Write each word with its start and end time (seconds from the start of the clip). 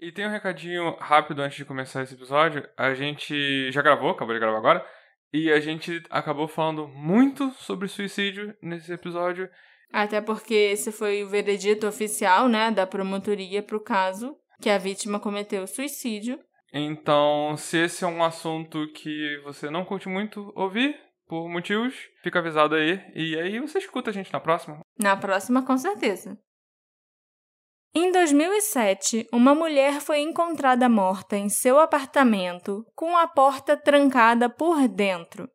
E 0.00 0.12
tem 0.12 0.26
um 0.26 0.30
recadinho 0.30 0.96
rápido 1.00 1.42
antes 1.42 1.56
de 1.56 1.64
começar 1.64 2.02
esse 2.02 2.14
episódio. 2.14 2.68
A 2.76 2.94
gente 2.94 3.70
já 3.72 3.82
gravou, 3.82 4.10
acabou 4.10 4.32
de 4.32 4.40
gravar 4.40 4.58
agora, 4.58 4.86
e 5.32 5.50
a 5.50 5.58
gente 5.58 6.02
acabou 6.08 6.46
falando 6.46 6.86
muito 6.88 7.50
sobre 7.52 7.88
suicídio 7.88 8.54
nesse 8.62 8.92
episódio. 8.92 9.48
Até 9.92 10.20
porque 10.20 10.54
esse 10.54 10.92
foi 10.92 11.24
o 11.24 11.28
veredito 11.28 11.86
oficial, 11.86 12.48
né, 12.48 12.70
da 12.70 12.86
promotoria 12.86 13.62
pro 13.62 13.82
caso, 13.82 14.36
que 14.60 14.70
a 14.70 14.78
vítima 14.78 15.18
cometeu 15.18 15.66
suicídio. 15.66 16.38
Então, 16.72 17.56
se 17.56 17.78
esse 17.78 18.04
é 18.04 18.06
um 18.06 18.22
assunto 18.22 18.86
que 18.92 19.40
você 19.42 19.70
não 19.70 19.84
curte 19.84 20.08
muito 20.08 20.52
ouvir, 20.54 20.94
por 21.28 21.48
motivos, 21.48 21.94
fica 22.22 22.38
avisado 22.38 22.74
aí. 22.74 23.00
E 23.14 23.38
aí 23.38 23.60
você 23.60 23.78
escuta 23.78 24.10
a 24.10 24.12
gente 24.12 24.32
na 24.32 24.40
próxima. 24.40 24.80
Na 24.98 25.16
próxima, 25.16 25.64
com 25.64 25.76
certeza. 25.76 26.38
Em 27.94 28.12
2007, 28.12 29.26
uma 29.32 29.54
mulher 29.54 30.00
foi 30.00 30.20
encontrada 30.20 30.88
morta 30.88 31.36
em 31.36 31.48
seu 31.48 31.78
apartamento 31.78 32.84
com 32.94 33.16
a 33.16 33.26
porta 33.26 33.76
trancada 33.76 34.48
por 34.48 34.86
dentro. 34.86 35.48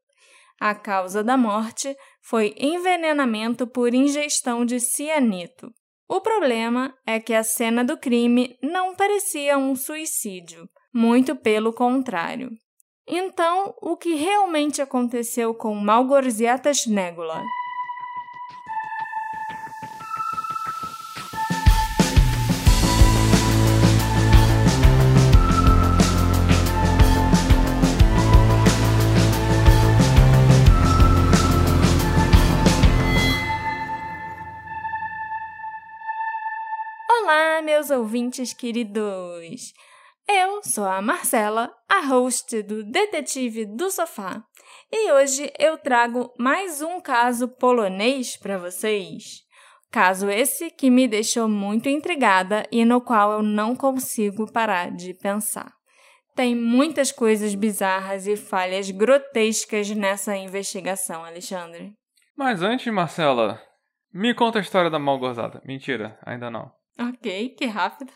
A 0.59 0.73
causa 0.73 1.23
da 1.23 1.38
morte 1.38 1.96
foi 2.22 2.56
envenenamento 2.58 3.68
por 3.68 3.94
ingestão 3.94 4.66
de 4.66 4.80
cianito. 4.80 5.72
O 6.08 6.22
problema 6.22 6.94
é 7.06 7.20
que 7.20 7.34
a 7.34 7.44
cena 7.44 7.84
do 7.84 7.98
crime 7.98 8.58
não 8.62 8.95
parecia 8.95 9.58
um 9.58 9.76
suicídio, 9.76 10.68
muito 10.94 11.36
pelo 11.36 11.73
contrário. 11.73 12.50
Então, 13.08 13.73
o 13.81 13.98
que 13.98 14.16
realmente 14.16 14.81
aconteceu 14.81 15.54
com 15.54 15.76
Malgorziata 15.76 16.72
Snegula? 16.72 17.44
Meus 37.64 37.89
ouvintes 37.89 38.53
queridos! 38.53 39.73
Eu 40.28 40.61
sou 40.64 40.86
a 40.86 41.02
Marcela, 41.02 41.73
a 41.89 42.02
host 42.08 42.61
do 42.61 42.83
Detetive 42.83 43.66
do 43.66 43.89
Sofá, 43.89 44.44
e 44.92 45.11
hoje 45.14 45.52
eu 45.58 45.78
trago 45.78 46.33
mais 46.38 46.81
um 46.81 47.00
caso 47.00 47.47
polonês 47.47 48.36
para 48.36 48.58
vocês. 48.58 49.44
Caso 49.89 50.30
esse 50.30 50.72
que 50.72 50.89
me 50.89 51.08
deixou 51.08 51.47
muito 51.47 51.88
intrigada 51.88 52.67
e 52.70 52.83
no 52.83 53.00
qual 53.00 53.31
eu 53.31 53.42
não 53.42 53.75
consigo 53.75 54.52
parar 54.52 54.92
de 54.92 55.14
pensar. 55.14 55.72
Tem 56.36 56.53
muitas 56.53 57.14
coisas 57.14 57.55
bizarras 57.55 58.27
e 58.27 58.36
falhas 58.36 58.92
grotescas 58.92 59.89
nessa 59.92 60.36
investigação, 60.36 61.23
Alexandre. 61.23 61.94
Mas 62.36 62.61
antes, 62.61 62.92
Marcela, 62.92 63.61
me 64.11 64.33
conta 64.33 64.59
a 64.59 64.61
história 64.61 64.89
da 64.89 65.00
mal 65.00 65.17
gozada. 65.17 65.61
Mentira, 65.66 66.20
ainda 66.25 66.52
não. 66.52 66.83
Ok, 66.99 67.49
que 67.58 67.66
rápido. 67.66 68.11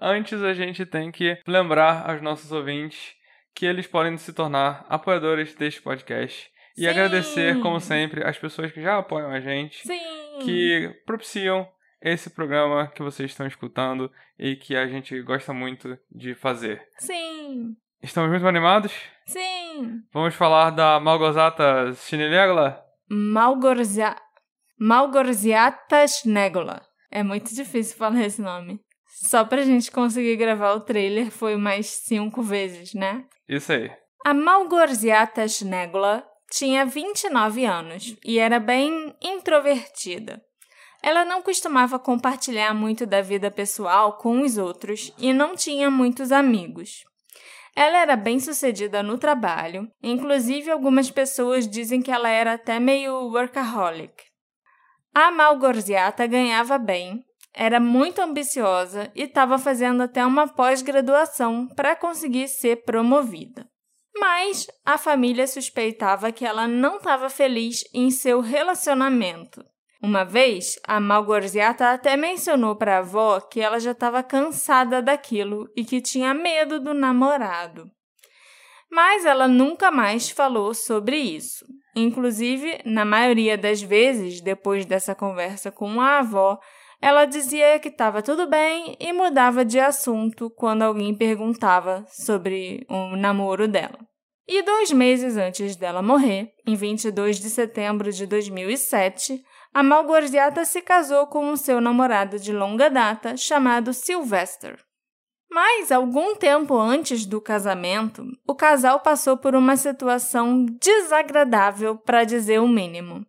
Antes, 0.00 0.42
a 0.42 0.54
gente 0.54 0.86
tem 0.86 1.10
que 1.10 1.38
lembrar 1.46 2.08
aos 2.08 2.22
nossos 2.22 2.52
ouvintes 2.52 3.14
que 3.54 3.66
eles 3.66 3.86
podem 3.86 4.16
se 4.16 4.32
tornar 4.32 4.84
apoiadores 4.88 5.54
deste 5.54 5.82
podcast. 5.82 6.50
E 6.76 6.82
Sim. 6.82 6.88
agradecer, 6.88 7.60
como 7.60 7.78
sempre, 7.80 8.24
as 8.24 8.38
pessoas 8.38 8.72
que 8.72 8.80
já 8.80 8.98
apoiam 8.98 9.30
a 9.30 9.40
gente, 9.40 9.86
Sim! 9.86 9.98
que 10.42 10.88
propiciam 11.04 11.68
esse 12.00 12.30
programa 12.30 12.88
que 12.88 13.02
vocês 13.02 13.30
estão 13.30 13.46
escutando 13.46 14.10
e 14.38 14.56
que 14.56 14.74
a 14.74 14.86
gente 14.86 15.20
gosta 15.22 15.52
muito 15.52 15.98
de 16.10 16.34
fazer. 16.34 16.82
Sim! 16.98 17.76
Estamos 18.02 18.30
muito 18.30 18.46
animados? 18.46 18.92
Sim! 19.26 20.02
Vamos 20.12 20.34
falar 20.34 20.70
da 20.70 20.98
Malgozata 20.98 21.92
Chinilégula? 21.94 22.82
Malgorzia... 23.08 24.16
Malgorziata 24.78 26.04
Snegula. 26.04 26.82
É 27.12 27.22
muito 27.22 27.54
difícil 27.54 27.94
falar 27.98 28.22
esse 28.22 28.40
nome. 28.40 28.80
Só 29.06 29.44
pra 29.44 29.62
gente 29.62 29.90
conseguir 29.90 30.34
gravar 30.36 30.72
o 30.72 30.80
trailer 30.80 31.30
foi 31.30 31.56
mais 31.56 31.86
cinco 31.86 32.42
vezes, 32.42 32.94
né? 32.94 33.26
Isso 33.46 33.70
aí. 33.70 33.90
A 34.24 34.32
Malgorziata 34.32 35.44
Snegula 35.44 36.26
tinha 36.50 36.86
29 36.86 37.66
anos 37.66 38.16
e 38.24 38.38
era 38.38 38.58
bem 38.58 39.14
introvertida. 39.22 40.42
Ela 41.02 41.24
não 41.24 41.42
costumava 41.42 41.98
compartilhar 41.98 42.72
muito 42.72 43.04
da 43.04 43.20
vida 43.20 43.50
pessoal 43.50 44.16
com 44.16 44.40
os 44.40 44.56
outros 44.56 45.12
e 45.18 45.34
não 45.34 45.54
tinha 45.54 45.90
muitos 45.90 46.32
amigos. 46.32 47.04
Ela 47.76 47.98
era 47.98 48.16
bem 48.16 48.40
sucedida 48.40 49.02
no 49.02 49.18
trabalho, 49.18 49.86
inclusive 50.02 50.70
algumas 50.70 51.10
pessoas 51.10 51.68
dizem 51.68 52.00
que 52.00 52.10
ela 52.10 52.28
era 52.28 52.54
até 52.54 52.78
meio 52.78 53.30
workaholic. 53.30 54.31
A 55.14 55.30
Malgorziata 55.30 56.26
ganhava 56.26 56.78
bem, 56.78 57.22
era 57.54 57.78
muito 57.78 58.20
ambiciosa 58.20 59.12
e 59.14 59.24
estava 59.24 59.58
fazendo 59.58 60.02
até 60.02 60.24
uma 60.24 60.48
pós-graduação 60.48 61.68
para 61.68 61.94
conseguir 61.94 62.48
ser 62.48 62.82
promovida. 62.84 63.68
Mas 64.18 64.66
a 64.84 64.96
família 64.96 65.46
suspeitava 65.46 66.32
que 66.32 66.46
ela 66.46 66.66
não 66.66 66.96
estava 66.96 67.28
feliz 67.28 67.84
em 67.92 68.10
seu 68.10 68.40
relacionamento. 68.40 69.64
Uma 70.02 70.24
vez, 70.24 70.78
a 70.86 70.98
Malgorziata 70.98 71.90
até 71.92 72.16
mencionou 72.16 72.74
para 72.74 72.96
a 72.96 72.98
avó 72.98 73.40
que 73.40 73.60
ela 73.60 73.78
já 73.78 73.92
estava 73.92 74.22
cansada 74.22 75.00
daquilo 75.00 75.68
e 75.76 75.84
que 75.84 76.00
tinha 76.00 76.34
medo 76.34 76.80
do 76.80 76.92
namorado. 76.92 77.90
Mas 78.90 79.24
ela 79.24 79.46
nunca 79.46 79.90
mais 79.90 80.30
falou 80.30 80.74
sobre 80.74 81.16
isso. 81.16 81.64
Inclusive, 81.94 82.80
na 82.84 83.04
maioria 83.04 83.56
das 83.58 83.82
vezes, 83.82 84.40
depois 84.40 84.86
dessa 84.86 85.14
conversa 85.14 85.70
com 85.70 86.00
a 86.00 86.18
avó, 86.18 86.58
ela 87.00 87.24
dizia 87.24 87.78
que 87.78 87.88
estava 87.88 88.22
tudo 88.22 88.46
bem 88.46 88.96
e 89.00 89.12
mudava 89.12 89.64
de 89.64 89.80
assunto 89.80 90.48
quando 90.50 90.82
alguém 90.82 91.14
perguntava 91.14 92.04
sobre 92.08 92.86
o 92.88 93.16
namoro 93.16 93.66
dela. 93.66 93.98
E 94.46 94.62
dois 94.62 94.90
meses 94.92 95.36
antes 95.36 95.76
dela 95.76 96.02
morrer, 96.02 96.52
em 96.66 96.74
22 96.74 97.38
de 97.38 97.50
setembro 97.50 98.12
de 98.12 98.26
2007, 98.26 99.42
a 99.74 99.82
Malgorziata 99.82 100.64
se 100.64 100.82
casou 100.82 101.26
com 101.26 101.50
o 101.50 101.56
seu 101.56 101.80
namorado 101.80 102.38
de 102.38 102.52
longa 102.52 102.88
data 102.88 103.36
chamado 103.36 103.92
Sylvester. 103.92 104.78
Mas, 105.52 105.92
algum 105.92 106.34
tempo 106.34 106.74
antes 106.78 107.26
do 107.26 107.38
casamento, 107.38 108.24
o 108.48 108.54
casal 108.54 109.00
passou 109.00 109.36
por 109.36 109.54
uma 109.54 109.76
situação 109.76 110.64
desagradável, 110.80 111.98
para 111.98 112.24
dizer 112.24 112.58
o 112.58 112.66
mínimo. 112.66 113.26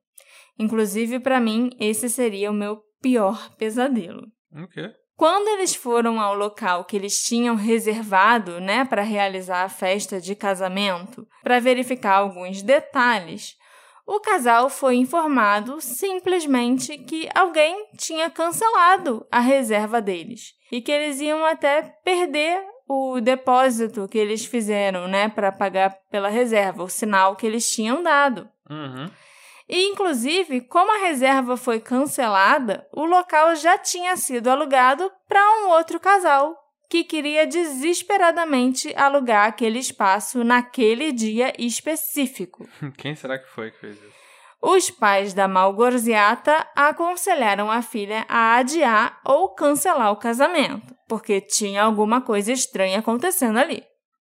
Inclusive, 0.58 1.20
para 1.20 1.42
mim, 1.42 1.70
esse 1.80 2.10
seria 2.10 2.50
o 2.50 2.54
meu 2.54 2.80
pior 3.02 3.50
pesadelo. 3.58 4.22
O 4.54 4.68
quê? 4.70 4.90
Quando 5.16 5.48
eles 5.50 5.76
foram 5.76 6.20
ao 6.20 6.34
local 6.34 6.86
que 6.86 6.96
eles 6.96 7.22
tinham 7.22 7.56
reservado, 7.56 8.60
né, 8.60 8.86
para 8.86 9.02
realizar 9.02 9.64
a 9.64 9.70
festa 9.70 10.20
de 10.20 10.34
casamento, 10.34 11.28
para 11.44 11.60
verificar 11.60 12.16
alguns 12.16 12.64
detalhes, 12.64 13.56
o 14.06 14.20
casal 14.20 14.70
foi 14.70 14.96
informado 14.96 15.80
simplesmente 15.80 16.98
que 16.98 17.30
alguém 17.34 17.88
tinha 17.98 18.30
cancelado 18.30 19.26
a 19.32 19.40
reserva 19.40 20.02
deles 20.02 20.54
e 20.72 20.82
que 20.82 20.92
eles 20.92 21.22
iam 21.22 21.46
até 21.46 21.82
perder 22.04 22.62
o 22.88 23.22
depósito 23.22 24.08
que 24.08 24.18
eles 24.18 24.46
fizeram, 24.46 25.08
né, 25.08 25.30
para 25.30 25.52
pagar 25.52 25.98
pela 26.12 26.30
reserva, 26.30 26.84
o 26.84 26.90
sinal 26.90 27.36
que 27.36 27.46
eles 27.46 27.70
tinham 27.70 28.04
dado. 28.04 28.50
Uhum. 28.70 29.10
E, 29.68 29.88
inclusive, 29.88 30.62
como 30.62 30.92
a 30.92 31.08
reserva 31.08 31.56
foi 31.56 31.80
cancelada, 31.80 32.86
o 32.92 33.06
local 33.06 33.56
já 33.56 33.78
tinha 33.78 34.16
sido 34.18 34.50
alugado 34.50 35.10
para 35.28 35.42
um 35.62 35.70
outro 35.70 36.00
casal 36.00 36.63
que 36.94 37.04
queria 37.04 37.48
desesperadamente 37.48 38.94
alugar 38.96 39.48
aquele 39.48 39.80
espaço 39.80 40.44
naquele 40.44 41.12
dia 41.12 41.52
específico. 41.58 42.70
Quem 43.00 43.16
será 43.16 43.40
que 43.40 43.50
foi 43.50 43.72
que 43.72 43.80
fez 43.80 43.98
isso? 43.98 44.14
Os 44.62 44.92
pais 44.92 45.34
da 45.34 45.48
Malgorziata 45.48 46.68
aconselharam 46.76 47.72
a 47.72 47.82
filha 47.82 48.28
a 48.30 48.58
adiar 48.58 49.20
ou 49.26 49.56
cancelar 49.56 50.12
o 50.12 50.18
casamento, 50.18 50.96
porque 51.10 51.42
tinha 51.42 51.82
alguma 51.82 52.22
coisa 52.22 52.52
estranha 52.52 53.00
acontecendo 53.00 53.58
ali. 53.58 53.84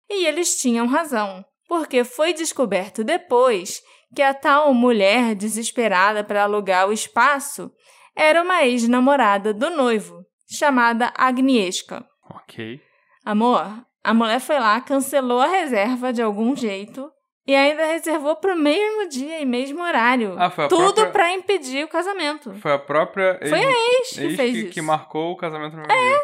E 0.07 0.27
eles 0.27 0.61
tinham 0.61 0.85
razão, 0.85 1.43
porque 1.67 2.03
foi 2.03 2.31
descoberto 2.31 3.03
depois 3.03 3.81
que 4.15 4.21
a 4.21 4.35
tal 4.35 4.71
mulher 4.71 5.33
desesperada 5.33 6.23
para 6.23 6.43
alugar 6.43 6.87
o 6.87 6.93
espaço 6.93 7.71
era 8.15 8.43
uma 8.43 8.63
ex-namorada 8.63 9.51
do 9.51 9.71
noivo, 9.71 10.23
chamada 10.47 11.11
Agnieszka. 11.17 12.05
Ok. 12.35 12.79
Amor, 13.25 13.65
a 14.03 14.13
mulher 14.13 14.39
foi 14.39 14.59
lá, 14.59 14.79
cancelou 14.81 15.39
a 15.39 15.47
reserva 15.47 16.11
de 16.11 16.21
algum 16.21 16.55
jeito 16.55 17.11
e 17.47 17.55
ainda 17.55 17.85
reservou 17.85 18.35
para 18.35 18.53
o 18.53 18.57
mesmo 18.57 19.07
dia 19.09 19.39
e 19.39 19.45
mesmo 19.45 19.81
horário. 19.83 20.35
Ah, 20.39 20.49
foi 20.49 20.65
a 20.65 20.67
Tudo 20.67 20.93
própria- 20.93 21.11
para 21.11 21.31
impedir 21.33 21.83
o 21.83 21.87
casamento. 21.87 22.53
Foi 22.55 22.73
a 22.73 22.79
própria 22.79 23.39
Foi 23.47 23.59
a 23.59 23.71
ex 23.71 24.09
que 24.13 24.21
ex 24.23 24.35
fez 24.35 24.51
que, 24.53 24.57
isso. 24.63 24.69
que 24.73 24.81
marcou 24.81 25.31
o 25.31 25.37
casamento 25.37 25.73
no 25.75 25.81
mesmo 25.83 25.93
dia. 25.93 26.21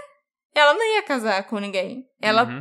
ela 0.56 0.74
não 0.74 0.84
ia 0.96 1.04
casar 1.04 1.44
com 1.44 1.60
ninguém. 1.60 2.04
Ela 2.22 2.44
Uhum. 2.46 2.60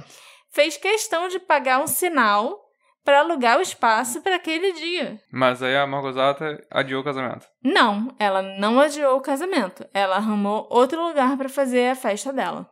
fez 0.53 0.77
questão 0.77 1.29
de 1.29 1.39
pagar 1.39 1.81
um 1.81 1.87
sinal 1.87 2.59
para 3.05 3.21
alugar 3.21 3.57
o 3.59 3.63
espaço 3.63 4.21
para 4.21 4.35
aquele 4.37 4.73
dia. 4.73 5.19
Mas 5.33 5.63
aí 5.63 5.75
a 5.77 5.87
Margosata 5.87 6.59
adiou 6.71 7.01
o 7.01 7.05
casamento. 7.05 7.47
Não, 7.65 8.15
ela 8.19 8.43
não 8.43 8.81
adiou 8.81 9.17
o 9.17 9.21
casamento. 9.23 9.87
Ela 9.95 10.17
arrumou 10.17 10.67
outro 10.71 11.01
lugar 11.07 11.37
para 11.39 11.49
fazer 11.49 11.89
a 11.89 11.95
festa 11.95 12.33
dela. 12.33 12.69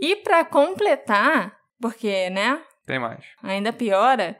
E 0.00 0.16
para 0.16 0.44
completar, 0.44 1.56
porque, 1.80 2.30
né, 2.30 2.60
Tem 2.86 2.98
mais. 2.98 3.24
ainda 3.42 3.72
piora, 3.72 4.36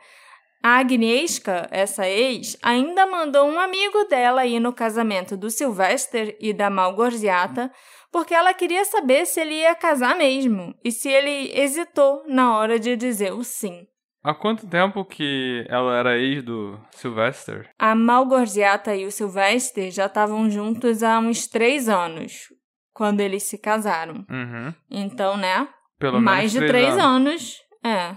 a 0.62 0.79
Agnieszka, 0.79 1.69
essa 1.70 2.08
ex, 2.08 2.56
ainda 2.62 3.06
mandou 3.06 3.47
um 3.49 3.58
amigo 3.58 4.05
dela 4.05 4.44
ir 4.44 4.58
no 4.58 4.73
casamento 4.73 5.37
do 5.37 5.49
Sylvester 5.50 6.37
e 6.41 6.53
da 6.53 6.69
Malgorziata, 6.69 7.70
porque 8.11 8.35
ela 8.35 8.53
queria 8.53 8.85
saber 8.85 9.26
se 9.26 9.41
ele 9.41 9.55
ia 9.55 9.75
casar 9.75 10.17
mesmo 10.17 10.75
e 10.85 10.91
se 10.91 11.08
ele 11.08 11.53
hesitou 11.56 12.25
na 12.26 12.56
hora 12.59 12.79
de 12.79 12.97
dizer 12.97 13.32
o 13.32 13.44
sim. 13.44 13.87
Há 14.25 14.35
quanto 14.35 14.67
tempo 14.67 15.05
que 15.05 15.64
ela 15.69 15.97
era 15.97 16.19
ex 16.19 16.43
do 16.43 16.81
Sylvester? 16.91 17.70
A 17.79 17.94
Malgorziata 17.94 18.97
e 18.97 19.06
o 19.06 19.12
Sylvester 19.12 19.88
já 19.93 20.06
estavam 20.06 20.50
juntos 20.50 21.05
há 21.05 21.20
uns 21.20 21.47
três 21.47 21.88
anos, 21.88 22.49
quando 22.97 23.21
eles 23.21 23.43
se 23.43 23.59
casaram. 23.59 24.25
Uhum. 24.31 24.73
Então, 24.91 25.37
né? 25.37 25.69
Pelo 25.99 26.19
mais 26.19 26.51
de 26.51 26.61
menos 26.61 26.73
três 26.73 26.97
anos. 26.97 27.59
É. 27.85 28.17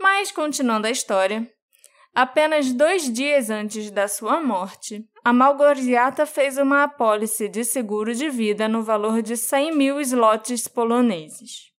Mas, 0.00 0.32
continuando 0.32 0.88
a 0.88 0.90
história, 0.90 1.48
apenas 2.12 2.72
dois 2.72 3.10
dias 3.10 3.50
antes 3.50 3.88
da 3.88 4.08
sua 4.08 4.40
morte, 4.40 5.04
a 5.24 5.32
Malgorziata 5.32 6.26
fez 6.26 6.58
uma 6.58 6.82
apólice 6.82 7.48
de 7.48 7.62
seguro 7.62 8.12
de 8.16 8.28
vida 8.28 8.66
no 8.66 8.82
valor 8.82 9.22
de 9.22 9.36
100 9.36 9.76
mil 9.76 10.00
slots 10.00 10.66
poloneses. 10.66 11.70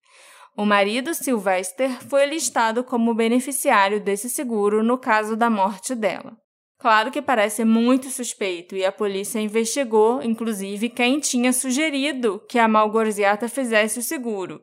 O 0.56 0.66
marido 0.66 1.14
Sylvester 1.14 2.02
foi 2.08 2.26
listado 2.28 2.82
como 2.82 3.14
beneficiário 3.14 4.00
desse 4.00 4.30
seguro 4.30 4.82
no 4.82 4.98
caso 4.98 5.36
da 5.36 5.50
morte 5.50 5.94
dela. 5.94 6.38
Claro 6.80 7.10
que 7.10 7.22
parece 7.22 7.66
muito 7.66 8.10
suspeito 8.10 8.76
e 8.76 8.86
a 8.86 8.92
polícia 8.92 9.40
investigou, 9.40 10.22
inclusive, 10.22 10.90
quem 10.90 11.20
tinha 11.20 11.52
sugerido 11.52 12.40
que 12.48 12.60
a 12.60 12.68
Malgorziata 12.68 13.50
fizesse 13.50 13.98
o 13.98 14.04
seguro. 14.04 14.62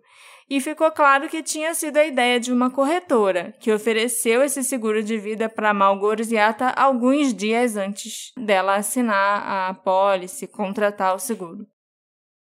E 0.49 0.61
ficou 0.61 0.93
claro 0.93 1.29
que 1.29 1.43
tinha 1.43 1.75
sido 1.75 1.97
a 1.97 2.05
ideia 2.05 2.39
de 2.39 2.53
uma 2.53 2.71
corretora, 2.71 3.53
que 3.59 3.73
ofereceu 3.73 4.45
esse 4.45 4.63
seguro 4.63 5.03
de 5.03 5.19
vida 5.19 5.49
para 5.49 5.75
Malgorziata 5.75 6.69
alguns 6.69 7.35
dias 7.35 7.77
antes 7.77 8.31
dela 8.37 8.77
assinar 8.77 9.43
a 9.43 9.69
apólice, 9.71 10.47
contratar 10.47 11.17
o 11.17 11.19
seguro. 11.19 11.67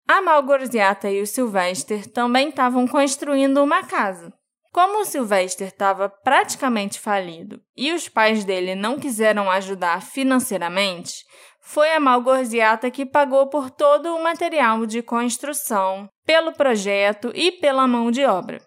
A 0.07 0.21
Malgorziata 0.21 1.11
e 1.11 1.21
o 1.21 1.27
Sylvester 1.27 2.09
também 2.09 2.49
estavam 2.49 2.87
construindo 2.87 3.61
uma 3.61 3.83
casa. 3.83 4.33
Como 4.71 5.01
o 5.01 5.05
Sylvester 5.05 5.67
estava 5.67 6.07
praticamente 6.07 6.97
falido 6.97 7.61
e 7.75 7.91
os 7.91 8.07
pais 8.07 8.45
dele 8.45 8.73
não 8.73 8.97
quiseram 8.97 9.51
ajudar 9.51 10.01
financeiramente, 10.01 11.25
foi 11.59 11.93
a 11.93 11.99
Malgorziata 11.99 12.89
que 12.89 13.05
pagou 13.05 13.47
por 13.47 13.69
todo 13.69 14.15
o 14.15 14.23
material 14.23 14.85
de 14.85 15.01
construção, 15.01 16.09
pelo 16.25 16.53
projeto 16.53 17.31
e 17.35 17.51
pela 17.51 17.85
mão 17.85 18.09
de 18.11 18.23
obra. 18.23 18.61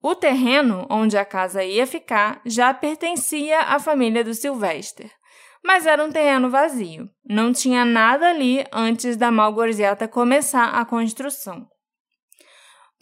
O 0.00 0.14
terreno 0.14 0.86
onde 0.88 1.18
a 1.18 1.24
casa 1.24 1.64
ia 1.64 1.86
ficar 1.86 2.40
já 2.44 2.72
pertencia 2.72 3.58
à 3.60 3.80
família 3.80 4.22
do 4.22 4.34
Sylvester, 4.34 5.10
mas 5.64 5.86
era 5.86 6.04
um 6.04 6.12
terreno 6.12 6.48
vazio. 6.48 7.08
Não 7.28 7.52
tinha 7.52 7.84
nada 7.84 8.28
ali 8.28 8.64
antes 8.70 9.16
da 9.16 9.32
Malgorziata 9.32 10.06
começar 10.06 10.66
a 10.66 10.84
construção. 10.84 11.66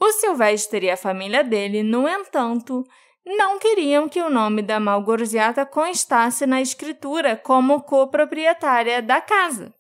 O 0.05 0.11
Sylvester 0.11 0.83
e 0.83 0.91
a 0.91 0.97
família 0.97 1.45
dele, 1.45 1.85
no 1.85 2.09
entanto, 2.09 2.85
não 3.25 3.57
queriam 3.61 4.09
que 4.09 4.21
o 4.21 4.29
nome 4.29 4.61
da 4.61 4.81
Malgorziata 4.81 5.65
constasse 5.65 6.45
na 6.45 6.61
escritura 6.61 7.37
como 7.37 7.83
coproprietária 7.83 9.01
da 9.01 9.21
casa. 9.21 9.73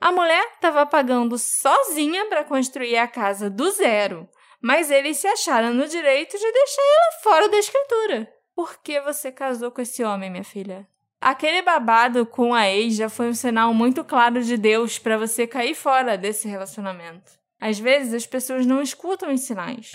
A 0.00 0.10
mulher 0.10 0.44
estava 0.54 0.84
pagando 0.84 1.38
sozinha 1.38 2.26
para 2.26 2.42
construir 2.42 2.96
a 2.96 3.06
casa 3.06 3.48
do 3.48 3.70
zero, 3.70 4.28
mas 4.60 4.90
eles 4.90 5.18
se 5.18 5.28
acharam 5.28 5.72
no 5.72 5.86
direito 5.86 6.36
de 6.36 6.52
deixar 6.52 6.82
ela 6.82 7.22
fora 7.22 7.48
da 7.48 7.58
escritura. 7.58 8.28
Por 8.52 8.82
que 8.82 9.00
você 9.00 9.30
casou 9.30 9.70
com 9.70 9.80
esse 9.80 10.02
homem, 10.02 10.28
minha 10.28 10.42
filha? 10.42 10.88
Aquele 11.20 11.62
babado 11.62 12.26
com 12.26 12.52
a 12.52 12.68
ex 12.68 12.96
já 12.96 13.08
foi 13.08 13.28
um 13.28 13.34
sinal 13.34 13.72
muito 13.72 14.02
claro 14.02 14.42
de 14.42 14.56
Deus 14.56 14.98
para 14.98 15.16
você 15.16 15.46
cair 15.46 15.76
fora 15.76 16.18
desse 16.18 16.48
relacionamento. 16.48 17.45
Às 17.68 17.78
vezes 17.78 18.14
as 18.14 18.26
pessoas 18.26 18.64
não 18.66 18.80
escutam 18.82 19.32
os 19.32 19.40
sinais. 19.40 19.92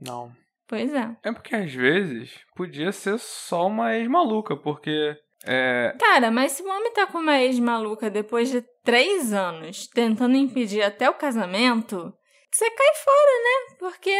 Não. 0.00 0.32
Pois 0.68 0.92
é. 0.92 1.16
É 1.22 1.32
porque 1.32 1.54
às 1.54 1.72
vezes 1.72 2.38
podia 2.56 2.90
ser 2.92 3.18
só 3.18 3.66
uma 3.68 3.94
ex-maluca, 3.96 4.56
porque. 4.56 5.16
É. 5.44 5.94
Cara, 6.00 6.30
mas 6.30 6.52
se 6.52 6.62
o 6.62 6.68
homem 6.68 6.92
tá 6.92 7.06
com 7.06 7.18
uma 7.18 7.40
ex 7.40 7.58
maluca 7.60 8.10
depois 8.10 8.50
de 8.50 8.62
três 8.82 9.32
anos 9.32 9.86
tentando 9.88 10.36
impedir 10.36 10.82
até 10.82 11.08
o 11.08 11.14
casamento, 11.14 12.12
você 12.50 12.68
cai 12.70 12.94
fora, 13.04 13.32
né? 13.44 13.76
Porque 13.78 14.10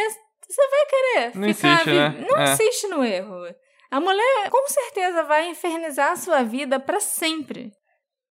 você 0.47 0.61
vai 0.69 0.85
querer 0.85 1.37
Não 1.37 1.53
ficar. 1.53 1.73
insiste, 1.73 1.89
né? 1.91 2.25
Não 2.29 2.37
É. 2.39 2.53
insiste 2.53 2.87
no 2.87 3.03
erro. 3.03 3.35
A 3.91 3.99
mulher 3.99 4.49
com 4.49 4.67
certeza 4.69 5.23
vai 5.23 5.49
infernizar 5.49 6.11
a 6.13 6.15
sua 6.15 6.43
vida 6.43 6.79
para 6.79 6.99
sempre. 7.01 7.71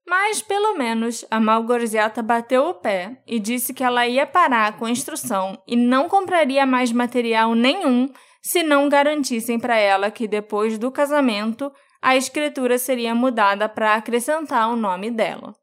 Mas, 0.08 0.40
pelo 0.40 0.74
menos, 0.74 1.24
a 1.30 1.40
Malgorziata 1.40 2.22
bateu 2.22 2.68
o 2.68 2.74
pé 2.74 3.20
e 3.26 3.40
disse 3.40 3.74
que 3.74 3.82
ela 3.82 4.06
ia 4.06 4.24
parar 4.24 4.68
a 4.68 4.72
construção 4.72 5.60
e 5.66 5.74
não 5.74 6.08
compraria 6.08 6.64
mais 6.64 6.92
material 6.92 7.54
nenhum 7.56 8.08
se 8.40 8.62
não 8.62 8.88
garantissem 8.88 9.58
para 9.58 9.76
ela 9.76 10.08
que 10.08 10.28
depois 10.28 10.78
do 10.78 10.92
casamento 10.92 11.72
a 12.00 12.14
escritura 12.14 12.78
seria 12.78 13.16
mudada 13.16 13.68
para 13.68 13.94
acrescentar 13.94 14.70
o 14.70 14.76
nome 14.76 15.10
dela. 15.10 15.56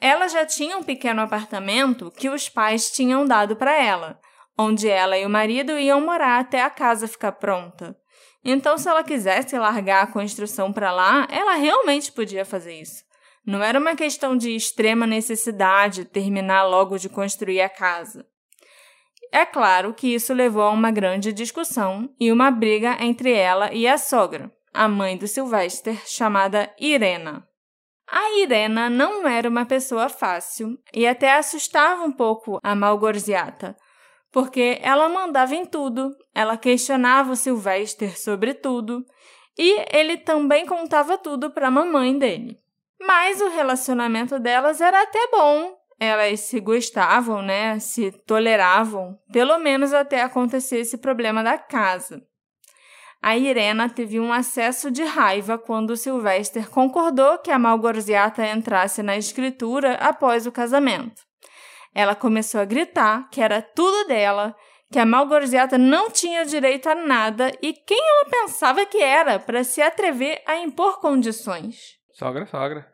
Ela 0.00 0.28
já 0.28 0.46
tinha 0.46 0.78
um 0.78 0.84
pequeno 0.84 1.20
apartamento 1.20 2.12
que 2.16 2.28
os 2.28 2.48
pais 2.48 2.92
tinham 2.92 3.26
dado 3.26 3.56
para 3.56 3.76
ela, 3.76 4.20
onde 4.56 4.88
ela 4.88 5.18
e 5.18 5.26
o 5.26 5.30
marido 5.30 5.76
iam 5.76 6.00
morar 6.00 6.38
até 6.38 6.62
a 6.62 6.70
casa 6.70 7.08
ficar 7.08 7.32
pronta. 7.32 7.96
Então, 8.44 8.78
se 8.78 8.88
ela 8.88 9.02
quisesse 9.02 9.58
largar 9.58 10.04
a 10.04 10.06
construção 10.06 10.72
para 10.72 10.92
lá, 10.92 11.26
ela 11.28 11.54
realmente 11.54 12.12
podia 12.12 12.44
fazer 12.44 12.80
isso. 12.80 13.09
Não 13.50 13.64
era 13.64 13.80
uma 13.80 13.96
questão 13.96 14.36
de 14.36 14.54
extrema 14.54 15.08
necessidade 15.08 16.04
terminar 16.04 16.62
logo 16.68 16.96
de 16.96 17.08
construir 17.08 17.60
a 17.60 17.68
casa. 17.68 18.24
É 19.32 19.44
claro 19.44 19.92
que 19.92 20.14
isso 20.14 20.32
levou 20.32 20.62
a 20.62 20.70
uma 20.70 20.92
grande 20.92 21.32
discussão 21.32 22.08
e 22.20 22.30
uma 22.30 22.52
briga 22.52 22.96
entre 23.00 23.32
ela 23.32 23.74
e 23.74 23.88
a 23.88 23.98
sogra, 23.98 24.52
a 24.72 24.86
mãe 24.86 25.16
do 25.16 25.26
Sylvester, 25.26 26.00
chamada 26.06 26.72
Irena. 26.78 27.44
A 28.06 28.38
Irena 28.38 28.88
não 28.88 29.26
era 29.26 29.48
uma 29.48 29.66
pessoa 29.66 30.08
fácil 30.08 30.78
e 30.94 31.04
até 31.04 31.36
assustava 31.36 32.04
um 32.04 32.12
pouco 32.12 32.60
a 32.62 32.76
Malgorziata, 32.76 33.76
porque 34.30 34.78
ela 34.80 35.08
mandava 35.08 35.56
em 35.56 35.64
tudo, 35.64 36.16
ela 36.32 36.56
questionava 36.56 37.32
o 37.32 37.36
Sylvester 37.36 38.16
sobre 38.16 38.54
tudo 38.54 39.04
e 39.58 39.84
ele 39.92 40.18
também 40.18 40.64
contava 40.66 41.18
tudo 41.18 41.50
para 41.50 41.66
a 41.66 41.72
mamãe 41.72 42.16
dele. 42.16 42.56
Mas 43.00 43.40
o 43.40 43.48
relacionamento 43.48 44.38
delas 44.38 44.80
era 44.80 45.02
até 45.02 45.28
bom. 45.28 45.76
Elas 45.98 46.40
se 46.40 46.60
gostavam, 46.60 47.42
né? 47.42 47.78
Se 47.78 48.10
toleravam, 48.10 49.18
pelo 49.32 49.58
menos 49.58 49.92
até 49.92 50.22
acontecer 50.22 50.78
esse 50.78 50.98
problema 50.98 51.42
da 51.42 51.58
casa. 51.58 52.22
A 53.22 53.36
Irena 53.36 53.88
teve 53.88 54.18
um 54.18 54.32
acesso 54.32 54.90
de 54.90 55.04
raiva 55.04 55.58
quando 55.58 55.96
Sylvester 55.96 56.70
concordou 56.70 57.38
que 57.38 57.50
a 57.50 57.58
Malgorziata 57.58 58.46
entrasse 58.46 59.02
na 59.02 59.16
escritura 59.16 59.94
após 59.96 60.46
o 60.46 60.52
casamento. 60.52 61.22
Ela 61.94 62.14
começou 62.14 62.60
a 62.60 62.64
gritar 62.64 63.28
que 63.30 63.42
era 63.42 63.60
tudo 63.60 64.08
dela, 64.08 64.56
que 64.90 64.98
a 64.98 65.04
Malgorziata 65.04 65.76
não 65.76 66.10
tinha 66.10 66.46
direito 66.46 66.88
a 66.88 66.94
nada 66.94 67.52
e 67.60 67.74
quem 67.74 68.00
ela 68.00 68.30
pensava 68.30 68.86
que 68.86 69.02
era 69.02 69.38
para 69.38 69.64
se 69.64 69.82
atrever 69.82 70.42
a 70.46 70.56
impor 70.56 70.98
condições. 70.98 71.99
Sogra, 72.20 72.44
sogra. 72.44 72.86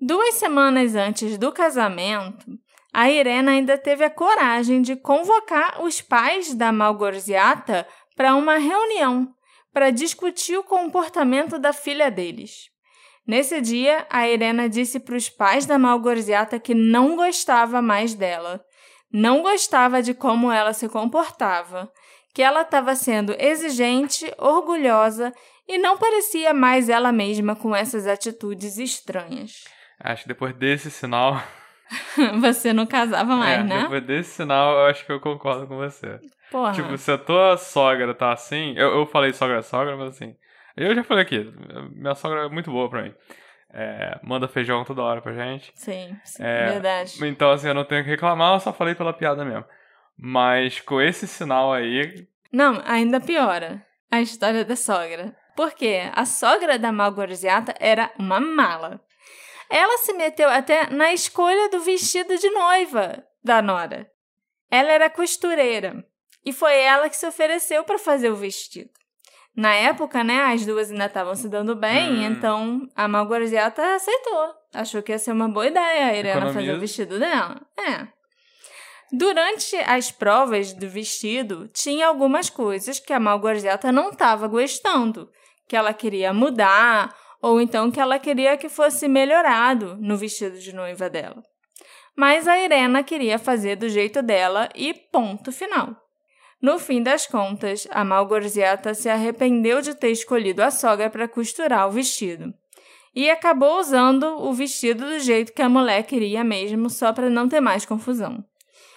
Duas 0.00 0.34
semanas 0.36 0.94
antes 0.94 1.36
do 1.36 1.50
casamento, 1.50 2.46
a 2.92 3.10
Irena 3.10 3.50
ainda 3.50 3.76
teve 3.76 4.04
a 4.04 4.08
coragem 4.08 4.82
de 4.82 4.94
convocar 4.94 5.82
os 5.82 6.00
pais 6.00 6.54
da 6.54 6.70
Malgorziata 6.70 7.84
para 8.16 8.36
uma 8.36 8.56
reunião 8.56 9.34
para 9.72 9.90
discutir 9.90 10.56
o 10.56 10.62
comportamento 10.62 11.58
da 11.58 11.72
filha 11.72 12.08
deles. 12.08 12.70
Nesse 13.26 13.60
dia, 13.60 14.06
a 14.08 14.28
Irena 14.28 14.68
disse 14.68 15.00
para 15.00 15.16
os 15.16 15.28
pais 15.28 15.66
da 15.66 15.76
Malgorziata 15.76 16.60
que 16.60 16.72
não 16.72 17.16
gostava 17.16 17.82
mais 17.82 18.14
dela, 18.14 18.64
não 19.12 19.42
gostava 19.42 20.00
de 20.00 20.14
como 20.14 20.52
ela 20.52 20.72
se 20.72 20.88
comportava, 20.88 21.90
que 22.32 22.42
ela 22.42 22.62
estava 22.62 22.94
sendo 22.94 23.34
exigente, 23.40 24.32
orgulhosa 24.38 25.32
e 25.70 25.78
não 25.78 25.96
parecia 25.96 26.52
mais 26.52 26.88
ela 26.88 27.12
mesma 27.12 27.54
com 27.54 27.74
essas 27.74 28.08
atitudes 28.08 28.76
estranhas. 28.76 29.64
Acho 30.00 30.22
que 30.22 30.28
depois 30.28 30.52
desse 30.56 30.90
sinal, 30.90 31.40
você 32.40 32.72
não 32.72 32.86
casava 32.86 33.36
mais, 33.36 33.60
é, 33.60 33.62
né? 33.62 33.82
Depois 33.82 34.02
desse 34.02 34.30
sinal, 34.30 34.72
eu 34.72 34.86
acho 34.86 35.06
que 35.06 35.12
eu 35.12 35.20
concordo 35.20 35.68
com 35.68 35.76
você. 35.76 36.18
Porra. 36.50 36.72
Tipo, 36.72 36.98
se 36.98 37.12
a 37.12 37.16
tua 37.16 37.56
sogra 37.56 38.12
tá 38.12 38.32
assim. 38.32 38.74
Eu, 38.76 38.98
eu 38.98 39.06
falei 39.06 39.32
sogra-sogra, 39.32 39.96
mas 39.96 40.08
assim. 40.08 40.34
Eu 40.76 40.92
já 40.92 41.04
falei 41.04 41.22
aqui, 41.22 41.52
minha 41.94 42.16
sogra 42.16 42.46
é 42.46 42.48
muito 42.48 42.72
boa 42.72 42.90
pra 42.90 43.02
mim. 43.02 43.14
É, 43.72 44.18
manda 44.24 44.48
feijão 44.48 44.84
toda 44.84 45.02
hora 45.02 45.22
pra 45.22 45.32
gente. 45.32 45.70
Sim, 45.76 46.16
sim 46.24 46.42
É, 46.42 46.72
verdade. 46.72 47.24
Então, 47.24 47.52
assim, 47.52 47.68
eu 47.68 47.74
não 47.74 47.84
tenho 47.84 48.00
o 48.00 48.04
que 48.04 48.10
reclamar, 48.10 48.54
eu 48.54 48.60
só 48.60 48.72
falei 48.72 48.96
pela 48.96 49.12
piada 49.12 49.44
mesmo. 49.44 49.64
Mas 50.18 50.80
com 50.80 51.00
esse 51.00 51.28
sinal 51.28 51.72
aí. 51.72 52.26
Não, 52.52 52.82
ainda 52.84 53.20
piora 53.20 53.86
a 54.10 54.20
história 54.20 54.64
da 54.64 54.74
sogra. 54.74 55.36
Porque 55.60 56.00
a 56.14 56.24
sogra 56.24 56.78
da 56.78 56.90
Malgorziata 56.90 57.74
era 57.78 58.10
uma 58.18 58.40
mala. 58.40 58.98
Ela 59.68 59.98
se 59.98 60.14
meteu 60.14 60.48
até 60.48 60.88
na 60.88 61.12
escolha 61.12 61.68
do 61.68 61.80
vestido 61.80 62.34
de 62.38 62.48
noiva 62.48 63.22
da 63.44 63.60
Nora. 63.60 64.10
Ela 64.70 64.90
era 64.90 65.10
costureira 65.10 66.02
e 66.46 66.50
foi 66.50 66.78
ela 66.80 67.10
que 67.10 67.16
se 67.18 67.26
ofereceu 67.26 67.84
para 67.84 67.98
fazer 67.98 68.30
o 68.30 68.36
vestido. 68.36 68.88
Na 69.54 69.74
época, 69.74 70.24
né, 70.24 70.44
as 70.44 70.64
duas 70.64 70.90
ainda 70.90 71.04
estavam 71.04 71.34
se 71.34 71.46
dando 71.46 71.76
bem, 71.76 72.10
Hum. 72.20 72.22
então 72.22 72.88
a 72.96 73.06
Malgorziata 73.06 73.82
aceitou. 73.96 74.54
Achou 74.72 75.02
que 75.02 75.12
ia 75.12 75.18
ser 75.18 75.32
uma 75.32 75.46
boa 75.50 75.66
ideia 75.66 76.06
a 76.06 76.16
Irena 76.16 76.40
fazer 76.46 76.50
Economiza. 76.52 76.76
o 76.78 76.80
vestido 76.80 77.18
dela. 77.18 77.60
É. 77.78 78.08
Durante 79.12 79.76
as 79.76 80.10
provas 80.10 80.72
do 80.72 80.88
vestido, 80.88 81.68
tinha 81.68 82.06
algumas 82.06 82.48
coisas 82.48 82.98
que 82.98 83.12
a 83.12 83.20
Malgorzata 83.20 83.92
não 83.92 84.08
estava 84.08 84.48
gostando, 84.48 85.30
que 85.70 85.76
ela 85.76 85.94
queria 85.94 86.32
mudar, 86.32 87.16
ou 87.40 87.60
então 87.60 87.92
que 87.92 88.00
ela 88.00 88.18
queria 88.18 88.56
que 88.56 88.68
fosse 88.68 89.06
melhorado 89.06 89.96
no 90.00 90.16
vestido 90.16 90.58
de 90.58 90.74
noiva 90.74 91.08
dela. 91.08 91.44
Mas 92.16 92.48
a 92.48 92.58
Irena 92.58 93.04
queria 93.04 93.38
fazer 93.38 93.76
do 93.76 93.88
jeito 93.88 94.20
dela 94.20 94.68
e 94.74 94.92
ponto 94.92 95.52
final. 95.52 95.94
No 96.60 96.76
fim 96.76 97.04
das 97.04 97.24
contas, 97.24 97.86
a 97.92 98.04
Malgorzata 98.04 98.94
se 98.94 99.08
arrependeu 99.08 99.80
de 99.80 99.94
ter 99.94 100.10
escolhido 100.10 100.60
a 100.60 100.72
sogra 100.72 101.08
para 101.08 101.28
costurar 101.28 101.86
o 101.86 101.92
vestido. 101.92 102.52
E 103.14 103.30
acabou 103.30 103.78
usando 103.78 104.24
o 104.42 104.52
vestido 104.52 105.04
do 105.04 105.20
jeito 105.20 105.52
que 105.52 105.62
a 105.62 105.68
mulher 105.68 106.02
queria 106.02 106.42
mesmo, 106.42 106.90
só 106.90 107.12
para 107.12 107.30
não 107.30 107.48
ter 107.48 107.60
mais 107.60 107.86
confusão. 107.86 108.44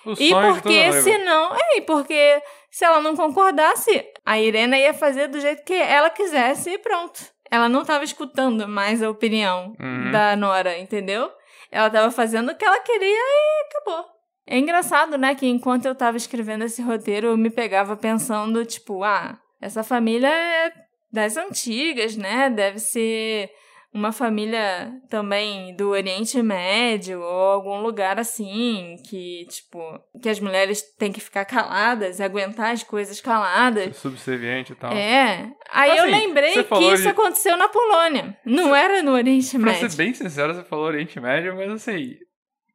O 0.03 0.13
E 0.19 0.31
porque 0.31 0.87
noiva. 0.87 1.01
se 1.03 1.17
não, 1.19 1.55
é, 1.55 1.77
e 1.77 1.81
porque 1.81 2.41
se 2.71 2.83
ela 2.83 2.99
não 2.99 3.15
concordasse, 3.15 4.03
a 4.25 4.39
Irena 4.39 4.77
ia 4.77 4.93
fazer 4.93 5.27
do 5.27 5.39
jeito 5.39 5.63
que 5.63 5.73
ela 5.73 6.09
quisesse 6.09 6.69
e 6.71 6.77
pronto. 6.77 7.19
Ela 7.51 7.69
não 7.69 7.81
estava 7.81 8.03
escutando 8.03 8.67
mais 8.67 9.03
a 9.03 9.09
opinião 9.09 9.75
Uhum. 9.79 10.11
da 10.11 10.35
Nora, 10.35 10.77
entendeu? 10.77 11.29
Ela 11.71 11.87
estava 11.87 12.09
fazendo 12.11 12.51
o 12.51 12.55
que 12.55 12.65
ela 12.65 12.79
queria 12.81 13.07
e 13.07 13.65
acabou. 13.67 14.05
É 14.45 14.57
engraçado, 14.57 15.17
né, 15.17 15.35
que 15.35 15.47
enquanto 15.47 15.85
eu 15.85 15.93
estava 15.93 16.17
escrevendo 16.17 16.63
esse 16.65 16.81
roteiro, 16.81 17.27
eu 17.27 17.37
me 17.37 17.49
pegava 17.49 17.95
pensando, 17.95 18.65
tipo, 18.65 19.03
ah, 19.03 19.37
essa 19.61 19.83
família 19.83 20.27
é 20.27 20.73
das 21.11 21.37
antigas, 21.37 22.15
né? 22.17 22.49
Deve 22.49 22.79
ser 22.79 23.49
uma 23.93 24.11
família 24.11 24.91
também 25.09 25.75
do 25.75 25.89
Oriente 25.89 26.41
Médio 26.41 27.21
ou 27.21 27.51
algum 27.51 27.81
lugar 27.81 28.17
assim, 28.19 28.95
que, 29.07 29.45
tipo, 29.49 29.79
que 30.21 30.27
as 30.29 30.39
mulheres 30.39 30.81
têm 30.97 31.11
que 31.11 31.21
ficar 31.21 31.45
caladas, 31.45 32.19
aguentar 32.19 32.71
as 32.73 32.81
coisas 32.83 33.21
caladas. 33.21 33.95
Subserviente 33.97 34.71
e 34.73 34.75
tal. 34.75 34.91
É. 34.91 35.51
Aí 35.71 35.97
eu 35.97 36.03
Assim, 36.05 36.11
lembrei 36.11 36.53
você 36.53 36.63
que 36.63 36.93
isso 36.93 37.03
de- 37.03 37.09
aconteceu 37.09 37.55
na 37.57 37.69
Polônia. 37.69 38.37
Não 38.45 38.75
era 38.75 39.01
no 39.03 39.11
Oriente 39.13 39.51
Pra 39.57 39.71
Médio. 39.71 39.89
ser 39.89 39.95
bem 39.97 40.13
sincero, 40.13 40.53
você 40.53 40.63
falou 40.63 40.85
Oriente 40.85 41.19
Médio, 41.19 41.55
mas 41.55 41.71
assim. 41.71 42.15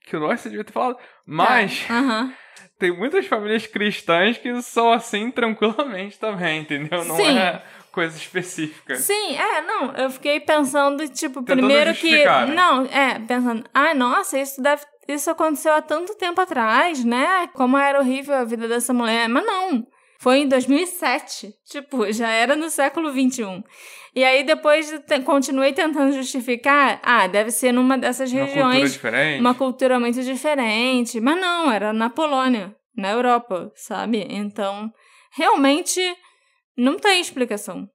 Que 0.06 0.16
o 0.16 0.20
nosso 0.20 0.44
você 0.44 0.48
devia 0.50 0.64
ter 0.64 0.72
falado. 0.72 0.96
Mas 1.26 1.84
Tá. 1.86 1.98
Aham. 1.98 2.32
tem 2.78 2.96
muitas 2.96 3.26
famílias 3.26 3.66
cristãs 3.66 4.38
que 4.38 4.62
são 4.62 4.90
assim 4.92 5.30
tranquilamente 5.30 6.18
também, 6.18 6.60
entendeu? 6.60 7.04
Não 7.04 7.16
Sim. 7.16 7.36
é 7.38 7.62
coisa 7.98 8.16
específica. 8.16 8.94
Sim, 8.94 9.36
é, 9.36 9.60
não, 9.62 9.92
eu 9.92 10.08
fiquei 10.08 10.38
pensando, 10.38 11.08
tipo, 11.08 11.42
Tentando 11.42 11.58
primeiro 11.58 11.92
que. 11.94 12.24
né? 12.24 12.46
Não, 12.54 12.84
é, 12.86 13.18
pensando, 13.18 13.64
ai, 13.74 13.92
nossa, 13.94 14.38
isso 14.38 14.62
deve. 14.62 14.82
Isso 15.08 15.28
aconteceu 15.30 15.72
há 15.72 15.82
tanto 15.82 16.14
tempo 16.16 16.40
atrás, 16.40 17.02
né? 17.02 17.48
Como 17.54 17.76
era 17.76 17.98
horrível 17.98 18.34
a 18.36 18.44
vida 18.44 18.68
dessa 18.68 18.92
mulher. 18.92 19.28
Mas 19.28 19.44
não. 19.44 19.86
Foi 20.20 20.38
em 20.38 20.48
2007. 20.48 21.54
Tipo, 21.64 22.12
já 22.12 22.28
era 22.28 22.54
no 22.54 22.68
século 22.68 23.10
XXI. 23.10 23.64
E 24.14 24.22
aí 24.22 24.44
depois 24.44 24.92
continuei 25.24 25.72
tentando 25.72 26.12
justificar. 26.12 27.00
Ah, 27.02 27.26
deve 27.26 27.50
ser 27.50 27.72
numa 27.72 27.96
dessas 27.96 28.30
Uma 28.30 28.40
cultura 28.44 28.66
regiões. 28.68 28.92
diferente. 28.92 29.40
Uma 29.40 29.54
cultura 29.54 29.98
muito 29.98 30.22
diferente. 30.22 31.20
Mas 31.20 31.40
não, 31.40 31.72
era 31.72 31.92
na 31.92 32.10
Polônia, 32.10 32.76
na 32.96 33.10
Europa, 33.10 33.72
sabe? 33.74 34.26
Então, 34.28 34.92
realmente, 35.36 36.00
não 36.78 36.96
tem 36.96 37.20
explicação. 37.20 37.86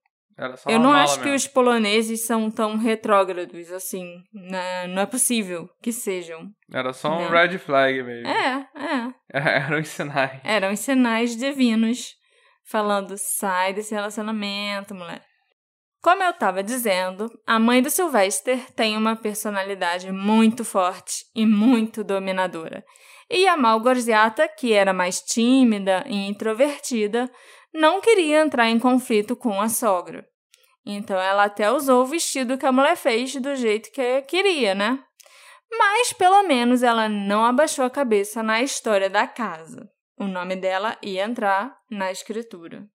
Eu 0.68 0.80
não 0.80 0.92
acho 0.92 1.20
que 1.20 1.26
mesmo. 1.26 1.36
os 1.36 1.48
poloneses 1.48 2.26
são 2.26 2.50
tão 2.50 2.76
retrógrados 2.78 3.72
assim. 3.72 4.16
né? 4.34 4.88
Não 4.88 5.04
é 5.04 5.06
possível 5.06 5.70
que 5.82 5.92
sejam. 5.92 6.50
Era 6.74 6.92
só 6.92 7.10
um 7.16 7.22
Não. 7.22 7.30
red 7.30 7.58
flag 7.60 8.02
mesmo. 8.02 8.28
É, 8.28 8.68
é. 8.76 9.14
Eram 9.64 9.80
os 9.80 9.88
sinais. 9.88 10.42
Eram 10.44 10.72
os 10.72 10.80
sinais 10.80 11.36
divinos 11.38 12.16
falando: 12.66 13.14
sai 13.16 13.74
desse 13.74 13.94
relacionamento, 13.94 14.96
mulher. 14.96 15.22
Como 16.02 16.24
eu 16.24 16.32
estava 16.32 16.62
dizendo, 16.64 17.30
a 17.48 17.60
mãe 17.60 17.82
do 17.82 17.90
Sylvester 17.90 18.60
tem 18.74 18.98
uma 18.98 19.16
personalidade 19.16 20.12
muito 20.12 20.66
forte 20.66 21.24
e 21.36 21.46
muito 21.46 22.04
dominadora. 22.04 22.84
E 23.30 23.48
a 23.48 23.56
Malgorziata, 23.56 24.48
que 24.48 24.74
era 24.74 24.92
mais 24.94 25.22
tímida 25.22 26.04
e 26.08 26.28
introvertida, 26.28 27.32
não 27.74 28.00
queria 28.00 28.42
entrar 28.42 28.70
em 28.70 28.78
conflito 28.78 29.36
com 29.36 29.60
a 29.60 29.68
sogra. 29.68 30.26
Então 30.86 31.18
ela 31.18 31.46
até 31.46 31.72
usou 31.72 32.04
o 32.04 32.06
vestido 32.06 32.58
que 32.58 32.66
a 32.66 32.72
mulher 32.72 32.96
fez 32.96 33.36
do 33.36 33.56
jeito 33.56 33.92
que 33.92 34.22
queria, 34.24 34.76
né? 34.76 35.04
Mas 35.72 36.14
pelo 36.14 36.44
menos 36.44 36.84
ela 36.84 37.10
não 37.10 37.44
abaixou 37.44 37.86
a 37.86 37.90
cabeça 37.90 38.44
na 38.44 38.62
história 38.62 39.10
da 39.10 39.26
casa. 39.26 39.90
O 40.20 40.26
nome 40.26 40.56
dela 40.56 40.98
ia 41.02 41.24
entrar 41.24 41.76
na 41.90 42.12
escritura. 42.12 42.86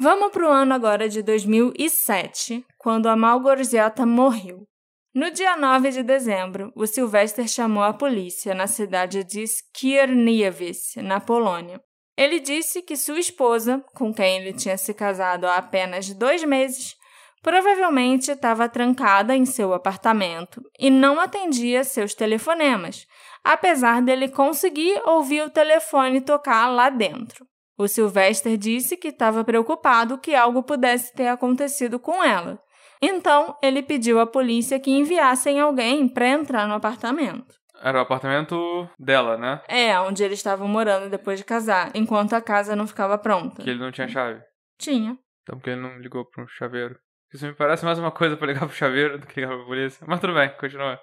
Vamos 0.00 0.32
para 0.32 0.48
o 0.48 0.50
ano 0.50 0.72
agora 0.72 1.08
de 1.08 1.22
2007, 1.22 2.64
quando 2.78 3.06
a 3.06 3.14
Malgorziata 3.14 4.06
morreu. 4.06 4.66
No 5.12 5.28
dia 5.28 5.56
9 5.56 5.90
de 5.90 6.04
dezembro, 6.04 6.72
o 6.76 6.86
Sylvester 6.86 7.48
chamou 7.48 7.82
a 7.82 7.92
polícia 7.92 8.54
na 8.54 8.68
cidade 8.68 9.24
de 9.24 9.42
Skierniewice, 9.42 11.02
na 11.02 11.18
Polônia. 11.18 11.80
Ele 12.16 12.38
disse 12.38 12.80
que 12.80 12.96
sua 12.96 13.18
esposa, 13.18 13.84
com 13.96 14.14
quem 14.14 14.36
ele 14.36 14.52
tinha 14.52 14.78
se 14.78 14.94
casado 14.94 15.46
há 15.46 15.56
apenas 15.56 16.14
dois 16.14 16.44
meses, 16.44 16.94
provavelmente 17.42 18.30
estava 18.30 18.68
trancada 18.68 19.34
em 19.34 19.44
seu 19.44 19.74
apartamento 19.74 20.62
e 20.78 20.88
não 20.90 21.18
atendia 21.18 21.82
seus 21.82 22.14
telefonemas, 22.14 23.04
apesar 23.42 24.02
dele 24.02 24.28
conseguir 24.28 25.02
ouvir 25.04 25.42
o 25.42 25.50
telefone 25.50 26.20
tocar 26.20 26.68
lá 26.68 26.88
dentro. 26.88 27.44
O 27.76 27.88
Sylvester 27.88 28.56
disse 28.56 28.96
que 28.96 29.08
estava 29.08 29.42
preocupado 29.42 30.18
que 30.18 30.36
algo 30.36 30.62
pudesse 30.62 31.12
ter 31.14 31.26
acontecido 31.26 31.98
com 31.98 32.22
ela. 32.22 32.62
Então, 33.02 33.56
ele 33.62 33.82
pediu 33.82 34.20
à 34.20 34.26
polícia 34.26 34.78
que 34.78 34.90
enviassem 34.90 35.58
alguém 35.58 36.06
para 36.06 36.28
entrar 36.28 36.68
no 36.68 36.74
apartamento. 36.74 37.54
Era 37.82 37.98
o 37.98 38.02
apartamento 38.02 38.88
dela, 38.98 39.38
né? 39.38 39.62
É, 39.66 39.98
onde 40.00 40.22
eles 40.22 40.38
estavam 40.38 40.68
morando 40.68 41.08
depois 41.08 41.38
de 41.38 41.44
casar, 41.44 41.90
enquanto 41.94 42.34
a 42.34 42.40
casa 42.42 42.76
não 42.76 42.86
ficava 42.86 43.16
pronta. 43.16 43.62
Que 43.62 43.70
ele 43.70 43.80
não 43.80 43.90
tinha 43.90 44.06
chave. 44.06 44.42
Tinha. 44.78 45.16
Então 45.42 45.58
porque 45.58 45.70
ele 45.70 45.80
não 45.80 45.98
ligou 45.98 46.26
pro 46.26 46.46
chaveiro. 46.46 46.98
Isso 47.32 47.46
me 47.46 47.54
parece 47.54 47.84
mais 47.84 47.98
uma 47.98 48.10
coisa 48.10 48.36
pra 48.36 48.46
ligar 48.46 48.66
pro 48.66 48.76
chaveiro 48.76 49.18
do 49.18 49.26
que 49.26 49.40
ligar 49.40 49.56
pra 49.56 49.64
polícia. 49.64 50.04
Mas 50.06 50.20
tudo 50.20 50.34
bem, 50.34 50.50
continua. 50.58 51.00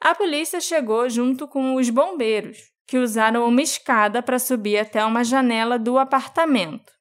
A 0.00 0.14
polícia 0.14 0.60
chegou 0.60 1.08
junto 1.08 1.46
com 1.48 1.74
os 1.74 1.90
bombeiros, 1.90 2.58
que 2.86 2.98
usaram 2.98 3.46
uma 3.46 3.60
escada 3.60 4.22
para 4.22 4.38
subir 4.38 4.78
até 4.78 5.04
uma 5.04 5.24
janela 5.24 5.78
do 5.78 5.98
apartamento. 5.98 6.92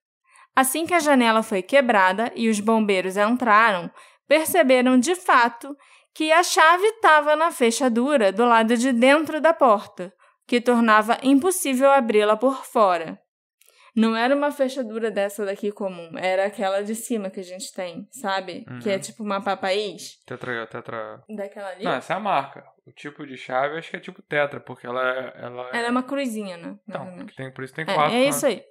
Assim 0.56 0.86
que 0.86 0.94
a 0.94 1.00
janela 1.00 1.44
foi 1.44 1.62
quebrada 1.62 2.32
e 2.36 2.50
os 2.50 2.60
bombeiros 2.60 3.18
entraram, 3.18 3.92
perceberam 4.28 4.98
de 5.00 5.16
fato 5.16 5.76
que 6.14 6.32
a 6.32 6.44
chave 6.44 6.86
estava 6.88 7.36
na 7.36 7.52
fechadura 7.52 8.32
do 8.32 8.46
lado 8.46 8.76
de 8.78 8.92
dentro 8.94 9.42
da 9.42 9.54
porta, 9.54 10.14
que 10.48 10.62
tornava 10.62 11.18
impossível 11.24 11.92
abri-la 11.92 12.38
por 12.38 12.66
fora. 12.66 13.20
Não 13.96 14.14
era 14.16 14.36
uma 14.36 14.52
fechadura 14.52 15.10
dessa 15.10 15.46
daqui 15.46 15.72
comum, 15.72 16.18
era 16.18 16.46
aquela 16.46 16.82
de 16.84 16.94
cima 16.94 17.30
que 17.30 17.40
a 17.40 17.44
gente 17.44 17.72
tem, 17.74 18.06
sabe? 18.12 18.66
Que 18.84 18.90
é 18.90 18.96
Uhum. 18.96 19.00
tipo 19.00 19.24
uma 19.24 19.42
papaís. 19.42 20.18
Tetra. 20.26 20.68
tetra... 20.68 21.24
Daquela 21.30 21.70
ali. 21.70 21.84
Não, 21.86 21.94
essa 21.94 22.14
é 22.14 22.18
a 22.18 22.20
marca. 22.20 22.64
O 22.86 22.92
tipo 22.92 23.26
de 23.26 23.38
chave 23.38 23.78
acho 23.78 23.90
que 23.90 23.96
é 23.96 24.00
tipo 24.02 24.22
tetra, 24.22 24.60
porque 24.60 24.86
ela 24.86 25.02
é. 25.02 25.34
Ela 25.46 25.70
Ela 25.74 25.88
é 25.88 25.90
uma 25.90 26.04
cruzinha, 26.04 26.58
né? 26.58 26.76
Então, 26.88 27.26
tem, 27.38 27.52
por 27.54 27.64
isso 27.64 27.74
tem 27.74 27.84
É, 27.88 27.94
quatro. 27.94 28.14
é 28.16 28.20
né? 28.20 28.28
isso 28.28 28.46
aí. 28.46 28.62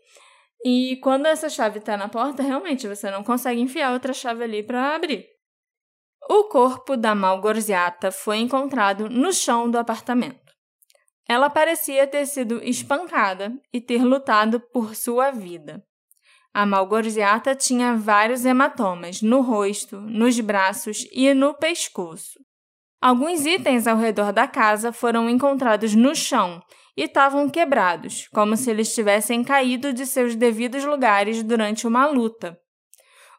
E 0.62 0.96
quando 1.02 1.26
essa 1.26 1.49
chave 1.49 1.80
tá 1.80 1.96
na 1.96 2.08
porta, 2.08 2.42
realmente 2.42 2.87
você 2.87 3.11
não 3.11 3.25
consegue 3.25 3.61
enfiar 3.61 3.92
outra 3.92 4.12
chave 4.12 4.44
ali 4.44 4.62
pra 4.62 4.94
abrir. 4.94 5.26
O 6.28 6.45
corpo 6.45 6.97
da 6.97 7.14
Malgorziata 7.14 8.11
foi 8.11 8.38
encontrado 8.38 9.09
no 9.11 9.33
chão 9.33 9.71
do 9.71 9.78
apartamento. 9.78 10.52
Ela 11.28 11.50
parecia 11.50 12.07
ter 12.07 12.26
sido 12.26 12.62
espancada 12.62 13.52
e 13.73 13.81
ter 13.81 14.02
lutado 14.02 14.61
por 14.61 14.95
sua 14.95 15.31
vida. 15.31 15.83
A 16.52 16.64
Malgorziata 16.64 17.54
tinha 17.54 17.97
vários 17.97 18.45
hematomas 18.45 19.21
no 19.21 19.40
rosto, 19.40 20.00
nos 20.00 20.38
braços 20.40 21.07
e 21.12 21.35
no 21.35 21.52
pescoço. 21.54 22.38
Alguns 23.02 23.45
itens 23.45 23.87
ao 23.87 23.99
redor 23.99 24.33
da 24.33 24.49
casa 24.49 24.93
foram 24.93 25.28
encontrados 25.28 25.95
no 25.95 26.14
chão 26.14 26.62
e 26.97 27.02
estavam 27.02 27.50
quebrados, 27.50 28.28
como 28.28 28.57
se 28.57 28.71
eles 28.71 28.95
tivessem 28.95 29.45
caído 29.45 29.93
de 29.93 30.07
seus 30.07 30.35
devidos 30.35 30.85
lugares 30.85 31.43
durante 31.43 31.87
uma 31.87 32.07
luta. 32.07 32.59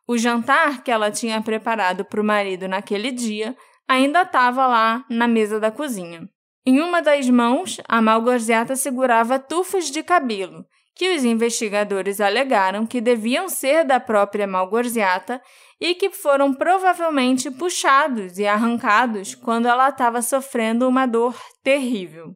O 0.08 0.18
jantar 0.18 0.84
que 0.84 0.92
ela 0.92 1.10
tinha 1.10 1.42
preparado 1.42 2.06
para 2.06 2.22
o 2.22 2.24
marido 2.24 2.68
naquele 2.68 3.12
dia 3.12 3.56
ainda 3.88 4.22
estava 4.22 4.68
lá 4.68 5.06
na 5.10 5.28
mesa 5.28 5.60
da 5.60 5.72
cozinha. 5.72 6.30
Em 6.66 6.80
uma 6.80 7.02
das 7.02 7.30
mãos, 7.30 7.80
a 7.88 8.02
Malgorzata 8.02 8.76
segurava 8.76 9.38
tufos 9.38 9.92
de 9.92 10.02
cabelo, 10.02 10.66
que 10.96 11.16
os 11.16 11.24
investigadores 11.24 12.22
alegaram 12.22 12.88
que 12.88 13.02
deviam 13.02 13.50
ser 13.50 13.84
da 13.84 14.00
própria 14.00 14.48
Malgorzata 14.48 15.42
e 15.80 15.94
que 15.94 16.10
foram 16.10 16.54
provavelmente 16.54 17.52
puxados 17.52 18.40
e 18.40 18.48
arrancados 18.48 19.36
quando 19.36 19.68
ela 19.68 19.90
estava 19.90 20.22
sofrendo 20.22 20.88
uma 20.88 21.06
dor 21.06 21.36
terrível. 21.64 22.36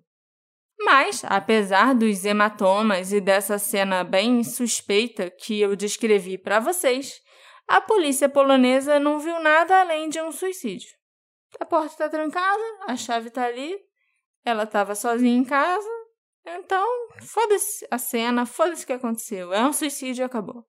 Mas, 0.81 1.23
apesar 1.25 1.95
dos 1.95 2.23
hematomas 2.23 3.11
e 3.11 3.19
dessa 3.19 3.57
cena 3.57 4.03
bem 4.03 4.43
suspeita 4.43 5.29
que 5.29 5.59
eu 5.59 5.75
descrevi 5.75 6.37
para 6.37 6.59
vocês, 6.59 7.19
a 7.69 7.79
polícia 7.79 8.27
polonesa 8.27 8.99
não 8.99 9.19
viu 9.19 9.39
nada 9.39 9.79
além 9.79 10.09
de 10.09 10.19
um 10.19 10.31
suicídio. 10.31 10.89
A 11.59 11.65
porta 11.65 11.87
está 11.87 12.09
trancada, 12.09 12.63
a 12.87 12.95
chave 12.95 13.27
está 13.27 13.45
ali, 13.45 13.77
ela 14.43 14.63
estava 14.63 14.95
sozinha 14.95 15.37
em 15.37 15.43
casa, 15.45 15.87
então 16.43 16.85
foda-se 17.21 17.87
a 17.91 17.99
cena, 17.99 18.45
foda-se 18.47 18.83
o 18.83 18.87
que 18.87 18.93
aconteceu. 18.93 19.53
É 19.53 19.63
um 19.63 19.71
suicídio 19.71 20.23
e 20.23 20.25
acabou. 20.25 20.65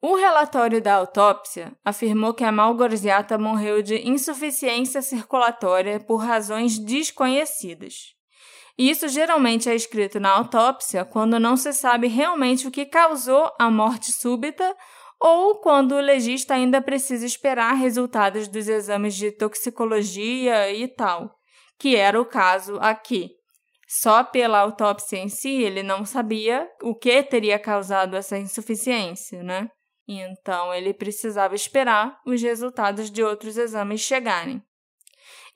O 0.00 0.14
relatório 0.14 0.80
da 0.80 0.94
autópsia 0.94 1.76
afirmou 1.84 2.32
que 2.32 2.44
a 2.44 2.52
Malgorziata 2.52 3.36
morreu 3.36 3.82
de 3.82 4.08
insuficiência 4.08 5.02
circulatória 5.02 5.98
por 5.98 6.18
razões 6.18 6.78
desconhecidas. 6.78 8.14
Isso 8.78 9.08
geralmente 9.08 9.68
é 9.68 9.74
escrito 9.74 10.20
na 10.20 10.30
autópsia 10.30 11.04
quando 11.04 11.40
não 11.40 11.56
se 11.56 11.72
sabe 11.72 12.06
realmente 12.06 12.68
o 12.68 12.70
que 12.70 12.84
causou 12.86 13.50
a 13.58 13.68
morte 13.68 14.12
súbita 14.12 14.76
ou 15.20 15.60
quando 15.60 15.92
o 15.92 16.00
legista 16.00 16.54
ainda 16.54 16.80
precisa 16.80 17.24
esperar 17.24 17.74
resultados 17.74 18.48
dos 18.48 18.68
exames 18.68 19.14
de 19.14 19.32
toxicologia 19.32 20.72
e 20.72 20.88
tal 20.88 21.36
que 21.78 21.96
era 21.96 22.20
o 22.20 22.24
caso 22.24 22.78
aqui. 22.80 23.30
Só 23.88 24.24
pela 24.24 24.58
autópsia 24.58 25.18
em 25.18 25.28
si, 25.28 25.62
ele 25.62 25.82
não 25.82 26.04
sabia 26.04 26.68
o 26.82 26.94
que 26.94 27.22
teria 27.22 27.58
causado 27.58 28.16
essa 28.16 28.36
insuficiência, 28.36 29.42
né? 29.42 29.68
Então, 30.08 30.74
ele 30.74 30.92
precisava 30.92 31.54
esperar 31.54 32.18
os 32.26 32.42
resultados 32.42 33.10
de 33.10 33.22
outros 33.22 33.56
exames 33.56 34.00
chegarem. 34.00 34.62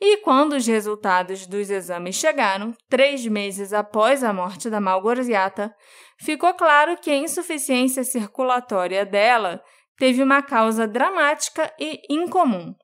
E 0.00 0.19
quando 0.19 0.55
os 0.55 0.67
resultados 0.67 1.47
dos 1.47 1.71
exames 1.71 2.17
chegaram, 2.17 2.75
três 2.88 3.26
meses 3.26 3.73
após 3.73 4.25
a 4.25 4.33
morte 4.33 4.71
da 4.71 4.81
Malgorziata, 4.81 5.75
ficou 6.21 6.55
claro 6.55 6.97
que 6.97 7.11
a 7.11 7.17
insuficiência 7.17 8.05
circulatória 8.05 9.05
dela 9.05 9.62
teve 9.97 10.23
uma 10.23 10.43
causa 10.43 10.87
dramática 10.87 11.73
e 11.79 12.00
incomum, 12.09 12.75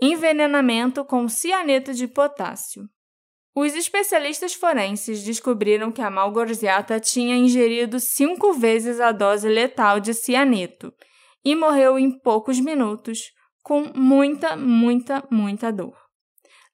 envenenamento 0.00 1.04
com 1.04 1.28
cianeto 1.28 1.92
de 1.92 2.08
potássio. 2.08 2.88
Os 3.54 3.74
especialistas 3.74 4.52
forenses 4.52 5.22
descobriram 5.24 5.90
que 5.90 6.02
a 6.02 6.10
Malgorziata 6.10 7.00
tinha 7.00 7.36
ingerido 7.36 7.98
cinco 7.98 8.52
vezes 8.52 9.00
a 9.00 9.12
dose 9.12 9.48
letal 9.48 9.98
de 9.98 10.12
cianeto 10.12 10.92
e 11.42 11.54
morreu 11.54 11.98
em 11.98 12.18
poucos 12.18 12.60
minutos, 12.60 13.32
com 13.62 13.90
muita, 13.94 14.56
muita, 14.56 15.26
muita 15.30 15.72
dor. 15.72 15.96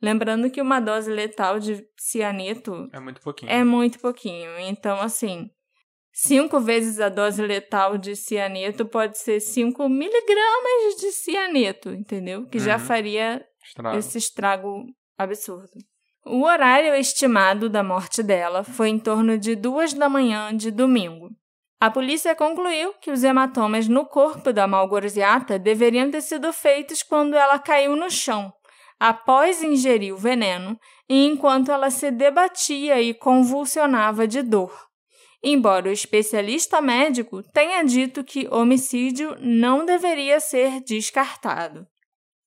Lembrando 0.02 0.50
que 0.50 0.60
uma 0.60 0.80
dose 0.80 1.08
letal 1.08 1.60
de 1.60 1.86
cianeto 1.96 2.88
é 2.92 2.98
muito 2.98 3.20
pouquinho. 3.20 3.52
É 3.52 3.62
muito 3.62 4.00
pouquinho. 4.00 4.58
Então, 4.58 5.00
assim, 5.00 5.48
Cinco 6.14 6.60
vezes 6.60 7.00
a 7.00 7.08
dose 7.08 7.40
letal 7.40 7.96
de 7.96 8.14
cianeto 8.14 8.84
pode 8.84 9.16
ser 9.16 9.40
5 9.40 9.88
miligramas 9.88 11.00
de 11.00 11.10
cianeto, 11.10 11.88
entendeu? 11.88 12.46
Que 12.46 12.58
uhum. 12.58 12.64
já 12.64 12.78
faria 12.78 13.42
estrago. 13.64 13.96
esse 13.96 14.18
estrago 14.18 14.84
absurdo. 15.16 15.70
O 16.24 16.44
horário 16.44 16.94
estimado 16.94 17.68
da 17.68 17.82
morte 17.82 18.22
dela 18.22 18.62
foi 18.62 18.90
em 18.90 18.98
torno 18.98 19.38
de 19.38 19.56
duas 19.56 19.94
da 19.94 20.08
manhã 20.08 20.54
de 20.54 20.70
domingo. 20.70 21.30
A 21.80 21.90
polícia 21.90 22.36
concluiu 22.36 22.92
que 23.00 23.10
os 23.10 23.24
hematomas 23.24 23.88
no 23.88 24.04
corpo 24.04 24.52
da 24.52 24.68
Malgorziata 24.68 25.58
deveriam 25.58 26.10
ter 26.10 26.20
sido 26.20 26.52
feitos 26.52 27.02
quando 27.02 27.34
ela 27.34 27.58
caiu 27.58 27.96
no 27.96 28.08
chão, 28.10 28.52
após 29.00 29.62
ingerir 29.64 30.14
o 30.14 30.18
veneno 30.18 30.78
e 31.08 31.26
enquanto 31.26 31.72
ela 31.72 31.90
se 31.90 32.10
debatia 32.10 33.00
e 33.00 33.14
convulsionava 33.14 34.28
de 34.28 34.42
dor 34.42 34.91
embora 35.42 35.88
o 35.88 35.92
especialista 35.92 36.80
médico 36.80 37.42
tenha 37.42 37.82
dito 37.82 38.22
que 38.22 38.48
homicídio 38.50 39.36
não 39.40 39.84
deveria 39.84 40.38
ser 40.38 40.80
descartado. 40.80 41.86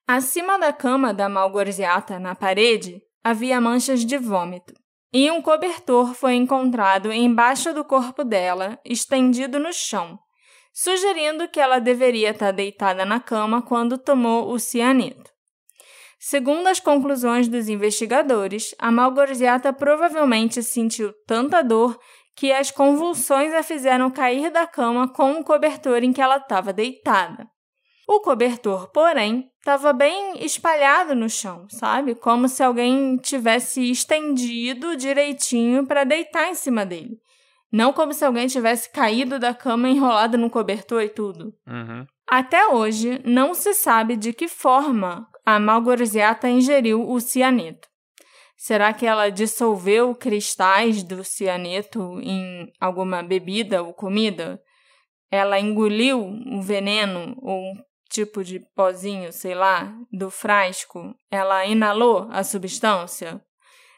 Acima 0.08 0.58
da 0.58 0.72
cama 0.72 1.14
da 1.14 1.28
Malgorziata, 1.28 2.20
na 2.20 2.36
parede, 2.36 3.02
havia 3.24 3.60
manchas 3.60 4.06
de 4.06 4.18
vômito, 4.18 4.74
e 5.12 5.32
um 5.32 5.42
cobertor 5.42 6.14
foi 6.14 6.36
encontrado 6.36 7.12
embaixo 7.12 7.74
do 7.74 7.84
corpo 7.84 8.24
dela, 8.24 8.80
estendido 8.86 9.60
no 9.60 9.74
chão, 9.74 10.20
sugerindo 10.74 11.48
que 11.48 11.60
ela 11.60 11.80
deveria 11.80 12.32
estar 12.32 12.52
deitada 12.52 13.06
na 13.06 13.20
cama 13.20 13.62
quando 13.62 13.98
tomou 13.98 14.52
o 14.52 14.60
cianeto. 14.60 15.32
Segundo 16.20 16.68
as 16.68 16.80
conclusões 16.80 17.48
dos 17.48 17.70
investigadores, 17.70 18.76
a 18.78 18.92
Malgorziata 18.92 19.72
provavelmente 19.72 20.62
sentiu 20.62 21.14
tanta 21.26 21.62
dor 21.62 21.98
que 22.36 22.52
as 22.52 22.69
convulsões 22.69 23.54
a 23.54 23.63
fizeram 23.63 24.12
cair 24.12 24.52
da 24.52 24.67
cama 24.67 25.08
com 25.08 25.39
o 25.39 25.43
cobertor 25.43 26.04
em 26.04 26.12
que 26.12 26.21
ela 26.21 26.38
estava 26.38 26.74
deitada. 26.74 27.48
O 28.08 28.19
cobertor, 28.19 28.91
porém, 28.91 29.50
estava 29.58 29.91
bem 29.91 30.43
espalhado 30.45 31.15
no 31.15 31.28
chão, 31.28 31.65
sabe? 31.69 32.13
Como 32.13 32.48
se 32.48 32.62
alguém 32.62 33.17
tivesse 33.17 33.89
estendido 33.89 34.95
direitinho 34.95 35.88
para 35.88 36.04
deitar 36.04 36.50
em 36.50 36.54
cima 36.54 36.86
dele. 36.86 37.17
Não 37.71 37.91
como 37.91 38.13
se 38.13 38.24
alguém 38.24 38.48
tivesse 38.48 38.91
caído 38.91 39.39
da 39.39 39.54
cama 39.54 39.89
enrolado 39.89 40.38
no 40.38 40.52
cobertor 40.52 41.02
e 41.02 41.10
tudo. 41.10 41.54
Uhum. 41.67 42.06
Até 42.28 42.67
hoje, 42.67 43.21
não 43.26 43.54
se 43.54 43.74
sabe 43.74 44.15
de 44.15 44.34
que 44.34 44.48
forma 44.48 45.28
a 45.45 45.60
Malgorziata 45.60 46.48
ingeriu 46.48 47.10
o 47.10 47.19
cianeto. 47.19 47.88
Será 48.65 48.91
que 48.93 49.06
ela 49.06 49.30
dissolveu 49.30 50.15
cristais 50.15 51.04
do 51.04 51.23
cianeto 51.23 52.19
em 52.19 52.73
alguma 52.82 53.21
bebida 53.21 53.84
ou 53.84 53.93
comida? 53.93 54.60
Ela 55.30 55.60
engoliu 55.60 56.19
um 56.19 56.60
veneno 56.62 57.38
ou 57.43 57.62
um 57.62 57.75
tipo 58.10 58.43
de 58.43 58.60
pozinho, 58.75 59.32
sei 59.32 59.54
lá, 59.54 59.95
do 60.12 60.32
frasco? 60.32 61.13
Ela 61.30 61.63
inalou 61.67 62.28
a 62.32 62.43
substância? 62.43 63.39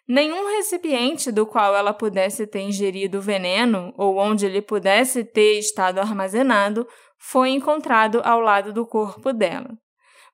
Nenhum 0.06 0.46
recipiente 0.58 1.32
do 1.32 1.46
qual 1.46 1.74
ela 1.74 1.94
pudesse 1.94 2.46
ter 2.46 2.60
ingerido 2.60 3.20
o 3.20 3.22
veneno 3.22 3.94
ou 3.98 4.18
onde 4.18 4.46
ele 4.46 4.62
pudesse 4.62 5.24
ter 5.24 5.60
estado 5.60 6.00
armazenado 6.00 6.86
foi 7.18 7.52
encontrado 7.52 8.20
ao 8.22 8.42
lado 8.42 8.74
do 8.74 8.86
corpo 8.86 9.32
dela. 9.32 9.78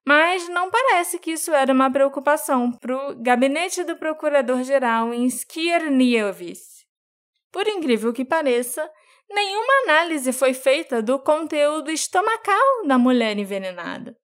Mas 0.05 0.49
não 0.49 0.69
parece 0.69 1.17
que 1.17 1.31
isso 1.31 1.53
era 1.53 1.71
uma 1.71 1.89
preocupação 1.89 2.71
para 2.71 2.95
o 2.95 3.15
gabinete 3.15 3.83
do 3.83 3.95
procurador-geral 3.95 5.13
em 5.13 5.25
Skierniewice. 5.27 6.85
Por 7.51 7.65
incrível 7.67 8.11
que 8.11 8.25
pareça, 8.25 8.89
nenhuma 9.29 9.73
análise 9.83 10.33
foi 10.33 10.53
feita 10.53 11.01
do 11.01 11.17
conteúdo 11.19 11.89
estomacal 11.89 12.85
da 12.85 12.97
mulher 12.97 13.37
envenenada. 13.37 14.17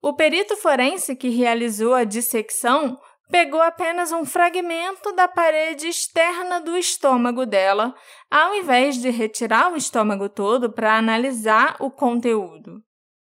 O 0.00 0.12
perito 0.12 0.56
forense 0.56 1.16
que 1.16 1.30
realizou 1.30 1.94
a 1.94 2.04
dissecção 2.04 3.00
pegou 3.28 3.60
apenas 3.60 4.12
um 4.12 4.24
fragmento 4.24 5.12
da 5.12 5.26
parede 5.26 5.88
externa 5.88 6.60
do 6.60 6.76
estômago 6.76 7.44
dela, 7.44 7.92
ao 8.30 8.54
invés 8.54 8.96
de 8.98 9.10
retirar 9.10 9.72
o 9.72 9.76
estômago 9.76 10.28
todo 10.28 10.70
para 10.70 10.96
analisar 10.96 11.76
o 11.80 11.90
conteúdo 11.90 12.84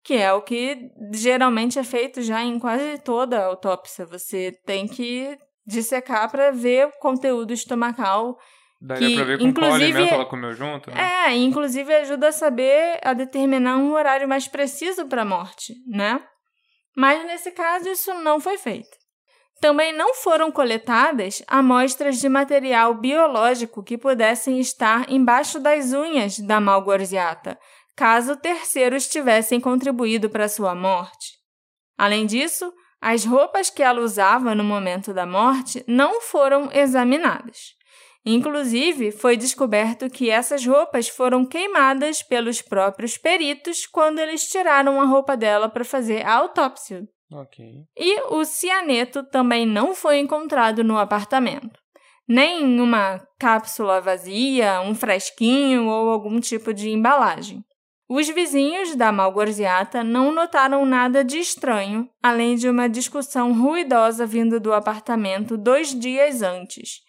que 0.07 0.13
é 0.13 0.31
o 0.31 0.41
que 0.41 0.89
geralmente 1.11 1.77
é 1.77 1.83
feito 1.83 2.21
já 2.21 2.41
em 2.41 2.57
quase 2.57 2.97
toda 2.99 3.39
a 3.39 3.45
autópsia. 3.47 4.05
Você 4.05 4.57
tem 4.65 4.87
que 4.87 5.37
dissecar 5.65 6.31
para 6.31 6.49
ver 6.49 6.87
o 6.87 6.91
conteúdo 6.99 7.51
estomacal. 7.51 8.37
Daria 8.79 9.05
que, 9.05 9.15
pra 9.15 9.25
ver 9.25 9.37
com 9.37 9.53
qual 9.53 9.73
alimento 9.73 10.13
ela 10.13 10.25
comeu 10.25 10.53
junto, 10.53 10.89
né? 10.91 11.25
É, 11.27 11.35
inclusive 11.35 11.93
ajuda 11.93 12.29
a 12.29 12.31
saber, 12.31 13.01
a 13.03 13.11
determinar 13.11 13.75
um 13.75 13.91
horário 13.91 14.29
mais 14.29 14.47
preciso 14.47 15.05
para 15.07 15.23
a 15.23 15.25
morte, 15.25 15.73
né? 15.85 16.23
Mas 16.95 17.25
nesse 17.25 17.51
caso 17.51 17.89
isso 17.89 18.13
não 18.13 18.39
foi 18.39 18.57
feito. 18.57 18.95
Também 19.59 19.91
não 19.91 20.13
foram 20.13 20.51
coletadas 20.51 21.43
amostras 21.47 22.17
de 22.19 22.29
material 22.29 22.93
biológico 22.93 23.83
que 23.83 23.97
pudessem 23.97 24.59
estar 24.59 25.11
embaixo 25.11 25.59
das 25.59 25.91
unhas 25.91 26.39
da 26.39 26.61
Malgorziata, 26.61 27.59
caso 27.97 28.37
terceiros 28.37 29.07
tivessem 29.07 29.59
contribuído 29.59 30.29
para 30.29 30.47
sua 30.47 30.75
morte. 30.75 31.33
Além 31.97 32.27
disso, 32.27 32.71
as 33.01 33.25
roupas 33.25 33.71
que 33.71 33.81
ela 33.81 34.01
usava 34.01 34.53
no 34.53 34.63
momento 34.63 35.11
da 35.11 35.25
morte 35.25 35.83
não 35.87 36.21
foram 36.21 36.71
examinadas. 36.71 37.75
Inclusive, 38.23 39.11
foi 39.11 39.35
descoberto 39.35 40.09
que 40.09 40.29
essas 40.29 40.65
roupas 40.65 41.07
foram 41.07 41.43
queimadas 41.45 42.21
pelos 42.21 42.61
próprios 42.61 43.17
peritos 43.17 43.87
quando 43.87 44.19
eles 44.19 44.47
tiraram 44.47 45.01
a 45.01 45.05
roupa 45.05 45.35
dela 45.35 45.67
para 45.67 45.83
fazer 45.83 46.23
a 46.23 46.33
autópsia. 46.33 47.03
Ok. 47.31 47.65
E 47.97 48.21
o 48.29 48.45
cianeto 48.45 49.23
também 49.23 49.65
não 49.65 49.95
foi 49.95 50.19
encontrado 50.19 50.83
no 50.83 50.97
apartamento. 50.97 51.79
Nem 52.27 52.63
em 52.63 52.79
uma 52.79 53.25
cápsula 53.39 54.01
vazia, 54.01 54.81
um 54.81 54.93
fresquinho 54.93 55.87
ou 55.87 56.09
algum 56.09 56.39
tipo 56.39 56.73
de 56.73 56.89
embalagem. 56.89 57.63
Os 58.09 58.29
vizinhos 58.29 58.95
da 58.95 59.11
Malgorziata 59.11 60.01
não 60.01 60.31
notaram 60.31 60.85
nada 60.85 61.25
de 61.25 61.39
estranho, 61.39 62.09
além 62.23 62.55
de 62.55 62.69
uma 62.69 62.87
discussão 62.87 63.51
ruidosa 63.53 64.25
vindo 64.25 64.61
do 64.61 64.73
apartamento 64.73 65.57
dois 65.57 65.93
dias 65.93 66.41
antes, 66.41 67.01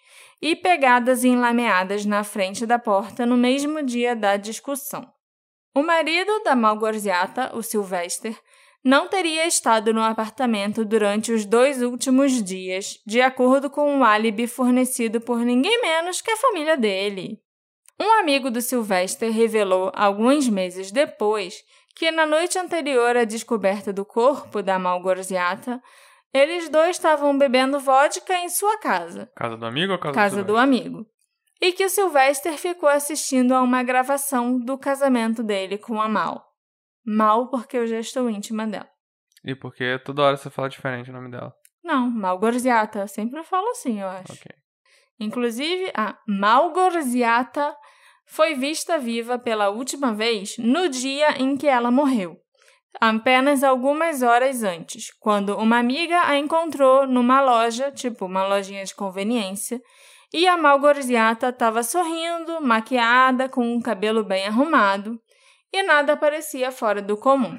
e 0.42 0.56
pegadas 0.56 1.22
enlameadas 1.22 2.04
na 2.04 2.24
frente 2.24 2.66
da 2.66 2.80
porta 2.80 3.24
no 3.24 3.36
mesmo 3.36 3.80
dia 3.80 4.16
da 4.16 4.36
discussão. 4.36 5.08
O 5.72 5.84
marido 5.84 6.42
da 6.42 6.56
Malgorziata, 6.56 7.56
o 7.56 7.62
Sylvester, 7.62 8.36
não 8.82 9.06
teria 9.06 9.46
estado 9.46 9.94
no 9.94 10.02
apartamento 10.02 10.84
durante 10.84 11.30
os 11.30 11.44
dois 11.44 11.80
últimos 11.80 12.42
dias, 12.42 13.00
de 13.06 13.20
acordo 13.20 13.70
com 13.70 13.98
o 13.98 14.04
álibi 14.04 14.48
fornecido 14.48 15.20
por 15.20 15.38
ninguém 15.38 15.80
menos 15.80 16.20
que 16.20 16.30
a 16.32 16.36
família 16.36 16.76
dele. 16.76 17.40
Um 18.00 18.20
amigo 18.20 18.50
do 18.50 18.60
Sylvester 18.60 19.32
revelou 19.32 19.90
alguns 19.94 20.48
meses 20.48 20.92
depois 20.92 21.64
que 21.96 22.12
na 22.12 22.24
noite 22.24 22.56
anterior 22.56 23.16
à 23.16 23.24
descoberta 23.24 23.92
do 23.92 24.04
corpo 24.04 24.62
da 24.62 24.78
Malgorziata, 24.78 25.82
eles 26.32 26.68
dois 26.68 26.90
estavam 26.90 27.36
bebendo 27.36 27.80
vodka 27.80 28.38
em 28.38 28.48
sua 28.48 28.78
casa. 28.78 29.28
Casa 29.34 29.56
do 29.56 29.66
amigo 29.66 29.94
ou 29.94 29.98
casa, 29.98 30.14
casa 30.14 30.44
do, 30.44 30.52
do 30.52 30.56
amigo? 30.56 31.04
E 31.60 31.72
que 31.72 31.84
o 31.84 31.90
Sylvester 31.90 32.56
ficou 32.56 32.88
assistindo 32.88 33.52
a 33.52 33.60
uma 33.60 33.82
gravação 33.82 34.60
do 34.60 34.78
casamento 34.78 35.42
dele 35.42 35.76
com 35.76 36.00
a 36.00 36.08
Mal. 36.08 36.46
Mal 37.04 37.48
porque 37.48 37.76
eu 37.76 37.86
já 37.86 37.98
estou 37.98 38.30
íntima 38.30 38.64
dela. 38.64 38.88
E 39.44 39.56
porque 39.56 39.98
toda 40.04 40.22
hora 40.22 40.36
você 40.36 40.50
fala 40.50 40.68
diferente 40.68 41.10
o 41.10 41.12
nome 41.12 41.30
dela. 41.30 41.52
Não, 41.82 42.08
Malgorziata. 42.08 43.08
Sempre 43.08 43.40
eu 43.40 43.44
falo 43.44 43.70
assim, 43.70 44.00
eu 44.00 44.08
acho. 44.08 44.34
Ok. 44.34 44.52
Inclusive, 45.18 45.90
a 45.96 46.16
Malgorziata 46.28 47.76
foi 48.28 48.54
vista 48.54 48.98
viva 48.98 49.38
pela 49.38 49.70
última 49.70 50.12
vez 50.12 50.56
no 50.58 50.88
dia 50.88 51.40
em 51.40 51.56
que 51.56 51.66
ela 51.66 51.90
morreu, 51.90 52.36
apenas 53.00 53.64
algumas 53.64 54.22
horas 54.22 54.62
antes, 54.62 55.12
quando 55.18 55.56
uma 55.56 55.78
amiga 55.78 56.20
a 56.24 56.36
encontrou 56.36 57.06
numa 57.06 57.40
loja, 57.40 57.90
tipo 57.90 58.26
uma 58.26 58.46
lojinha 58.46 58.84
de 58.84 58.94
conveniência, 58.94 59.80
e 60.32 60.46
a 60.46 60.56
Malgorziata 60.56 61.48
estava 61.48 61.82
sorrindo, 61.82 62.60
maquiada, 62.60 63.48
com 63.48 63.62
um 63.62 63.80
cabelo 63.80 64.22
bem 64.22 64.46
arrumado, 64.46 65.18
e 65.72 65.82
nada 65.82 66.16
parecia 66.16 66.70
fora 66.70 67.00
do 67.00 67.16
comum. 67.16 67.58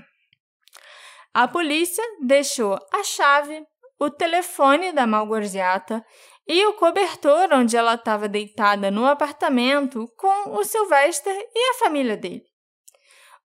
A 1.33 1.47
polícia 1.47 2.03
deixou 2.21 2.77
a 2.93 3.03
chave, 3.03 3.63
o 3.99 4.09
telefone 4.09 4.91
da 4.91 5.05
Malgorziata 5.05 6.03
e 6.49 6.65
o 6.65 6.73
cobertor 6.73 7.53
onde 7.53 7.77
ela 7.77 7.93
estava 7.93 8.27
deitada 8.27 8.89
no 8.89 9.05
apartamento 9.05 10.11
com 10.17 10.57
o 10.57 10.63
Sylvester 10.63 11.35
e 11.55 11.69
a 11.69 11.73
família 11.75 12.17
dele. 12.17 12.43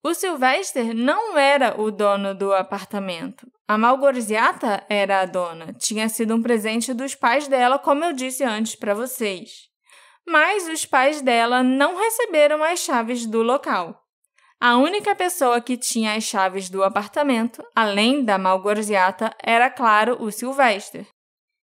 O 0.02 0.14
Sylvester 0.14 0.94
não 0.94 1.36
era 1.36 1.78
o 1.78 1.90
dono 1.90 2.34
do 2.34 2.54
apartamento. 2.54 3.46
A 3.68 3.76
Malgorziata 3.76 4.84
era 4.88 5.20
a 5.20 5.26
dona. 5.26 5.74
Tinha 5.74 6.08
sido 6.08 6.34
um 6.34 6.42
presente 6.42 6.94
dos 6.94 7.14
pais 7.14 7.46
dela, 7.46 7.78
como 7.78 8.04
eu 8.04 8.12
disse 8.14 8.42
antes 8.42 8.74
para 8.74 8.94
vocês. 8.94 9.50
Mas 10.26 10.66
os 10.68 10.86
pais 10.86 11.20
dela 11.20 11.62
não 11.62 11.96
receberam 11.96 12.62
as 12.62 12.80
chaves 12.80 13.26
do 13.26 13.42
local. 13.42 13.98
A 14.58 14.78
única 14.78 15.14
pessoa 15.14 15.60
que 15.60 15.76
tinha 15.76 16.14
as 16.14 16.24
chaves 16.24 16.70
do 16.70 16.82
apartamento, 16.82 17.62
além 17.76 18.24
da 18.24 18.38
Malgorziata, 18.38 19.34
era, 19.42 19.68
claro, 19.68 20.16
o 20.22 20.30
Sylvester. 20.30 21.06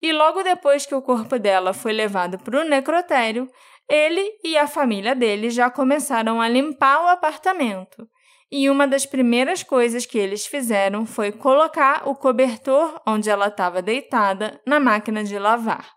E 0.04 0.12
logo 0.12 0.42
depois 0.42 0.84
que 0.84 0.94
o 0.94 1.00
corpo 1.00 1.38
dela 1.38 1.72
foi 1.72 1.90
levado 1.94 2.38
para 2.38 2.60
o 2.60 2.68
necrotério, 2.68 3.50
ele 3.88 4.22
e 4.44 4.54
a 4.54 4.66
família 4.66 5.14
dele 5.14 5.48
já 5.48 5.70
começaram 5.70 6.42
a 6.42 6.46
limpar 6.46 7.02
o 7.02 7.08
apartamento. 7.08 8.06
E 8.52 8.68
uma 8.68 8.86
das 8.86 9.06
primeiras 9.06 9.62
coisas 9.62 10.04
que 10.04 10.18
eles 10.18 10.44
fizeram 10.44 11.06
foi 11.06 11.32
colocar 11.32 12.06
o 12.06 12.14
cobertor 12.14 13.00
onde 13.06 13.30
ela 13.30 13.46
estava 13.46 13.80
deitada 13.80 14.60
na 14.66 14.78
máquina 14.78 15.24
de 15.24 15.38
lavar. 15.38 15.90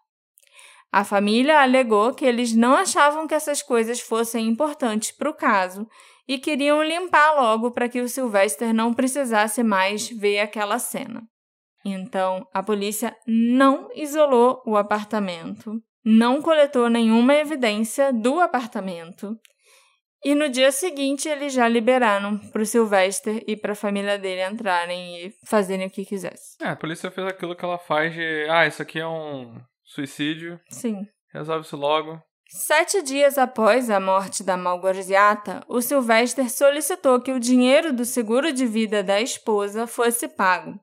A 0.89 1.03
família 1.03 1.61
alegou 1.61 2.13
que 2.13 2.23
eles 2.23 2.55
não 2.55 2.75
achavam 2.75 3.27
que 3.27 3.35
essas 3.35 3.61
coisas 3.61 3.99
fossem 3.99 4.47
importantes 4.47 5.11
para 5.11 5.29
o 5.29 5.33
caso 5.33 5.85
e 6.25 6.37
queriam 6.37 6.81
limpar 6.81 7.33
logo 7.33 7.71
para 7.71 7.89
que 7.89 7.99
o 7.99 8.07
Sylvester 8.07 8.73
não 8.73 8.93
precisasse 8.93 9.61
mais 9.63 10.07
ver 10.07 10.39
aquela 10.39 10.79
cena. 10.79 11.27
Então, 11.85 12.47
a 12.53 12.61
polícia 12.61 13.15
não 13.25 13.89
isolou 13.95 14.61
o 14.65 14.75
apartamento, 14.75 15.81
não 16.03 16.41
coletou 16.41 16.89
nenhuma 16.89 17.35
evidência 17.35 18.11
do 18.11 18.39
apartamento. 18.39 19.37
E 20.23 20.33
no 20.33 20.49
dia 20.49 20.71
seguinte, 20.71 21.29
eles 21.29 21.53
já 21.53 21.67
liberaram 21.67 22.37
para 22.37 22.61
o 22.61 22.65
Sylvester 22.65 23.43
e 23.47 23.55
para 23.55 23.73
a 23.73 23.75
família 23.75 24.17
dele 24.17 24.43
entrarem 24.43 25.27
e 25.27 25.33
fazerem 25.45 25.87
o 25.87 25.89
que 25.89 26.03
quisessem. 26.03 26.57
É, 26.61 26.69
a 26.69 26.75
polícia 26.75 27.11
fez 27.11 27.27
aquilo 27.27 27.55
que 27.55 27.63
ela 27.63 27.77
faz 27.77 28.13
de: 28.13 28.47
ah, 28.49 28.65
isso 28.65 28.81
aqui 28.81 28.99
é 28.99 29.07
um 29.07 29.55
suicídio. 29.83 30.59
Sim. 30.69 31.05
Resolve 31.31 31.65
isso 31.65 31.77
logo. 31.77 32.19
Sete 32.49 33.01
dias 33.01 33.37
após 33.37 33.89
a 33.89 33.99
morte 33.99 34.41
da 34.41 34.55
Malgorziata, 34.55 35.63
o 35.67 35.81
Sylvester 35.81 36.49
solicitou 36.49 37.21
que 37.21 37.33
o 37.33 37.39
dinheiro 37.39 37.91
do 37.91 38.05
seguro 38.05 38.53
de 38.53 38.65
vida 38.65 39.03
da 39.03 39.19
esposa 39.19 39.85
fosse 39.85 40.29
pago. 40.29 40.79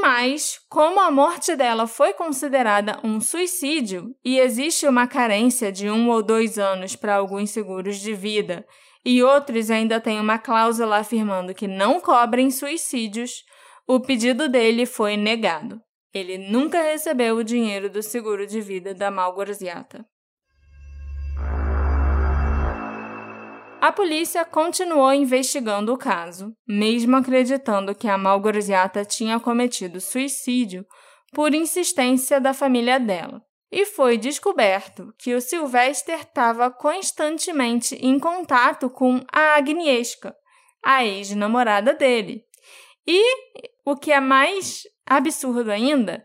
Mas, 0.00 0.58
como 0.68 0.98
a 0.98 1.12
morte 1.12 1.54
dela 1.54 1.86
foi 1.86 2.12
considerada 2.12 2.98
um 3.04 3.20
suicídio 3.20 4.12
e 4.24 4.40
existe 4.40 4.84
uma 4.84 5.06
carência 5.06 5.70
de 5.70 5.88
um 5.88 6.10
ou 6.10 6.24
dois 6.24 6.58
anos 6.58 6.96
para 6.96 7.14
alguns 7.14 7.50
seguros 7.50 8.00
de 8.00 8.12
vida, 8.12 8.66
e 9.04 9.22
outros 9.22 9.70
ainda 9.70 10.00
têm 10.00 10.18
uma 10.18 10.40
cláusula 10.40 10.96
afirmando 10.96 11.54
que 11.54 11.68
não 11.68 12.00
cobrem 12.00 12.50
suicídios, 12.50 13.44
o 13.86 14.00
pedido 14.00 14.48
dele 14.48 14.86
foi 14.86 15.16
negado. 15.16 15.80
Ele 16.12 16.36
nunca 16.36 16.82
recebeu 16.82 17.36
o 17.36 17.44
dinheiro 17.44 17.88
do 17.88 18.02
seguro 18.02 18.44
de 18.44 18.60
vida 18.60 18.92
da 18.92 19.08
Malgorziata. 19.08 20.04
A 23.86 23.92
polícia 23.92 24.44
continuou 24.44 25.12
investigando 25.12 25.94
o 25.94 25.96
caso, 25.96 26.52
mesmo 26.66 27.14
acreditando 27.14 27.94
que 27.94 28.08
a 28.08 28.18
Malgorziata 28.18 29.04
tinha 29.04 29.38
cometido 29.38 30.00
suicídio 30.00 30.84
por 31.32 31.54
insistência 31.54 32.40
da 32.40 32.52
família 32.52 32.98
dela. 32.98 33.40
E 33.70 33.86
foi 33.86 34.18
descoberto 34.18 35.14
que 35.16 35.36
o 35.36 35.40
Sylvester 35.40 36.18
estava 36.18 36.68
constantemente 36.68 37.94
em 38.04 38.18
contato 38.18 38.90
com 38.90 39.20
a 39.32 39.54
Agnieszka, 39.54 40.34
a 40.84 41.04
ex-namorada 41.04 41.94
dele. 41.94 42.42
E 43.06 43.22
o 43.84 43.94
que 43.94 44.10
é 44.10 44.18
mais 44.18 44.82
absurdo 45.06 45.70
ainda 45.70 46.24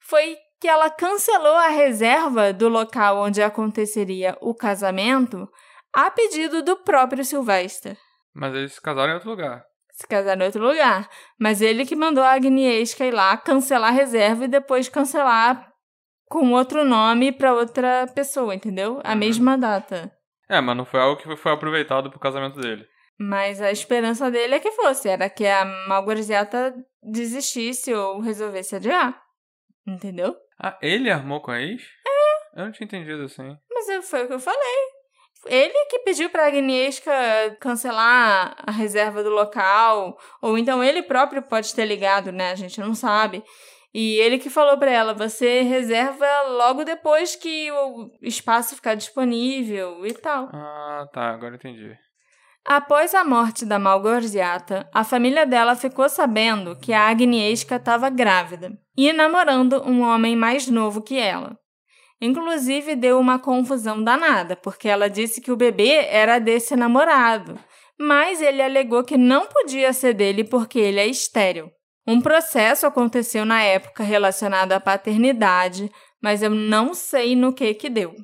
foi 0.00 0.34
que 0.58 0.66
ela 0.66 0.88
cancelou 0.88 1.56
a 1.56 1.68
reserva 1.68 2.54
do 2.54 2.70
local 2.70 3.18
onde 3.18 3.42
aconteceria 3.42 4.34
o 4.40 4.54
casamento 4.54 5.46
a 5.96 6.10
pedido 6.10 6.62
do 6.62 6.76
próprio 6.76 7.24
Sylvester. 7.24 7.96
Mas 8.34 8.54
eles 8.54 8.74
se 8.74 8.82
casaram 8.82 9.12
em 9.12 9.14
outro 9.14 9.30
lugar. 9.30 9.64
Se 9.92 10.06
casaram 10.06 10.42
em 10.42 10.44
outro 10.44 10.62
lugar. 10.62 11.08
Mas 11.40 11.62
ele 11.62 11.86
que 11.86 11.96
mandou 11.96 12.22
a 12.22 12.32
Agnieszka 12.32 13.06
ir 13.06 13.14
lá 13.14 13.34
cancelar 13.38 13.88
a 13.88 13.94
reserva 13.94 14.44
e 14.44 14.48
depois 14.48 14.90
cancelar 14.90 15.72
com 16.26 16.52
outro 16.52 16.84
nome 16.84 17.32
para 17.32 17.54
outra 17.54 18.06
pessoa, 18.14 18.54
entendeu? 18.54 19.00
A 19.02 19.12
uhum. 19.12 19.18
mesma 19.18 19.56
data. 19.56 20.12
É, 20.50 20.60
mas 20.60 20.76
não 20.76 20.84
foi 20.84 21.00
algo 21.00 21.16
que 21.16 21.34
foi 21.34 21.52
aproveitado 21.52 22.10
pro 22.10 22.20
casamento 22.20 22.60
dele. 22.60 22.86
Mas 23.18 23.62
a 23.62 23.70
esperança 23.72 24.30
dele 24.30 24.56
é 24.56 24.60
que 24.60 24.72
fosse, 24.72 25.08
era 25.08 25.30
que 25.30 25.46
a 25.46 25.64
Malgorziata 25.88 26.74
desistisse 27.02 27.94
ou 27.94 28.20
resolvesse 28.20 28.76
adiar. 28.76 29.18
Entendeu? 29.86 30.36
Ah, 30.62 30.76
ele 30.82 31.10
armou 31.10 31.40
com 31.40 31.52
a 31.52 31.62
ex? 31.62 31.82
É. 32.06 32.60
Eu 32.60 32.64
não 32.66 32.72
tinha 32.72 32.84
entendido 32.84 33.22
assim. 33.22 33.56
Mas 33.72 34.06
foi 34.06 34.24
o 34.24 34.26
que 34.26 34.34
eu 34.34 34.40
falei. 34.40 34.95
Ele 35.44 35.86
que 35.90 36.00
pediu 36.00 36.30
pra 36.30 36.46
Agnieszka 36.46 37.12
cancelar 37.60 38.56
a 38.58 38.70
reserva 38.70 39.22
do 39.22 39.30
local, 39.30 40.16
ou 40.40 40.56
então 40.56 40.82
ele 40.82 41.02
próprio 41.02 41.42
pode 41.42 41.74
ter 41.74 41.84
ligado, 41.84 42.32
né? 42.32 42.50
A 42.52 42.56
gente 42.56 42.80
não 42.80 42.94
sabe. 42.94 43.44
E 43.94 44.16
ele 44.16 44.38
que 44.38 44.50
falou 44.50 44.76
para 44.76 44.90
ela: 44.90 45.14
você 45.14 45.62
reserva 45.62 46.26
logo 46.48 46.84
depois 46.84 47.34
que 47.36 47.70
o 47.72 48.10
espaço 48.20 48.74
ficar 48.74 48.94
disponível 48.94 50.06
e 50.06 50.12
tal. 50.12 50.48
Ah, 50.52 51.06
tá, 51.12 51.30
agora 51.30 51.54
entendi. 51.54 51.96
Após 52.64 53.14
a 53.14 53.24
morte 53.24 53.64
da 53.64 53.78
Malgorziata, 53.78 54.90
a 54.92 55.04
família 55.04 55.46
dela 55.46 55.76
ficou 55.76 56.08
sabendo 56.08 56.76
que 56.76 56.92
a 56.92 57.08
Agnieszka 57.08 57.76
estava 57.76 58.10
grávida 58.10 58.76
e 58.96 59.12
namorando 59.12 59.82
um 59.88 60.02
homem 60.02 60.34
mais 60.34 60.66
novo 60.66 61.00
que 61.00 61.16
ela. 61.16 61.56
Inclusive 62.20 62.96
deu 62.96 63.18
uma 63.18 63.38
confusão 63.38 64.02
danada, 64.02 64.56
porque 64.56 64.88
ela 64.88 65.08
disse 65.08 65.40
que 65.40 65.52
o 65.52 65.56
bebê 65.56 66.06
era 66.08 66.38
desse 66.38 66.74
namorado, 66.74 67.58
mas 67.98 68.40
ele 68.40 68.62
alegou 68.62 69.04
que 69.04 69.18
não 69.18 69.46
podia 69.46 69.92
ser 69.92 70.14
dele 70.14 70.44
porque 70.44 70.78
ele 70.78 71.00
é 71.00 71.06
estéril. 71.06 71.70
Um 72.06 72.20
processo 72.20 72.86
aconteceu 72.86 73.44
na 73.44 73.62
época 73.62 74.02
relacionado 74.02 74.72
à 74.72 74.80
paternidade, 74.80 75.90
mas 76.22 76.42
eu 76.42 76.50
não 76.50 76.94
sei 76.94 77.34
no 77.34 77.52
que 77.52 77.74
que 77.74 77.90
deu. 77.90 78.14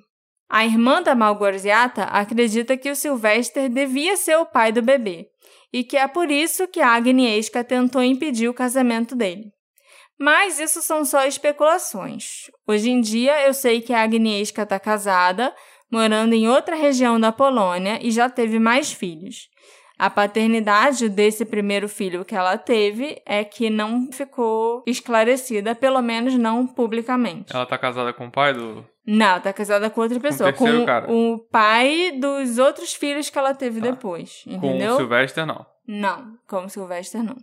A 0.49 0.65
irmã 0.65 1.03
da 1.03 1.15
Malgorziata 1.15 2.05
acredita 2.05 2.77
que 2.77 2.91
o 2.91 2.97
Sylvester 2.97 3.69
devia 3.69 4.17
ser 4.17 4.37
o 4.37 4.47
pai 4.47 4.71
do 4.71 4.83
bebê, 4.83 5.27
e 5.73 5.83
que 5.83 5.97
é 5.97 6.07
por 6.07 6.31
isso 6.31 6.69
que 6.69 6.81
a 6.81 6.91
Agnieszka 6.95 7.65
tentou 7.65 8.03
impedir 8.03 8.49
o 8.49 8.55
casamento 8.55 9.17
dele. 9.17 9.51
Mas 10.23 10.61
isso 10.61 10.81
são 10.81 11.05
só 11.05 11.27
especulações. 11.27 12.49
Hoje 12.67 12.91
em 12.91 13.01
dia 13.01 13.45
eu 13.45 13.53
sei 13.53 13.81
que 13.81 13.93
a 13.93 14.03
Agnieszka 14.03 14.63
está 14.63 14.79
casada, 14.79 15.53
morando 15.91 16.33
em 16.33 16.49
outra 16.49 16.77
região 16.77 17.19
da 17.19 17.33
Polônia 17.33 17.99
e 18.01 18.11
já 18.13 18.31
teve 18.31 18.61
mais 18.61 18.93
filhos. 18.93 19.49
A 19.99 20.09
paternidade 20.09 21.09
desse 21.09 21.45
primeiro 21.45 21.89
filho 21.89 22.25
que 22.25 22.35
ela 22.37 22.57
teve 22.57 23.21
é 23.27 23.43
que 23.45 23.69
não 23.69 24.11
ficou 24.13 24.83
esclarecida, 24.87 25.75
pelo 25.75 26.01
menos 26.01 26.35
não 26.35 26.67
publicamente. 26.67 27.55
Ela 27.55 27.67
tá 27.67 27.77
casada 27.77 28.13
com 28.13 28.27
o 28.27 28.31
pai 28.31 28.55
do. 28.55 28.85
Não, 29.05 29.41
tá 29.41 29.53
casada 29.53 29.91
com 29.91 30.01
outra 30.01 30.21
pessoa. 30.21 30.53
Com, 30.53 30.67
com 30.67 30.85
cara. 30.87 31.13
o 31.13 31.39
pai 31.51 32.13
dos 32.13 32.59
outros 32.59 32.95
filhos 32.95 33.29
que 33.29 33.39
ela 33.39 33.55
teve 33.55 33.81
Tá. 33.81 33.91
depois. 33.91 34.43
Com 34.45 34.53
Entendeu? 34.53 34.95
o 34.95 34.97
Sylvester, 34.97 35.45
não. 35.47 35.67
Não, 35.87 36.39
como 36.49 36.71
Sylvester 36.71 37.23
não. 37.25 37.37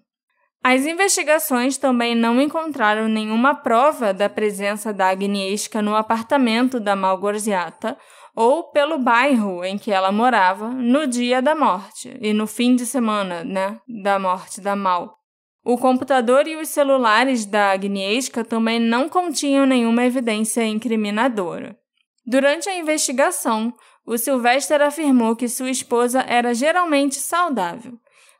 As 0.63 0.85
investigações 0.85 1.77
também 1.77 2.13
não 2.13 2.41
encontraram 2.41 3.07
nenhuma 3.07 3.55
prova 3.55 4.13
da 4.13 4.29
presença 4.29 4.93
da 4.93 5.09
Agnieszka 5.09 5.81
no 5.81 5.95
apartamento 5.95 6.79
da 6.79 6.95
Malgorziata 6.95 7.97
ou 8.35 8.69
pelo 8.71 8.99
bairro 8.99 9.63
em 9.63 9.77
que 9.77 9.91
ela 9.91 10.11
morava 10.11 10.69
no 10.69 11.07
dia 11.07 11.41
da 11.41 11.55
morte 11.55 12.17
e 12.21 12.33
no 12.33 12.45
fim 12.45 12.75
de 12.75 12.85
semana, 12.85 13.43
né, 13.43 13.79
da 14.03 14.19
morte 14.19 14.59
da 14.59 14.75
Mal. 14.75 15.17
O 15.63 15.77
computador 15.77 16.47
e 16.47 16.55
os 16.55 16.69
celulares 16.69 17.45
da 17.45 17.71
Agnieszka 17.71 18.43
também 18.43 18.79
não 18.79 19.09
continham 19.09 19.65
nenhuma 19.65 20.05
evidência 20.05 20.65
incriminadora. 20.65 21.77
Durante 22.25 22.69
a 22.69 22.77
investigação, 22.77 23.73
o 24.05 24.17
Sylvester 24.17 24.81
afirmou 24.81 25.35
que 25.35 25.47
sua 25.47 25.69
esposa 25.69 26.21
era 26.27 26.53
geralmente 26.53 27.15
saudável, 27.15 27.93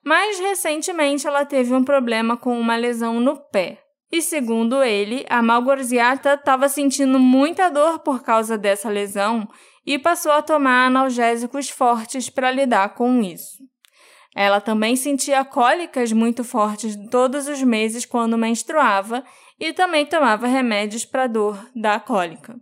mas 0.09 0.39
recentemente 0.39 1.27
ela 1.27 1.45
teve 1.45 1.71
um 1.71 1.83
problema 1.83 2.35
com 2.35 2.59
uma 2.59 2.75
lesão 2.75 3.19
no 3.19 3.37
pé. 3.51 3.79
E 4.11 4.23
segundo 4.23 4.81
ele, 4.81 5.23
a 5.29 5.39
Malgorziata 5.39 6.33
estava 6.33 6.67
sentindo 6.67 7.19
muita 7.19 7.69
dor 7.69 7.99
por 7.99 8.23
causa 8.23 8.57
dessa 8.57 8.89
lesão 8.89 9.47
e 9.85 9.99
passou 9.99 10.31
a 10.31 10.41
tomar 10.41 10.87
analgésicos 10.87 11.69
fortes 11.69 12.27
para 12.27 12.49
lidar 12.49 12.95
com 12.95 13.21
isso. 13.21 13.59
Ela 14.35 14.59
também 14.59 14.95
sentia 14.95 15.45
cólicas 15.45 16.11
muito 16.11 16.43
fortes 16.43 16.95
todos 17.11 17.47
os 17.47 17.61
meses 17.61 18.03
quando 18.03 18.35
menstruava 18.35 19.23
e 19.59 19.73
também 19.73 20.07
tomava 20.07 20.47
remédios 20.47 21.05
para 21.05 21.27
dor 21.27 21.69
da 21.75 21.99
cólica. 21.99 22.55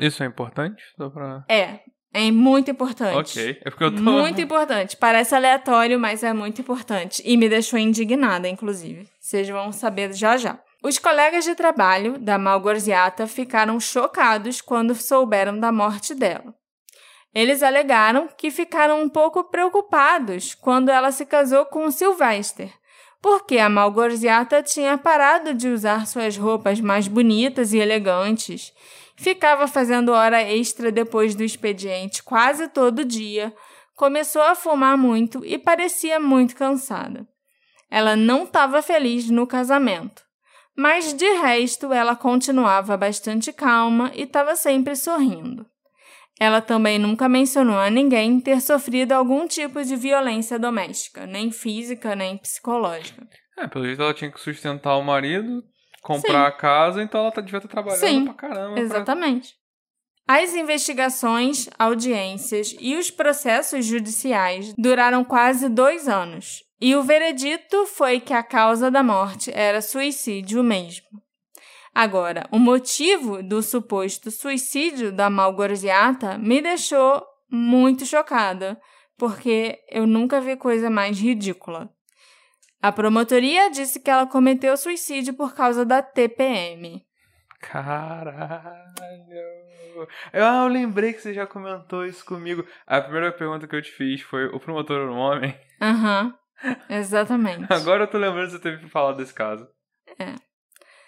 Isso, 0.00 0.20
é 0.24 0.26
importante? 0.26 0.82
Pra... 0.96 1.44
É, 1.48 1.78
é 2.12 2.30
muito 2.30 2.70
importante. 2.70 3.38
Ok. 3.38 3.58
É 3.64 3.70
porque 3.70 3.84
eu 3.84 3.94
tô. 3.94 4.00
Muito 4.00 4.40
importante. 4.40 4.96
Parece 4.96 5.34
aleatório, 5.34 5.98
mas 5.98 6.22
é 6.22 6.32
muito 6.32 6.60
importante. 6.60 7.22
E 7.24 7.36
me 7.36 7.48
deixou 7.48 7.78
indignada, 7.78 8.48
inclusive. 8.48 9.08
Vocês 9.20 9.48
vão 9.48 9.72
saber 9.72 10.12
já 10.14 10.36
já. 10.36 10.58
Os 10.82 10.98
colegas 10.98 11.44
de 11.44 11.54
trabalho 11.54 12.18
da 12.18 12.38
Malgorziata 12.38 13.26
ficaram 13.26 13.80
chocados 13.80 14.60
quando 14.60 14.94
souberam 14.94 15.58
da 15.58 15.72
morte 15.72 16.14
dela. 16.14 16.54
Eles 17.34 17.62
alegaram 17.62 18.28
que 18.36 18.50
ficaram 18.50 19.02
um 19.02 19.08
pouco 19.08 19.44
preocupados 19.44 20.54
quando 20.54 20.88
ela 20.88 21.12
se 21.12 21.26
casou 21.26 21.66
com 21.66 21.90
Sylvester, 21.90 22.72
porque 23.20 23.58
a 23.58 23.68
Malgorziata 23.68 24.62
tinha 24.62 24.96
parado 24.96 25.52
de 25.52 25.68
usar 25.68 26.06
suas 26.06 26.36
roupas 26.36 26.80
mais 26.80 27.06
bonitas 27.06 27.72
e 27.72 27.78
elegantes, 27.78 28.72
ficava 29.18 29.66
fazendo 29.66 30.12
hora 30.12 30.40
extra 30.40 30.92
depois 30.92 31.34
do 31.34 31.42
expediente 31.42 32.22
quase 32.22 32.68
todo 32.68 33.04
dia, 33.04 33.52
começou 33.96 34.42
a 34.42 34.54
fumar 34.54 34.96
muito 34.96 35.44
e 35.44 35.58
parecia 35.58 36.20
muito 36.20 36.54
cansada. 36.54 37.26
Ela 37.90 38.14
não 38.14 38.44
estava 38.44 38.80
feliz 38.80 39.28
no 39.28 39.46
casamento, 39.46 40.22
mas 40.76 41.12
de 41.12 41.28
resto 41.40 41.92
ela 41.92 42.14
continuava 42.14 42.96
bastante 42.96 43.52
calma 43.52 44.12
e 44.14 44.22
estava 44.22 44.54
sempre 44.54 44.94
sorrindo. 44.94 45.66
Ela 46.40 46.60
também 46.60 47.00
nunca 47.00 47.28
mencionou 47.28 47.78
a 47.78 47.90
ninguém 47.90 48.40
ter 48.40 48.60
sofrido 48.60 49.10
algum 49.10 49.48
tipo 49.48 49.82
de 49.82 49.96
violência 49.96 50.56
doméstica, 50.56 51.26
nem 51.26 51.50
física 51.50 52.14
nem 52.14 52.38
psicológica. 52.38 53.26
É, 53.58 53.66
pelo 53.66 53.84
jeito 53.84 54.00
ela 54.00 54.14
tinha 54.14 54.30
que 54.30 54.40
sustentar 54.40 54.96
o 54.96 55.02
marido, 55.02 55.64
comprar 56.08 56.46
a 56.46 56.52
casa, 56.52 57.02
então 57.02 57.20
ela 57.20 57.30
tá, 57.30 57.40
devia 57.40 57.58
estar 57.58 57.68
trabalhando 57.68 58.00
Sim, 58.00 58.24
pra 58.24 58.34
caramba. 58.34 58.74
pra- 58.74 58.82
Exatamente. 58.82 59.54
As 60.26 60.54
investigações, 60.54 61.68
audiências 61.78 62.74
e 62.80 62.96
os 62.96 63.10
processos 63.10 63.84
judiciais 63.86 64.74
duraram 64.76 65.24
quase 65.24 65.68
dois 65.68 66.06
anos, 66.08 66.62
e 66.80 66.94
o 66.94 67.02
veredito 67.02 67.86
foi 67.86 68.20
que 68.20 68.34
a 68.34 68.42
causa 68.42 68.90
da 68.90 69.02
morte 69.02 69.50
era 69.54 69.80
suicídio 69.80 70.62
mesmo. 70.62 71.06
Agora, 71.94 72.46
o 72.52 72.58
motivo 72.58 73.42
do 73.42 73.62
suposto 73.62 74.30
suicídio 74.30 75.10
da 75.10 75.30
Malgorziata 75.30 76.36
me 76.38 76.60
deixou 76.60 77.22
muito 77.50 78.04
chocada, 78.04 78.78
porque 79.16 79.78
eu 79.90 80.06
nunca 80.06 80.40
vi 80.40 80.56
coisa 80.56 80.90
mais 80.90 81.18
ridícula. 81.18 81.90
A 82.80 82.92
promotoria 82.92 83.70
disse 83.70 84.00
que 84.00 84.10
ela 84.10 84.26
cometeu 84.26 84.76
suicídio 84.76 85.34
por 85.34 85.54
causa 85.54 85.84
da 85.84 86.00
TPM. 86.00 87.04
Caralho. 87.60 88.78
Ah, 90.32 90.62
eu 90.62 90.68
lembrei 90.68 91.12
que 91.12 91.20
você 91.20 91.34
já 91.34 91.46
comentou 91.46 92.06
isso 92.06 92.24
comigo. 92.24 92.64
A 92.86 93.00
primeira 93.00 93.32
pergunta 93.32 93.66
que 93.66 93.74
eu 93.74 93.82
te 93.82 93.90
fiz 93.90 94.22
foi: 94.22 94.46
o 94.46 94.60
promotor 94.60 95.00
era 95.00 95.10
um 95.10 95.16
homem? 95.16 95.58
Aham, 95.80 96.34
exatamente. 96.88 97.66
Agora 97.72 98.04
eu 98.04 98.08
tô 98.08 98.16
lembrando 98.16 98.46
que 98.46 98.52
você 98.52 98.60
teve 98.60 98.88
falado 98.88 99.16
desse 99.16 99.34
caso. 99.34 99.66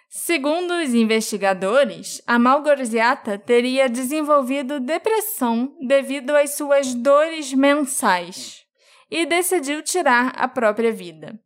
Segundo 0.08 0.72
os 0.72 0.92
investigadores, 0.92 2.20
a 2.26 2.36
Malgorziata 2.36 3.38
teria 3.38 3.88
desenvolvido 3.88 4.80
depressão 4.80 5.72
devido 5.86 6.32
às 6.34 6.56
suas 6.56 6.92
dores 6.96 7.54
mensais 7.54 8.64
e 9.08 9.24
decidiu 9.24 9.82
tirar 9.82 10.32
a 10.36 10.48
própria 10.48 10.92
vida. 10.92 11.38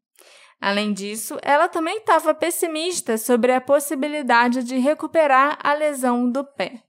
Além 0.60 0.92
disso, 0.92 1.38
ela 1.42 1.68
também 1.68 1.98
estava 1.98 2.34
pessimista 2.34 3.18
sobre 3.18 3.52
a 3.52 3.60
possibilidade 3.60 4.62
de 4.64 4.78
recuperar 4.78 5.58
a 5.62 5.74
lesão 5.74 6.30
do 6.30 6.44
pé. 6.44 6.82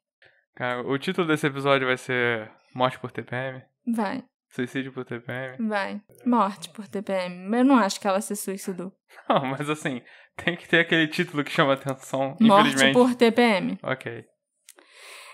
Cara, 0.56 0.82
o 0.82 0.98
título 0.98 1.28
desse 1.28 1.48
episódio 1.48 1.88
vai 1.88 1.98
ser 1.98 2.50
Morte 2.74 2.98
por 3.00 3.12
TPM? 3.12 3.62
Vai, 3.86 4.24
Suicídio 4.50 4.94
por 4.94 5.04
TPM? 5.04 5.68
vai. 5.68 6.02
Morte 6.26 6.70
por 6.70 6.88
TPM. 6.88 7.58
Eu 7.58 7.66
não 7.66 7.78
acho 7.78 8.00
que 8.00 8.08
ela 8.08 8.22
se 8.22 8.36
suicidou. 8.38 8.94
Não, 9.28 9.46
mas 9.46 9.70
assim, 9.70 10.02
tem 10.38 10.56
que 10.56 10.68
ter 10.68 10.80
aquele 10.80 11.08
título 11.08 11.44
que 11.44 11.52
chama 11.52 11.74
atenção, 11.74 12.38
Morte 12.40 12.94
por 12.94 13.14
TPM. 13.16 13.78
Ok. 13.84 14.26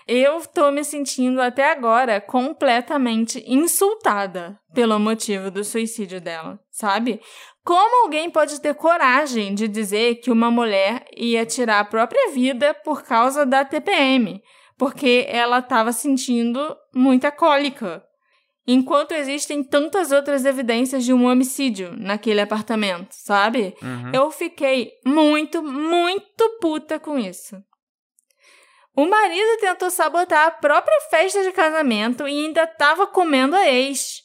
Eu 0.06 0.44
tô 0.46 0.72
me 0.72 0.82
sentindo 0.82 1.40
até 1.40 1.70
agora 1.70 2.20
completamente 2.20 3.42
insultada 3.46 4.58
pelo 4.74 4.98
motivo 4.98 5.50
do 5.50 5.62
suicídio 5.62 6.20
dela, 6.20 6.58
sabe? 6.70 7.20
Como 7.64 8.04
alguém 8.04 8.28
pode 8.28 8.60
ter 8.60 8.74
coragem 8.74 9.54
de 9.54 9.68
dizer 9.68 10.16
que 10.16 10.30
uma 10.30 10.50
mulher 10.50 11.04
ia 11.16 11.46
tirar 11.46 11.80
a 11.80 11.84
própria 11.84 12.32
vida 12.32 12.74
por 12.74 13.02
causa 13.02 13.46
da 13.46 13.64
TPM? 13.64 14.42
Porque 14.76 15.26
ela 15.28 15.60
estava 15.60 15.92
sentindo 15.92 16.76
muita 16.92 17.30
cólica. 17.30 18.04
Enquanto 18.66 19.12
existem 19.12 19.62
tantas 19.62 20.12
outras 20.12 20.44
evidências 20.44 21.04
de 21.04 21.12
um 21.12 21.26
homicídio 21.26 21.94
naquele 21.96 22.40
apartamento, 22.40 23.12
sabe? 23.12 23.74
Uhum. 23.82 24.12
Eu 24.12 24.30
fiquei 24.30 24.92
muito, 25.04 25.62
muito 25.62 26.58
puta 26.60 26.98
com 26.98 27.18
isso. 27.18 27.56
O 28.94 29.06
marido 29.06 29.60
tentou 29.60 29.90
sabotar 29.90 30.46
a 30.46 30.50
própria 30.50 31.00
festa 31.10 31.42
de 31.42 31.50
casamento 31.50 32.28
e 32.28 32.44
ainda 32.44 32.64
estava 32.64 33.06
comendo 33.06 33.56
a 33.56 33.68
ex. 33.68 34.21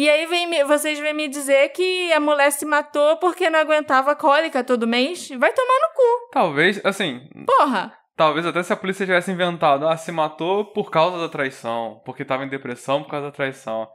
E 0.00 0.08
aí 0.08 0.24
vem, 0.24 0.64
vocês 0.64 0.98
vêm 0.98 1.12
me 1.12 1.28
dizer 1.28 1.68
que 1.74 2.10
a 2.14 2.18
mulher 2.18 2.50
se 2.52 2.64
matou 2.64 3.18
porque 3.18 3.50
não 3.50 3.58
aguentava 3.58 4.16
cólica 4.16 4.64
todo 4.64 4.86
mês? 4.86 5.28
Vai 5.28 5.52
tomar 5.52 5.74
no 5.74 5.94
cu. 5.94 6.30
Talvez, 6.32 6.80
assim. 6.86 7.28
Porra! 7.44 7.94
Talvez 8.16 8.46
até 8.46 8.62
se 8.62 8.72
a 8.72 8.76
polícia 8.78 9.04
tivesse 9.04 9.30
inventado, 9.30 9.86
ah, 9.86 9.98
se 9.98 10.10
matou 10.10 10.72
por 10.72 10.90
causa 10.90 11.18
da 11.18 11.28
traição, 11.28 12.00
porque 12.02 12.24
tava 12.24 12.46
em 12.46 12.48
depressão 12.48 13.02
por 13.02 13.10
causa 13.10 13.26
da 13.26 13.30
traição. 13.30 13.86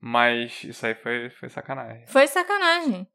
Mas 0.00 0.62
isso 0.62 0.86
aí 0.86 0.94
foi, 0.94 1.30
foi 1.30 1.48
sacanagem. 1.48 2.06
Foi 2.06 2.28
sacanagem. 2.28 3.08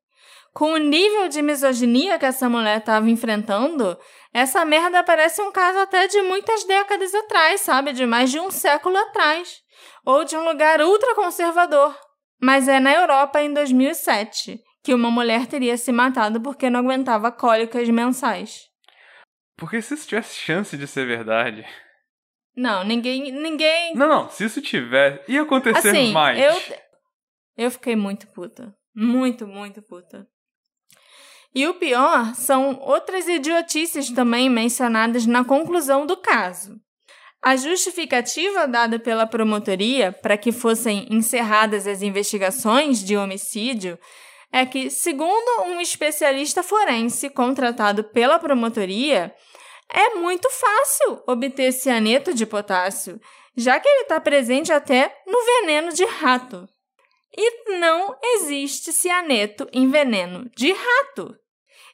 Com 0.54 0.74
o 0.74 0.78
nível 0.78 1.30
de 1.30 1.42
misoginia 1.42 2.20
que 2.20 2.26
essa 2.26 2.50
mulher 2.50 2.80
estava 2.80 3.10
enfrentando, 3.10 3.98
essa 4.34 4.66
merda 4.66 5.06
parece 5.06 5.42
um 5.42 5.54
caso 5.54 5.80
até 5.80 6.06
de 6.08 6.22
muitas 6.24 6.66
décadas 6.66 7.16
atrás, 7.16 7.62
sabe? 7.62 7.94
De 7.94 8.06
mais 8.06 8.30
de 8.30 8.42
um 8.42 8.52
século 8.52 8.98
atrás. 8.98 9.62
Ou 10.04 10.26
de 10.26 10.36
um 10.36 10.44
lugar 10.44 10.82
ultraconservador. 10.82 11.96
Mas 12.42 12.68
é 12.68 12.80
na 12.80 12.94
Europa, 12.94 13.42
em 13.42 13.54
2007, 13.54 14.62
que 14.84 14.94
uma 14.94 15.10
mulher 15.10 15.48
teria 15.48 15.78
se 15.78 15.92
matado 15.92 16.42
porque 16.42 16.70
não 16.70 16.82
aguentava 16.82 17.32
cólicas 17.32 17.90
mensais. 17.90 18.70
Porque 19.58 19.82
se 19.82 19.94
isso 19.94 20.08
tivesse 20.08 20.36
chance 20.36 20.78
de 20.78 20.86
ser 20.86 21.06
verdade. 21.08 21.66
Não, 22.56 22.84
ninguém. 22.84 23.32
ninguém... 23.32 23.96
Não, 23.96 24.08
não. 24.08 24.30
Se 24.30 24.46
isso 24.46 24.62
tiver, 24.62 25.24
ia 25.28 25.42
acontecer 25.42 25.90
assim, 25.90 26.12
mais. 26.12 26.40
Eu, 26.40 26.78
eu 27.58 27.72
fiquei 27.72 27.96
muito 27.96 28.28
puta. 28.28 28.74
Muito, 28.94 29.48
muito 29.48 29.82
puta. 29.82 30.28
E 31.54 31.68
o 31.68 31.74
pior 31.76 32.36
são 32.36 32.78
outras 32.82 33.28
idiotices 33.28 34.12
também 34.12 34.50
mencionadas 34.50 35.26
na 35.26 35.44
conclusão 35.44 36.06
do 36.06 36.18
caso. 36.18 36.80
A 37.46 37.56
justificativa 37.56 38.68
dada 38.68 38.98
pela 38.98 39.28
promotoria 39.28 40.12
para 40.12 40.36
que 40.36 40.52
fossem 40.52 41.08
encerradas 41.12 41.86
as 41.86 42.02
investigações 42.02 43.04
de 43.04 43.16
homicídio 43.16 44.00
é 44.52 44.66
que, 44.66 44.90
segundo 44.90 45.62
um 45.68 45.80
especialista 45.80 46.64
forense 46.64 47.30
contratado 47.30 48.04
pela 48.04 48.40
promotoria, 48.40 49.32
é 49.94 50.16
muito 50.16 50.50
fácil 50.50 51.22
obter 51.28 51.72
cianeto 51.72 52.34
de 52.34 52.48
potássio, 52.48 53.22
já 53.56 53.80
que 53.80 53.88
ele 53.88 54.02
está 54.02 54.20
presente 54.20 54.74
até 54.74 55.16
no 55.28 55.38
veneno 55.46 55.94
de 55.94 56.04
rato. 56.04 56.68
E 57.38 57.78
não 57.78 58.18
existe 58.24 58.92
cianeto 58.92 59.70
em 59.72 59.88
veneno 59.88 60.50
de 60.58 60.74
rato. 60.74 61.38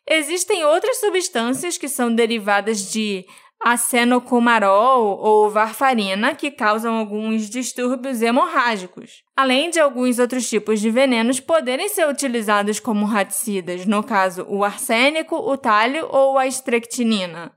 Existem 0.08 0.64
outras 0.64 1.02
substâncias 1.02 1.78
que 1.78 1.90
são 1.90 2.16
derivadas 2.16 2.90
de 2.90 3.26
acenocomarol 3.64 5.20
ou 5.20 5.50
varfarina 5.50 6.34
que 6.34 6.50
causam 6.50 6.96
alguns 6.96 7.50
distúrbios 7.50 8.22
hemorrágicos, 8.22 9.24
além 9.36 9.70
de 9.70 9.80
alguns 9.80 10.20
outros 10.20 10.50
tipos 10.50 10.80
de 10.80 10.90
venenos 10.90 11.40
poderem 11.40 11.88
ser 11.88 12.08
utilizados 12.08 12.80
como 12.80 13.06
raticidas, 13.06 13.86
no 13.86 14.04
caso 14.04 14.46
o 14.50 14.64
arsênico, 14.64 15.36
o 15.36 15.56
talho 15.58 16.08
ou 16.10 16.38
a 16.38 16.48
estrectinina. 16.48 17.52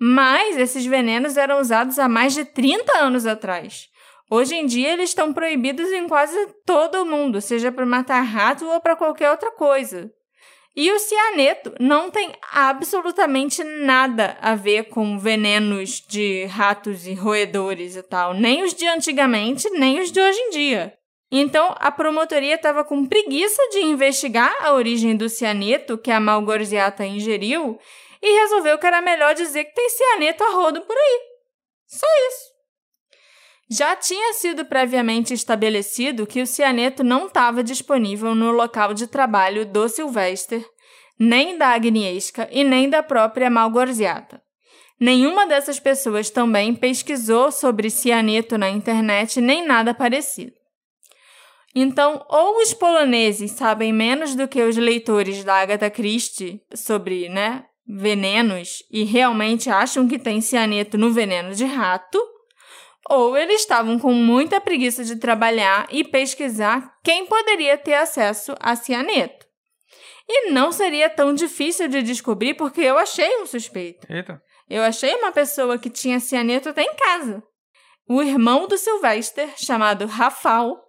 Mas 0.00 0.56
esses 0.56 0.86
venenos 0.86 1.36
eram 1.36 1.60
usados 1.60 1.98
há 1.98 2.08
mais 2.08 2.34
de 2.34 2.44
30 2.44 2.98
anos 2.98 3.26
atrás. 3.26 3.88
Hoje 4.30 4.54
em 4.54 4.64
dia 4.64 4.92
eles 4.92 5.10
estão 5.10 5.32
proibidos 5.32 5.90
em 5.92 6.08
quase 6.08 6.36
todo 6.64 7.02
o 7.02 7.06
mundo, 7.06 7.40
seja 7.40 7.70
para 7.70 7.84
matar 7.84 8.22
rato 8.22 8.64
ou 8.64 8.80
para 8.80 8.96
qualquer 8.96 9.30
outra 9.30 9.50
coisa. 9.50 10.10
E 10.74 10.90
o 10.90 10.98
cianeto 10.98 11.74
não 11.78 12.10
tem 12.10 12.32
absolutamente 12.50 13.62
nada 13.62 14.38
a 14.40 14.54
ver 14.54 14.84
com 14.84 15.18
venenos 15.18 16.00
de 16.00 16.46
ratos 16.46 17.06
e 17.06 17.12
roedores 17.12 17.94
e 17.94 18.02
tal, 18.02 18.32
nem 18.32 18.62
os 18.62 18.72
de 18.72 18.86
antigamente, 18.86 19.68
nem 19.70 20.00
os 20.00 20.10
de 20.10 20.18
hoje 20.18 20.38
em 20.38 20.50
dia. 20.50 20.94
Então, 21.30 21.74
a 21.78 21.90
promotoria 21.90 22.54
estava 22.54 22.84
com 22.84 23.06
preguiça 23.06 23.62
de 23.70 23.80
investigar 23.80 24.54
a 24.60 24.74
origem 24.74 25.16
do 25.16 25.28
cianeto 25.28 25.96
que 25.96 26.10
a 26.10 26.20
Malgorziata 26.20 27.06
ingeriu 27.06 27.78
e 28.22 28.40
resolveu 28.40 28.78
que 28.78 28.86
era 28.86 29.00
melhor 29.00 29.34
dizer 29.34 29.64
que 29.64 29.74
tem 29.74 29.88
cianeto 29.88 30.44
a 30.44 30.50
rodo 30.52 30.82
por 30.82 30.96
aí. 30.96 31.20
Só 31.86 32.06
isso. 32.28 32.51
Já 33.74 33.96
tinha 33.96 34.34
sido 34.34 34.66
previamente 34.66 35.32
estabelecido 35.32 36.26
que 36.26 36.42
o 36.42 36.46
cianeto 36.46 37.02
não 37.02 37.26
estava 37.26 37.64
disponível 37.64 38.34
no 38.34 38.50
local 38.50 38.92
de 38.92 39.06
trabalho 39.06 39.64
do 39.64 39.88
Sylvester, 39.88 40.62
nem 41.18 41.56
da 41.56 41.68
Agnieszka 41.68 42.46
e 42.52 42.64
nem 42.64 42.90
da 42.90 43.02
própria 43.02 43.48
Malgorziata. 43.48 44.42
Nenhuma 45.00 45.46
dessas 45.46 45.80
pessoas 45.80 46.28
também 46.28 46.74
pesquisou 46.74 47.50
sobre 47.50 47.88
cianeto 47.88 48.58
na 48.58 48.68
internet 48.68 49.40
nem 49.40 49.66
nada 49.66 49.94
parecido. 49.94 50.52
Então, 51.74 52.22
ou 52.28 52.60
os 52.60 52.74
poloneses 52.74 53.52
sabem 53.52 53.90
menos 53.90 54.34
do 54.34 54.46
que 54.46 54.60
os 54.60 54.76
leitores 54.76 55.44
da 55.44 55.54
Agatha 55.54 55.88
Christie 55.88 56.60
sobre, 56.74 57.30
né, 57.30 57.64
venenos 57.88 58.82
e 58.90 59.02
realmente 59.02 59.70
acham 59.70 60.06
que 60.06 60.18
tem 60.18 60.42
cianeto 60.42 60.98
no 60.98 61.10
veneno 61.10 61.54
de 61.54 61.64
rato, 61.64 62.31
ou 63.08 63.36
eles 63.36 63.60
estavam 63.60 63.98
com 63.98 64.12
muita 64.12 64.60
preguiça 64.60 65.04
de 65.04 65.16
trabalhar 65.16 65.86
e 65.90 66.04
pesquisar 66.04 66.94
quem 67.02 67.26
poderia 67.26 67.76
ter 67.76 67.94
acesso 67.94 68.54
a 68.60 68.76
cianeto. 68.76 69.46
E 70.28 70.50
não 70.50 70.70
seria 70.70 71.10
tão 71.10 71.34
difícil 71.34 71.88
de 71.88 72.02
descobrir 72.02 72.54
porque 72.54 72.80
eu 72.80 72.96
achei 72.96 73.38
um 73.38 73.46
suspeito. 73.46 74.06
Eita. 74.10 74.40
Eu 74.70 74.82
achei 74.82 75.14
uma 75.16 75.32
pessoa 75.32 75.78
que 75.78 75.90
tinha 75.90 76.20
cianeto 76.20 76.68
até 76.68 76.82
em 76.82 76.94
casa. 76.94 77.42
O 78.08 78.22
irmão 78.22 78.66
do 78.66 78.78
Sylvester, 78.78 79.52
chamado 79.56 80.06
Rafal, 80.06 80.80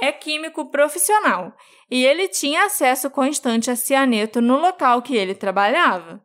é 0.00 0.12
químico 0.12 0.70
profissional 0.70 1.52
e 1.90 2.04
ele 2.04 2.28
tinha 2.28 2.64
acesso 2.64 3.10
constante 3.10 3.70
a 3.70 3.76
cianeto 3.76 4.40
no 4.40 4.56
local 4.58 5.02
que 5.02 5.16
ele 5.16 5.34
trabalhava 5.34 6.22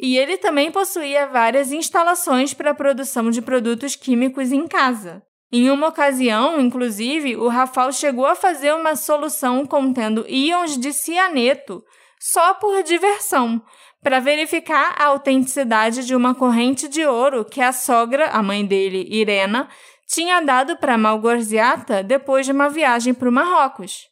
e 0.00 0.16
ele 0.16 0.38
também 0.38 0.70
possuía 0.70 1.26
várias 1.26 1.72
instalações 1.72 2.54
para 2.54 2.70
a 2.70 2.74
produção 2.74 3.30
de 3.30 3.42
produtos 3.42 3.94
químicos 3.94 4.50
em 4.50 4.66
casa. 4.66 5.22
Em 5.52 5.68
uma 5.68 5.88
ocasião, 5.88 6.60
inclusive, 6.60 7.36
o 7.36 7.48
Rafal 7.48 7.92
chegou 7.92 8.24
a 8.24 8.34
fazer 8.34 8.72
uma 8.72 8.96
solução 8.96 9.66
contendo 9.66 10.24
íons 10.28 10.78
de 10.78 10.92
cianeto 10.92 11.82
só 12.20 12.54
por 12.54 12.82
diversão, 12.82 13.62
para 14.02 14.20
verificar 14.20 14.94
a 14.98 15.06
autenticidade 15.06 16.06
de 16.06 16.14
uma 16.14 16.34
corrente 16.34 16.88
de 16.88 17.04
ouro 17.04 17.44
que 17.44 17.60
a 17.60 17.72
sogra, 17.72 18.28
a 18.28 18.42
mãe 18.42 18.64
dele, 18.64 19.06
Irena, 19.10 19.68
tinha 20.06 20.40
dado 20.40 20.76
para 20.76 20.98
Malgorziata 20.98 22.02
depois 22.02 22.46
de 22.46 22.52
uma 22.52 22.68
viagem 22.68 23.12
para 23.12 23.28
o 23.28 23.32
Marrocos. 23.32 24.08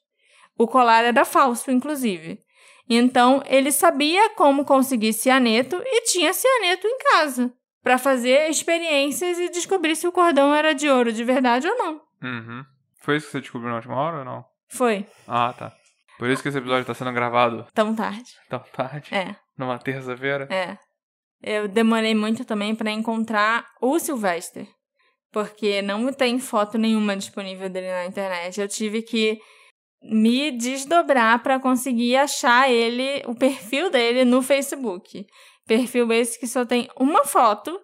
O 0.59 0.67
colar 0.67 1.05
era 1.05 1.25
falso, 1.25 1.71
inclusive. 1.71 2.39
Então, 2.89 3.43
ele 3.47 3.71
sabia 3.71 4.31
como 4.31 4.65
conseguir 4.65 5.13
cianeto 5.13 5.81
e 5.85 6.03
tinha 6.03 6.33
cianeto 6.33 6.87
em 6.87 6.99
casa 6.99 7.53
para 7.83 7.99
fazer 7.99 8.49
experiências 8.49 9.39
e 9.39 9.51
descobrir 9.51 9.95
se 9.97 10.07
o 10.07 10.13
cordão 10.13 10.55
era 10.55 10.75
de 10.75 10.89
ouro 10.89 11.13
de 11.13 11.25
verdade 11.25 11.69
ou 11.69 11.77
não. 11.77 12.01
Uhum. 12.23 12.65
Foi 13.01 13.17
isso 13.17 13.27
que 13.27 13.33
você 13.33 13.41
descobriu 13.41 13.71
na 13.71 13.77
última 13.77 13.97
hora 13.97 14.19
ou 14.19 14.25
não? 14.25 14.45
Foi. 14.69 15.07
Ah, 15.27 15.53
tá. 15.53 15.73
Por 16.19 16.29
isso 16.29 16.43
que 16.43 16.49
esse 16.49 16.59
episódio 16.59 16.85
tá 16.85 16.95
sendo 16.95 17.13
gravado 17.13 17.67
tão 17.73 17.95
tarde. 17.95 18.33
Tão 18.49 18.59
tarde? 18.73 19.15
É. 19.15 19.37
Numa 19.57 19.79
terça-feira? 19.79 20.49
É. 20.51 20.77
Eu 21.41 21.69
demorei 21.69 22.15
muito 22.15 22.45
também 22.45 22.75
para 22.75 22.91
encontrar 22.91 23.65
o 23.81 23.99
Sylvester. 23.99 24.67
Porque 25.31 25.81
não 25.83 26.13
tem 26.13 26.39
foto 26.41 26.77
nenhuma 26.77 27.17
disponível 27.17 27.69
dele 27.69 27.91
na 27.91 28.07
internet. 28.07 28.61
Eu 28.61 28.67
tive 28.67 29.03
que 29.03 29.39
me 30.03 30.51
desdobrar 30.51 31.43
para 31.43 31.59
conseguir 31.59 32.17
achar 32.17 32.71
ele, 32.71 33.23
o 33.27 33.35
perfil 33.35 33.91
dele 33.91 34.25
no 34.25 34.43
Facebook. 34.43 35.27
Perfil 35.67 36.13
esse 36.13 36.39
que 36.39 36.47
só 36.47 36.65
tem 36.65 36.89
uma 36.99 37.25
foto 37.25 37.79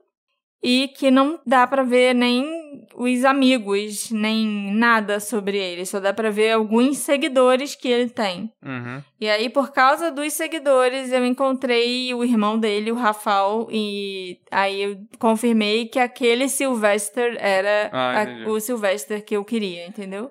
e 0.62 0.88
que 0.88 1.10
não 1.10 1.38
dá 1.46 1.66
para 1.66 1.82
ver 1.82 2.14
nem 2.14 2.86
os 2.94 3.22
amigos, 3.22 4.10
nem 4.10 4.72
nada 4.72 5.20
sobre 5.20 5.58
ele. 5.58 5.84
Só 5.84 6.00
dá 6.00 6.14
para 6.14 6.30
ver 6.30 6.52
alguns 6.52 6.96
seguidores 6.96 7.74
que 7.74 7.88
ele 7.88 8.08
tem. 8.08 8.50
Uhum. 8.64 9.02
E 9.20 9.28
aí, 9.28 9.50
por 9.50 9.72
causa 9.72 10.10
dos 10.10 10.32
seguidores, 10.32 11.12
eu 11.12 11.22
encontrei 11.26 12.14
o 12.14 12.24
irmão 12.24 12.58
dele, 12.58 12.90
o 12.90 12.94
Rafael, 12.94 13.68
e 13.70 14.38
aí 14.50 14.82
eu 14.82 14.96
confirmei 15.18 15.86
que 15.86 15.98
aquele 15.98 16.48
Sylvester 16.48 17.36
era 17.38 17.90
ah, 17.92 18.22
a, 18.22 18.48
o 18.48 18.58
Sylvester 18.58 19.22
que 19.22 19.36
eu 19.36 19.44
queria, 19.44 19.86
entendeu? 19.86 20.30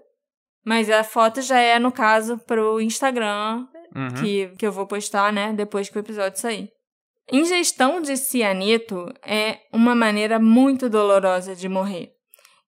Mas 0.65 0.89
a 0.89 1.03
foto 1.03 1.41
já 1.41 1.59
é, 1.59 1.77
no 1.77 1.91
caso, 1.91 2.37
pro 2.39 2.79
Instagram, 2.79 3.65
uhum. 3.95 4.21
que, 4.21 4.47
que 4.57 4.65
eu 4.65 4.71
vou 4.71 4.87
postar, 4.87 5.31
né, 5.33 5.53
depois 5.53 5.89
que 5.89 5.97
o 5.97 5.99
episódio 5.99 6.39
sair. 6.39 6.69
Ingestão 7.31 8.01
de 8.01 8.17
cianeto 8.17 9.11
é 9.25 9.59
uma 9.71 9.95
maneira 9.95 10.39
muito 10.39 10.89
dolorosa 10.89 11.55
de 11.55 11.69
morrer. 11.69 12.11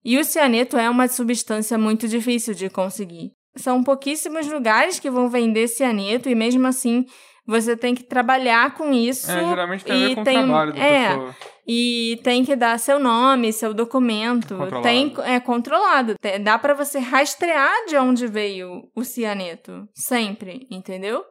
E 0.04 0.18
o 0.18 0.24
cianeto 0.24 0.76
é 0.76 0.88
uma 0.88 1.08
substância 1.08 1.76
muito 1.76 2.06
difícil 2.08 2.54
de 2.54 2.70
conseguir. 2.70 3.32
São 3.56 3.82
pouquíssimos 3.82 4.46
lugares 4.46 5.00
que 5.00 5.10
vão 5.10 5.28
vender 5.28 5.68
cianeto 5.68 6.28
e 6.28 6.34
mesmo 6.34 6.66
assim 6.66 7.04
você 7.46 7.76
tem 7.76 7.94
que 7.94 8.02
trabalhar 8.02 8.74
com 8.74 8.92
isso. 8.92 9.30
É, 9.30 9.48
geralmente 9.48 9.84
tem 9.84 10.04
a 10.04 10.08
ver 10.08 10.14
com 10.14 10.24
tem, 10.24 10.38
o 10.38 10.44
trabalho 10.44 10.72
da 10.72 10.78
é, 10.78 11.08
pessoa. 11.08 11.36
E 11.66 12.20
tem 12.22 12.44
que 12.44 12.54
dar 12.54 12.78
seu 12.78 12.98
nome, 13.00 13.52
seu 13.52 13.74
documento. 13.74 14.56
Controlado. 14.56 14.82
Tem 14.82 15.14
é 15.24 15.40
controlado. 15.40 16.14
Dá 16.42 16.56
pra 16.58 16.74
você 16.74 17.00
rastrear 17.00 17.86
de 17.86 17.96
onde 17.96 18.28
veio 18.28 18.88
o 18.94 19.02
cianeto, 19.02 19.88
sempre, 19.92 20.66
entendeu? 20.70 21.24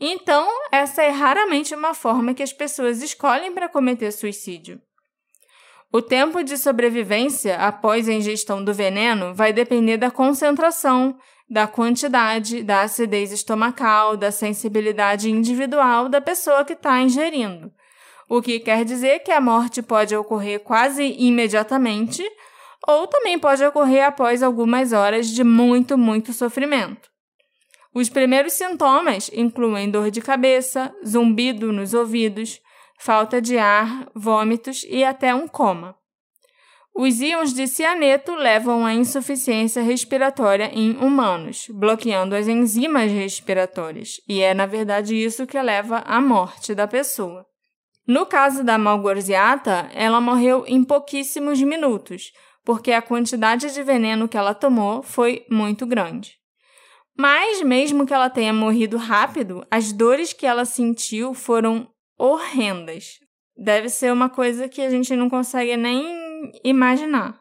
Então, 0.00 0.48
essa 0.72 1.02
é 1.02 1.10
raramente 1.10 1.74
uma 1.74 1.94
forma 1.94 2.34
que 2.34 2.42
as 2.42 2.52
pessoas 2.52 3.02
escolhem 3.02 3.52
para 3.52 3.68
cometer 3.68 4.10
suicídio. 4.10 4.80
O 5.92 6.00
tempo 6.00 6.42
de 6.42 6.56
sobrevivência 6.56 7.56
após 7.56 8.08
a 8.08 8.12
ingestão 8.12 8.64
do 8.64 8.72
veneno 8.72 9.34
vai 9.34 9.52
depender 9.52 9.96
da 9.98 10.10
concentração, 10.10 11.16
da 11.48 11.66
quantidade, 11.66 12.62
da 12.62 12.82
acidez 12.82 13.32
estomacal, 13.32 14.16
da 14.16 14.30
sensibilidade 14.30 15.30
individual 15.30 16.08
da 16.08 16.20
pessoa 16.20 16.64
que 16.64 16.74
está 16.74 17.00
ingerindo. 17.02 17.72
O 18.32 18.40
que 18.40 18.60
quer 18.60 18.84
dizer 18.84 19.24
que 19.24 19.32
a 19.32 19.40
morte 19.40 19.82
pode 19.82 20.14
ocorrer 20.14 20.60
quase 20.60 21.02
imediatamente 21.18 22.22
ou 22.86 23.08
também 23.08 23.36
pode 23.36 23.64
ocorrer 23.64 24.06
após 24.06 24.40
algumas 24.40 24.92
horas 24.92 25.26
de 25.26 25.42
muito, 25.42 25.98
muito 25.98 26.32
sofrimento. 26.32 27.10
Os 27.92 28.08
primeiros 28.08 28.52
sintomas 28.52 29.32
incluem 29.34 29.90
dor 29.90 30.12
de 30.12 30.20
cabeça, 30.20 30.94
zumbido 31.04 31.72
nos 31.72 31.92
ouvidos, 31.92 32.60
falta 33.00 33.42
de 33.42 33.58
ar, 33.58 34.08
vômitos 34.14 34.86
e 34.88 35.02
até 35.02 35.34
um 35.34 35.48
coma. 35.48 35.96
Os 36.94 37.20
íons 37.20 37.52
de 37.52 37.66
cianeto 37.66 38.36
levam 38.36 38.86
à 38.86 38.94
insuficiência 38.94 39.82
respiratória 39.82 40.70
em 40.72 40.92
humanos, 40.98 41.66
bloqueando 41.68 42.36
as 42.36 42.46
enzimas 42.46 43.10
respiratórias, 43.10 44.20
e 44.28 44.40
é 44.40 44.54
na 44.54 44.66
verdade 44.66 45.16
isso 45.16 45.48
que 45.48 45.60
leva 45.60 45.98
à 46.06 46.20
morte 46.20 46.76
da 46.76 46.86
pessoa. 46.86 47.49
No 48.10 48.26
caso 48.26 48.64
da 48.64 48.76
Malgorziata, 48.76 49.88
ela 49.94 50.20
morreu 50.20 50.64
em 50.66 50.82
pouquíssimos 50.82 51.62
minutos, 51.62 52.32
porque 52.64 52.90
a 52.90 53.00
quantidade 53.00 53.72
de 53.72 53.84
veneno 53.84 54.26
que 54.26 54.36
ela 54.36 54.52
tomou 54.52 55.00
foi 55.00 55.46
muito 55.48 55.86
grande. 55.86 56.36
Mas, 57.16 57.62
mesmo 57.62 58.04
que 58.04 58.12
ela 58.12 58.28
tenha 58.28 58.52
morrido 58.52 58.96
rápido, 58.96 59.64
as 59.70 59.92
dores 59.92 60.32
que 60.32 60.44
ela 60.44 60.64
sentiu 60.64 61.34
foram 61.34 61.88
horrendas. 62.18 63.20
Deve 63.56 63.88
ser 63.88 64.12
uma 64.12 64.28
coisa 64.28 64.68
que 64.68 64.82
a 64.82 64.90
gente 64.90 65.14
não 65.14 65.30
consegue 65.30 65.76
nem 65.76 66.50
imaginar. 66.64 67.40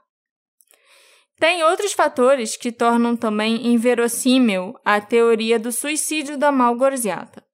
Tem 1.40 1.64
outros 1.64 1.94
fatores 1.94 2.56
que 2.56 2.72
tornam 2.72 3.16
também 3.16 3.66
inverossímil 3.74 4.76
a 4.86 5.02
teoria 5.02 5.58
do 5.58 5.72
suicídio 5.72 6.38
da 6.38 6.52
Malgorziata. 6.52 7.49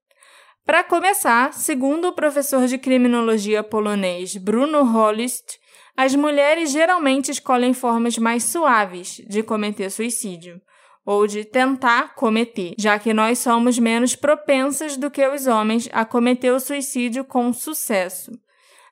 Para 0.65 0.83
começar, 0.83 1.53
segundo 1.53 2.07
o 2.07 2.13
professor 2.13 2.65
de 2.65 2.79
criminologia 2.79 3.61
polonês 3.61 4.35
Bruno 4.35 4.79
Holist, 4.79 5.59
as 5.95 6.15
mulheres 6.15 6.71
geralmente 6.71 7.29
escolhem 7.29 7.71
formas 7.71 8.17
mais 8.17 8.45
suaves 8.45 9.21
de 9.29 9.43
cometer 9.43 9.91
suicídio, 9.91 10.59
ou 11.05 11.27
de 11.27 11.45
tentar 11.45 12.15
cometer, 12.15 12.73
já 12.79 12.97
que 12.97 13.13
nós 13.13 13.37
somos 13.37 13.77
menos 13.77 14.15
propensas 14.15 14.97
do 14.97 15.11
que 15.11 15.25
os 15.27 15.45
homens 15.45 15.87
a 15.93 16.03
cometer 16.03 16.51
o 16.51 16.59
suicídio 16.59 17.23
com 17.23 17.53
sucesso. 17.53 18.31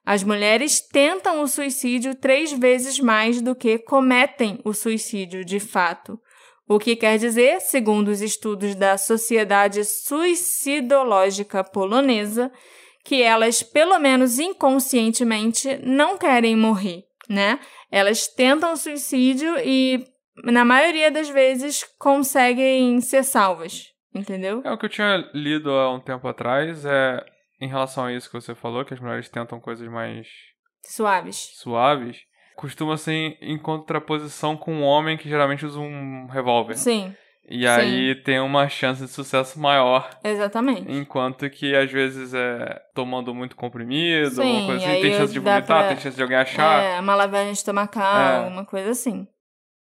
As 0.05 0.24
mulheres 0.24 0.80
tentam 0.80 1.41
o 1.41 1.47
suicídio 1.47 2.13
três 2.13 2.53
vezes 2.53 2.99
mais 2.99 3.41
do 3.41 3.55
que 3.55 3.80
cometem 3.80 4.59
o 4.63 4.74
suicídio 4.74 5.43
de 5.43 5.59
fato. 5.59 6.19
O 6.68 6.80
que 6.80 6.95
quer 6.95 7.18
dizer, 7.18 7.59
segundo 7.59 8.07
os 8.07 8.22
estudos 8.22 8.74
da 8.76 8.97
Sociedade 8.97 9.84
Suicidológica 9.84 11.64
Polonesa, 11.64 12.51
que 13.03 13.22
elas, 13.22 13.61
pelo 13.61 13.99
menos 13.99 14.39
inconscientemente, 14.39 15.78
não 15.84 16.18
querem 16.18 16.55
morrer, 16.55 17.03
né? 17.30 17.59
Elas 17.91 18.28
tentam 18.28 18.78
suicídio 18.78 19.55
e, 19.59 20.05
na 20.45 20.64
maioria 20.64 21.11
das 21.11 21.30
vezes, 21.30 21.84
conseguem 21.99 23.01
ser 23.01 23.24
salvas, 23.24 23.88
entendeu? 24.16 24.61
É 24.64 24.72
o 24.72 24.78
que 24.78 24.86
eu 24.86 24.89
tinha 24.89 25.30
lido 25.34 25.70
há 25.72 25.93
um 25.93 25.99
tempo 25.99 26.28
atrás, 26.28 26.86
é 26.86 27.24
em 27.59 27.68
relação 27.68 28.05
a 28.05 28.14
isso 28.14 28.30
que 28.30 28.39
você 28.39 28.55
falou, 28.55 28.86
que 28.86 28.93
as 28.93 28.99
mulheres 28.99 29.30
tentam 29.30 29.59
coisas 29.59 29.88
mais 29.89 30.28
Suaves. 30.86 31.51
suaves, 31.55 32.22
costuma 32.55 32.97
ser 32.97 33.37
em- 33.41 33.57
contraposição 33.57 34.55
com 34.57 34.73
um 34.73 34.83
homem 34.83 35.17
que 35.17 35.27
geralmente 35.29 35.65
usa 35.65 35.79
um 35.79 36.27
revólver. 36.27 36.75
Sim, 36.75 37.13
E 37.49 37.67
aí 37.67 38.15
tem 38.23 38.39
uma 38.39 38.69
chance 38.69 39.01
de 39.03 39.09
sucesso 39.09 39.59
maior. 39.59 40.09
exatamente. 40.23 40.89
Enquanto 40.91 41.49
que 41.49 41.75
às 41.75 41.91
vezes 41.91 42.33
é 42.33 42.79
tomando 42.95 43.33
muito 43.35 43.55
comprimido, 43.55 44.31
Sim, 44.35 44.41
alguma 44.41 44.65
coisa 44.67 44.85
assim, 44.91 45.01
tem 45.01 45.13
chance 45.13 45.33
de 45.33 45.39
vomitar, 45.39 45.65
pra- 45.65 45.87
tem 45.89 45.97
chance 45.99 46.15
de 46.15 46.21
alguém 46.23 46.37
achar. 46.37 46.81
É, 46.83 46.99
uma 46.99 47.15
lavagem 47.15 47.51
estomacal, 47.51 48.45
É. 48.45 48.47
uma 48.47 48.65
coisa 48.65 48.91
assim. 48.91 49.27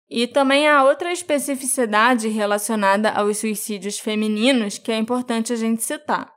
E 0.09 0.27
também 0.27 0.67
há 0.69 0.83
outra 0.83 1.13
especificidade 1.13 2.27
relacionada 2.29 3.11
aos 3.11 3.39
suicídios 3.39 3.99
femininos 4.01 4.77
que 4.79 4.91
é 4.91 4.97
importante 4.97 5.53
a 5.53 5.57
gente 5.57 5.83
citar. 5.85 6.33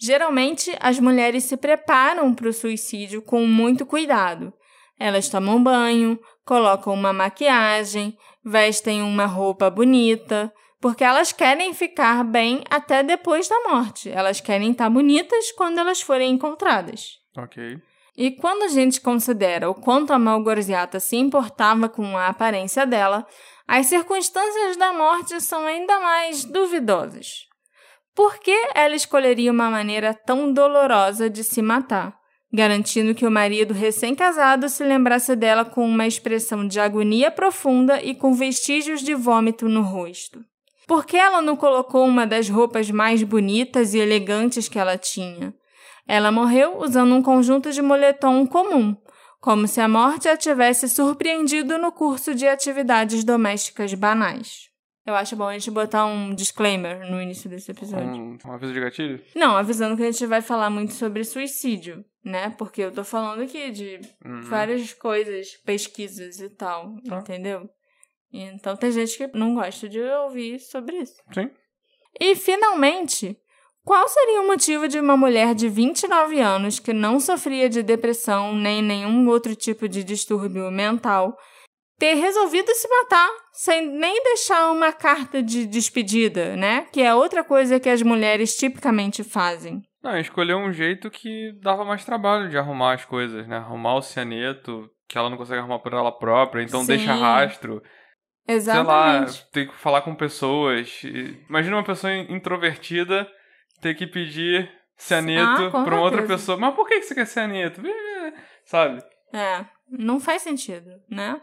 Geralmente, 0.00 0.74
as 0.80 0.98
mulheres 0.98 1.44
se 1.44 1.56
preparam 1.56 2.32
para 2.34 2.48
o 2.48 2.52
suicídio 2.52 3.20
com 3.22 3.44
muito 3.46 3.84
cuidado. 3.84 4.52
Elas 4.98 5.28
tomam 5.28 5.62
banho, 5.62 6.18
colocam 6.44 6.92
uma 6.92 7.12
maquiagem, 7.12 8.16
vestem 8.44 9.02
uma 9.02 9.26
roupa 9.26 9.70
bonita, 9.70 10.52
porque 10.80 11.04
elas 11.04 11.32
querem 11.32 11.74
ficar 11.74 12.24
bem 12.24 12.62
até 12.70 13.02
depois 13.02 13.48
da 13.48 13.60
morte. 13.68 14.10
Elas 14.10 14.40
querem 14.40 14.72
estar 14.72 14.88
bonitas 14.90 15.52
quando 15.52 15.78
elas 15.78 16.00
forem 16.00 16.32
encontradas. 16.32 17.18
Ok. 17.36 17.80
E 18.16 18.32
quando 18.32 18.64
a 18.64 18.68
gente 18.68 19.00
considera 19.00 19.70
o 19.70 19.74
quanto 19.74 20.12
a 20.12 20.18
Malgorziata 20.18 20.98
se 20.98 21.16
importava 21.16 21.88
com 21.88 22.16
a 22.16 22.26
aparência 22.26 22.84
dela, 22.84 23.24
as 23.66 23.86
circunstâncias 23.86 24.76
da 24.76 24.92
morte 24.92 25.40
são 25.40 25.64
ainda 25.64 26.00
mais 26.00 26.44
duvidosas. 26.44 27.46
Por 28.16 28.40
que 28.40 28.56
ela 28.74 28.96
escolheria 28.96 29.52
uma 29.52 29.70
maneira 29.70 30.12
tão 30.12 30.52
dolorosa 30.52 31.30
de 31.30 31.44
se 31.44 31.62
matar, 31.62 32.17
garantindo 32.52 33.14
que 33.14 33.26
o 33.26 33.30
marido 33.30 33.74
recém-casado 33.74 34.68
se 34.68 34.82
lembrasse 34.82 35.36
dela 35.36 35.64
com 35.64 35.86
uma 35.86 36.06
expressão 36.06 36.66
de 36.66 36.80
agonia 36.80 37.30
profunda 37.30 38.02
e 38.02 38.14
com 38.14 38.34
vestígios 38.34 39.00
de 39.02 39.14
vômito 39.14 39.68
no 39.68 39.82
rosto? 39.82 40.44
Por 40.86 41.04
que 41.04 41.16
ela 41.16 41.42
não 41.42 41.54
colocou 41.54 42.06
uma 42.06 42.26
das 42.26 42.48
roupas 42.48 42.90
mais 42.90 43.22
bonitas 43.22 43.92
e 43.92 43.98
elegantes 43.98 44.68
que 44.68 44.78
ela 44.78 44.96
tinha? 44.96 45.54
Ela 46.06 46.32
morreu 46.32 46.78
usando 46.78 47.14
um 47.14 47.22
conjunto 47.22 47.70
de 47.70 47.82
moletom 47.82 48.46
comum, 48.46 48.96
como 49.38 49.68
se 49.68 49.80
a 49.82 49.86
morte 49.86 50.26
a 50.28 50.36
tivesse 50.36 50.88
surpreendido 50.88 51.76
no 51.78 51.92
curso 51.92 52.34
de 52.34 52.48
atividades 52.48 53.22
domésticas 53.22 53.92
banais. 53.92 54.68
Eu 55.08 55.14
acho 55.14 55.36
bom 55.36 55.48
a 55.48 55.52
gente 55.54 55.70
botar 55.70 56.04
um 56.04 56.34
disclaimer 56.34 57.10
no 57.10 57.20
início 57.20 57.48
desse 57.48 57.70
episódio. 57.70 58.08
Um, 58.08 58.38
um 58.44 58.52
aviso 58.52 58.74
de 58.74 58.80
gatilho? 58.80 59.20
Não, 59.34 59.56
avisando 59.56 59.96
que 59.96 60.02
a 60.02 60.10
gente 60.10 60.26
vai 60.26 60.42
falar 60.42 60.68
muito 60.68 60.92
sobre 60.92 61.24
suicídio, 61.24 62.04
né? 62.28 62.50
Porque 62.58 62.82
eu 62.82 62.92
tô 62.92 63.02
falando 63.02 63.42
aqui 63.42 63.70
de 63.70 64.00
Uhum. 64.24 64.42
várias 64.42 64.92
coisas, 64.92 65.56
pesquisas 65.64 66.38
e 66.40 66.48
tal, 66.50 66.94
Tá. 67.08 67.18
entendeu? 67.18 67.68
Então 68.32 68.76
tem 68.76 68.92
gente 68.92 69.16
que 69.16 69.36
não 69.38 69.54
gosta 69.54 69.88
de 69.88 70.00
ouvir 70.00 70.60
sobre 70.60 70.96
isso. 70.98 71.14
Sim. 71.32 71.50
E, 72.20 72.34
finalmente, 72.36 73.36
qual 73.84 74.06
seria 74.06 74.42
o 74.42 74.46
motivo 74.46 74.86
de 74.86 75.00
uma 75.00 75.16
mulher 75.16 75.54
de 75.54 75.68
29 75.68 76.38
anos 76.40 76.78
que 76.78 76.92
não 76.92 77.18
sofria 77.18 77.68
de 77.70 77.82
depressão 77.82 78.54
nem 78.54 78.82
nenhum 78.82 79.26
outro 79.28 79.54
tipo 79.56 79.88
de 79.88 80.04
distúrbio 80.04 80.70
mental 80.70 81.34
ter 81.98 82.14
resolvido 82.14 82.72
se 82.74 82.86
matar 82.88 83.28
sem 83.52 83.88
nem 83.88 84.22
deixar 84.22 84.70
uma 84.70 84.92
carta 84.92 85.42
de 85.42 85.66
despedida, 85.66 86.54
né? 86.54 86.86
Que 86.92 87.00
é 87.00 87.14
outra 87.14 87.42
coisa 87.42 87.80
que 87.80 87.88
as 87.88 88.02
mulheres 88.02 88.56
tipicamente 88.56 89.24
fazem. 89.24 89.82
Não, 90.02 90.16
escolheu 90.18 90.58
um 90.58 90.72
jeito 90.72 91.10
que 91.10 91.52
dava 91.60 91.84
mais 91.84 92.04
trabalho 92.04 92.48
de 92.48 92.56
arrumar 92.56 92.94
as 92.94 93.04
coisas, 93.04 93.46
né? 93.48 93.56
Arrumar 93.56 93.96
o 93.96 94.02
cianeto, 94.02 94.88
que 95.08 95.18
ela 95.18 95.28
não 95.28 95.36
consegue 95.36 95.58
arrumar 95.60 95.80
por 95.80 95.92
ela 95.92 96.12
própria, 96.12 96.62
então 96.62 96.80
Sim. 96.80 96.86
deixa 96.86 97.14
rastro. 97.14 97.82
Exatamente. 98.46 99.32
Sei 99.32 99.40
lá, 99.40 99.48
tem 99.52 99.68
que 99.68 99.76
falar 99.76 100.02
com 100.02 100.14
pessoas. 100.14 101.02
Imagina 101.48 101.76
uma 101.76 101.84
pessoa 101.84 102.14
introvertida 102.14 103.28
ter 103.80 103.94
que 103.94 104.06
pedir 104.06 104.70
cianeto 104.96 105.76
Ah, 105.76 105.84
pra 105.84 105.94
uma 105.96 106.02
outra 106.02 106.22
pessoa. 106.22 106.56
Mas 106.56 106.74
por 106.74 106.86
que 106.86 107.00
que 107.00 107.06
você 107.06 107.14
quer 107.14 107.26
cianeto? 107.26 107.82
Sabe? 108.64 109.02
É, 109.32 109.64
não 109.90 110.18
faz 110.18 110.42
sentido, 110.42 110.90
né? 111.10 111.40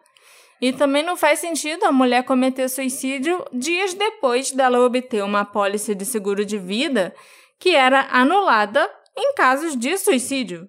E 0.62 0.72
também 0.72 1.04
não 1.04 1.18
faz 1.18 1.40
sentido 1.40 1.84
a 1.86 1.92
mulher 1.92 2.24
cometer 2.24 2.70
suicídio 2.70 3.46
dias 3.52 3.94
depois 3.94 4.52
dela 4.52 4.80
obter 4.80 5.24
uma 5.24 5.42
apólice 5.42 5.94
de 5.94 6.06
seguro 6.06 6.46
de 6.46 6.58
vida 6.58 7.14
que 7.60 7.76
era 7.76 8.08
anulada 8.12 8.90
em 9.16 9.34
casos 9.34 9.76
de 9.76 9.98
suicídio. 9.98 10.68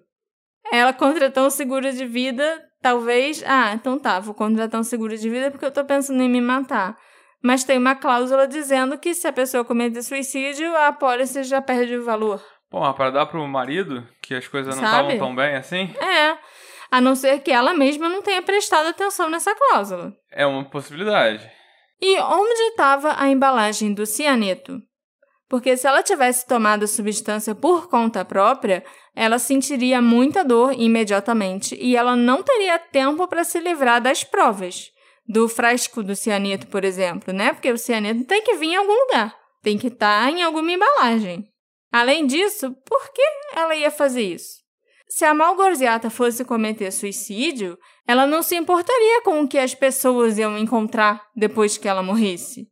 Ela 0.71 0.93
contratou 0.93 1.45
um 1.45 1.49
seguro 1.49 1.91
de 1.91 2.05
vida, 2.05 2.63
talvez. 2.81 3.43
Ah, 3.45 3.73
então 3.73 3.97
tá, 3.97 4.19
vou 4.19 4.33
contratar 4.33 4.79
um 4.79 4.83
seguro 4.83 5.17
de 5.17 5.29
vida 5.29 5.51
porque 5.51 5.65
eu 5.65 5.71
tô 5.71 5.83
pensando 5.85 6.21
em 6.21 6.29
me 6.29 6.41
matar. 6.41 6.97
Mas 7.41 7.63
tem 7.63 7.77
uma 7.77 7.95
cláusula 7.95 8.47
dizendo 8.47 8.97
que 8.97 9.13
se 9.13 9.27
a 9.27 9.33
pessoa 9.33 9.63
cometer 9.63 10.01
suicídio, 10.01 10.75
a 10.75 10.87
apólice 10.87 11.43
já 11.43 11.61
perde 11.61 11.95
o 11.95 12.03
valor. 12.03 12.43
Pô, 12.69 12.79
mas 12.81 12.95
pra 12.95 13.09
dar 13.09 13.25
pro 13.25 13.47
marido, 13.47 14.05
que 14.21 14.33
as 14.33 14.47
coisas 14.47 14.75
não 14.75 14.83
estavam 14.83 15.17
tão 15.17 15.35
bem 15.35 15.55
assim. 15.55 15.93
É. 16.01 16.37
A 16.89 16.99
não 16.99 17.15
ser 17.15 17.39
que 17.39 17.51
ela 17.51 17.73
mesma 17.73 18.09
não 18.09 18.21
tenha 18.21 18.41
prestado 18.41 18.87
atenção 18.87 19.29
nessa 19.29 19.53
cláusula. 19.55 20.13
É 20.31 20.45
uma 20.45 20.65
possibilidade. 20.65 21.49
E 22.01 22.19
onde 22.19 22.61
estava 22.69 23.15
a 23.17 23.27
embalagem 23.27 23.93
do 23.93 24.05
cianeto? 24.05 24.81
Porque 25.49 25.77
se 25.77 25.87
ela 25.87 26.03
tivesse 26.03 26.45
tomado 26.45 26.83
a 26.83 26.87
substância 26.87 27.55
por 27.55 27.89
conta 27.89 28.25
própria, 28.25 28.83
ela 29.15 29.39
sentiria 29.39 30.01
muita 30.01 30.43
dor 30.43 30.73
imediatamente 30.73 31.75
e 31.79 31.95
ela 31.95 32.15
não 32.15 32.43
teria 32.43 32.77
tempo 32.77 33.27
para 33.27 33.43
se 33.43 33.59
livrar 33.59 34.01
das 34.01 34.23
provas. 34.23 34.91
Do 35.25 35.47
frasco 35.47 36.03
do 36.03 36.15
cianeto, 36.15 36.67
por 36.67 36.83
exemplo, 36.83 37.33
né? 37.33 37.53
Porque 37.53 37.71
o 37.71 37.77
cianeto 37.77 38.25
tem 38.25 38.43
que 38.43 38.55
vir 38.55 38.67
em 38.67 38.75
algum 38.75 38.93
lugar, 38.93 39.35
tem 39.61 39.77
que 39.77 39.87
estar 39.87 40.25
tá 40.25 40.31
em 40.31 40.43
alguma 40.43 40.71
embalagem. 40.71 41.49
Além 41.91 42.25
disso, 42.25 42.73
por 42.85 43.11
que 43.13 43.21
ela 43.55 43.75
ia 43.75 43.91
fazer 43.91 44.21
isso? 44.21 44.57
Se 45.09 45.23
a 45.23 45.33
Malgorziata 45.33 46.09
fosse 46.09 46.43
cometer 46.43 46.91
suicídio, 46.91 47.77
ela 48.05 48.27
não 48.27 48.43
se 48.43 48.55
importaria 48.55 49.21
com 49.21 49.41
o 49.41 49.47
que 49.47 49.57
as 49.57 49.73
pessoas 49.73 50.37
iam 50.37 50.57
encontrar 50.57 51.25
depois 51.35 51.77
que 51.77 51.87
ela 51.87 52.03
morresse. 52.03 52.67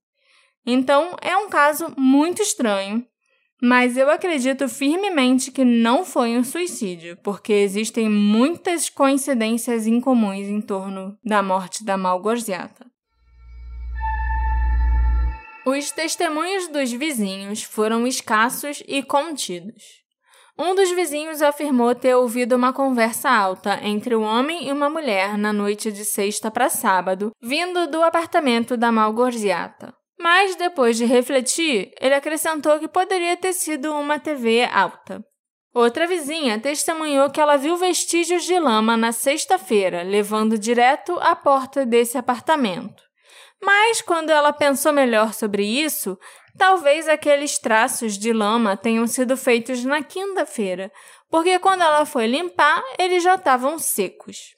Então, 0.66 1.16
é 1.22 1.38
um 1.38 1.48
caso 1.48 1.94
muito 1.96 2.42
estranho, 2.42 3.06
mas 3.62 3.96
eu 3.98 4.10
acredito 4.10 4.68
firmemente 4.68 5.52
que 5.52 5.64
não 5.64 6.04
foi 6.04 6.38
um 6.38 6.44
suicídio, 6.44 7.18
porque 7.24 7.54
existem 7.54 8.10
muitas 8.10 8.90
coincidências 8.90 9.88
incomuns 9.88 10.48
em 10.48 10.62
torno 10.62 11.18
da 11.24 11.42
morte 11.42 11.84
da 11.86 11.98
Malgorziata. 11.98 12.86
Os 15.66 15.90
testemunhos 15.92 16.68
dos 16.68 16.92
vizinhos 16.92 17.64
foram 17.64 18.06
escassos 18.06 18.84
e 18.88 19.02
contidos. 19.02 19.84
Um 20.58 20.76
dos 20.76 20.92
vizinhos 20.92 21.42
afirmou 21.42 21.94
ter 21.96 22.16
ouvido 22.16 22.56
uma 22.56 22.72
conversa 22.72 23.30
alta 23.30 23.80
entre 23.84 24.16
um 24.16 24.22
homem 24.22 24.68
e 24.68 24.72
uma 24.72 24.90
mulher 24.90 25.38
na 25.38 25.52
noite 25.52 25.92
de 25.92 26.06
sexta 26.06 26.50
para 26.52 26.70
sábado, 26.70 27.32
vindo 27.42 27.88
do 27.88 28.02
apartamento 28.04 28.78
da 28.78 28.92
Malgorziata. 28.92 29.94
Mas 30.18 30.56
depois 30.56 30.98
de 30.98 31.06
refletir, 31.06 31.92
ele 32.00 32.14
acrescentou 32.14 32.80
que 32.80 32.88
poderia 32.88 33.36
ter 33.36 33.54
sido 33.54 33.94
uma 33.94 34.20
TV 34.20 34.64
alta. 34.66 35.24
Outra 35.74 36.08
vizinha 36.08 36.60
testemunhou 36.60 37.30
que 37.30 37.42
ela 37.42 37.58
viu 37.58 37.76
vestígios 37.76 38.44
de 38.44 38.58
lama 38.58 38.96
na 38.96 39.12
sexta-feira, 39.12 40.04
levando 40.04 40.58
direto 40.58 41.18
à 41.20 41.36
porta 41.36 41.86
desse 41.86 42.18
apartamento. 42.18 43.04
Mas 43.62 44.02
quando 44.02 44.30
ela 44.30 44.54
pensou 44.54 44.94
melhor 44.94 45.34
sobre 45.34 45.64
isso, 45.66 46.18
Talvez 46.58 47.10
aqueles 47.10 47.58
traços 47.60 48.18
de 48.18 48.32
lama 48.32 48.78
tenham 48.78 49.06
sido 49.08 49.36
feitos 49.36 49.84
na 49.84 50.02
quinta-feira, 50.02 50.92
porque 51.30 51.60
quando 51.60 51.82
ela 51.82 52.06
foi 52.06 52.28
limpar, 52.28 52.82
eles 52.98 53.22
já 53.22 53.36
estavam 53.36 53.78
secos. 53.78 54.56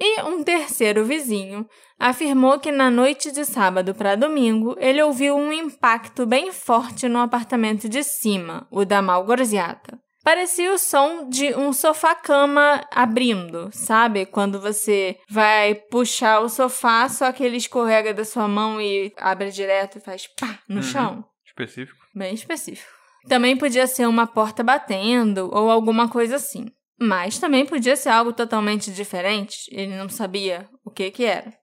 E 0.00 0.22
um 0.22 0.44
terceiro 0.44 1.04
vizinho 1.04 1.66
afirmou 1.98 2.60
que 2.60 2.70
na 2.70 2.88
noite 2.90 3.32
de 3.32 3.44
sábado 3.44 3.94
para 3.94 4.14
domingo 4.14 4.76
ele 4.78 5.02
ouviu 5.02 5.36
um 5.36 5.52
impacto 5.52 6.24
bem 6.24 6.52
forte 6.52 7.08
no 7.08 7.18
apartamento 7.18 7.88
de 7.88 8.04
cima, 8.04 8.66
o 8.70 8.84
da 8.84 9.02
Malgorziata. 9.02 9.98
Parecia 10.22 10.72
o 10.72 10.78
som 10.78 11.28
de 11.28 11.54
um 11.54 11.72
sofá-cama 11.72 12.84
abrindo, 12.92 13.70
sabe? 13.72 14.26
Quando 14.26 14.60
você 14.60 15.16
vai 15.28 15.74
puxar 15.74 16.40
o 16.40 16.48
sofá, 16.48 17.08
só 17.08 17.32
que 17.32 17.42
ele 17.42 17.56
escorrega 17.56 18.12
da 18.12 18.24
sua 18.24 18.46
mão 18.46 18.80
e 18.80 19.12
abre 19.16 19.50
direto 19.50 19.96
e 19.96 20.00
faz 20.00 20.26
pá 20.26 20.58
no 20.68 20.76
uhum. 20.76 20.82
chão. 20.82 21.24
Específico. 21.46 21.98
Bem 22.14 22.34
específico. 22.34 22.92
Também 23.26 23.56
podia 23.56 23.86
ser 23.86 24.06
uma 24.06 24.26
porta 24.26 24.62
batendo 24.62 25.50
ou 25.52 25.70
alguma 25.70 26.08
coisa 26.08 26.36
assim. 26.36 26.66
Mas 26.98 27.38
também 27.38 27.64
podia 27.64 27.94
ser 27.94 28.08
algo 28.08 28.32
totalmente 28.32 28.90
diferente, 28.90 29.68
ele 29.70 29.96
não 29.96 30.08
sabia 30.08 30.68
o 30.84 30.90
que 30.90 31.10
que 31.10 31.24
era. 31.24 31.56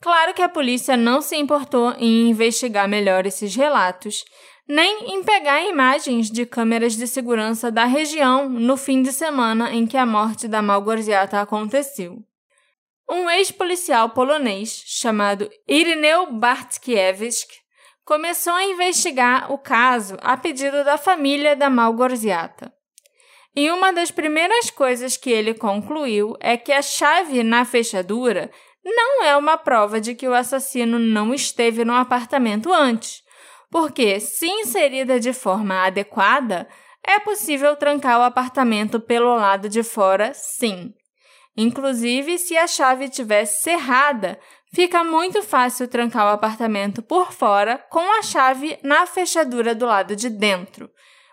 Claro 0.00 0.32
que 0.32 0.40
a 0.40 0.48
polícia 0.48 0.96
não 0.96 1.20
se 1.20 1.36
importou 1.36 1.92
em 1.98 2.30
investigar 2.30 2.88
melhor 2.88 3.26
esses 3.26 3.54
relatos, 3.54 4.24
nem 4.66 5.14
em 5.14 5.22
pegar 5.22 5.62
imagens 5.62 6.30
de 6.30 6.46
câmeras 6.46 6.96
de 6.96 7.06
segurança 7.06 7.70
da 7.70 7.84
região 7.84 8.48
no 8.48 8.78
fim 8.78 9.02
de 9.02 9.12
semana 9.12 9.72
em 9.74 9.86
que 9.86 9.98
a 9.98 10.06
morte 10.06 10.48
da 10.48 10.62
Malgorziata 10.62 11.40
aconteceu. 11.40 12.24
Um 13.10 13.28
ex-policial 13.28 14.10
polonês 14.10 14.84
chamado 14.86 15.50
Irineu 15.68 16.32
Bartkiewicz 16.32 17.46
começou 18.04 18.52
a 18.54 18.64
investigar 18.64 19.52
o 19.52 19.58
caso 19.58 20.16
a 20.22 20.36
pedido 20.36 20.82
da 20.82 20.96
família 20.96 21.54
da 21.54 21.68
Malgorziata. 21.68 22.72
E 23.54 23.70
uma 23.70 23.92
das 23.92 24.10
primeiras 24.10 24.70
coisas 24.70 25.16
que 25.16 25.30
ele 25.30 25.54
concluiu 25.54 26.36
é 26.40 26.56
que 26.56 26.72
a 26.72 26.82
chave 26.82 27.42
na 27.42 27.64
fechadura 27.64 28.50
não 28.84 29.24
é 29.24 29.36
uma 29.36 29.58
prova 29.58 30.00
de 30.00 30.14
que 30.14 30.28
o 30.28 30.34
assassino 30.34 30.98
não 30.98 31.34
esteve 31.34 31.84
no 31.84 31.92
apartamento 31.92 32.72
antes, 32.72 33.22
porque, 33.70 34.20
se 34.20 34.46
inserida 34.46 35.20
de 35.20 35.32
forma 35.32 35.84
adequada, 35.84 36.68
é 37.04 37.18
possível 37.18 37.76
trancar 37.76 38.18
o 38.20 38.22
apartamento 38.22 39.00
pelo 39.00 39.34
lado 39.34 39.68
de 39.68 39.82
fora, 39.82 40.32
sim. 40.34 40.94
Inclusive, 41.56 42.38
se 42.38 42.56
a 42.56 42.66
chave 42.66 43.08
tivesse 43.08 43.62
cerrada, 43.62 44.38
Fica 44.72 45.02
muito 45.02 45.42
fácil 45.42 45.88
trancar 45.88 46.26
o 46.26 46.30
apartamento 46.30 47.02
por 47.02 47.32
fora 47.32 47.76
com 47.90 48.18
a 48.18 48.22
chave 48.22 48.78
na 48.84 49.04
fechadura 49.04 49.74
do 49.74 49.84
lado 49.84 50.14
de 50.14 50.30
dentro. 50.30 50.88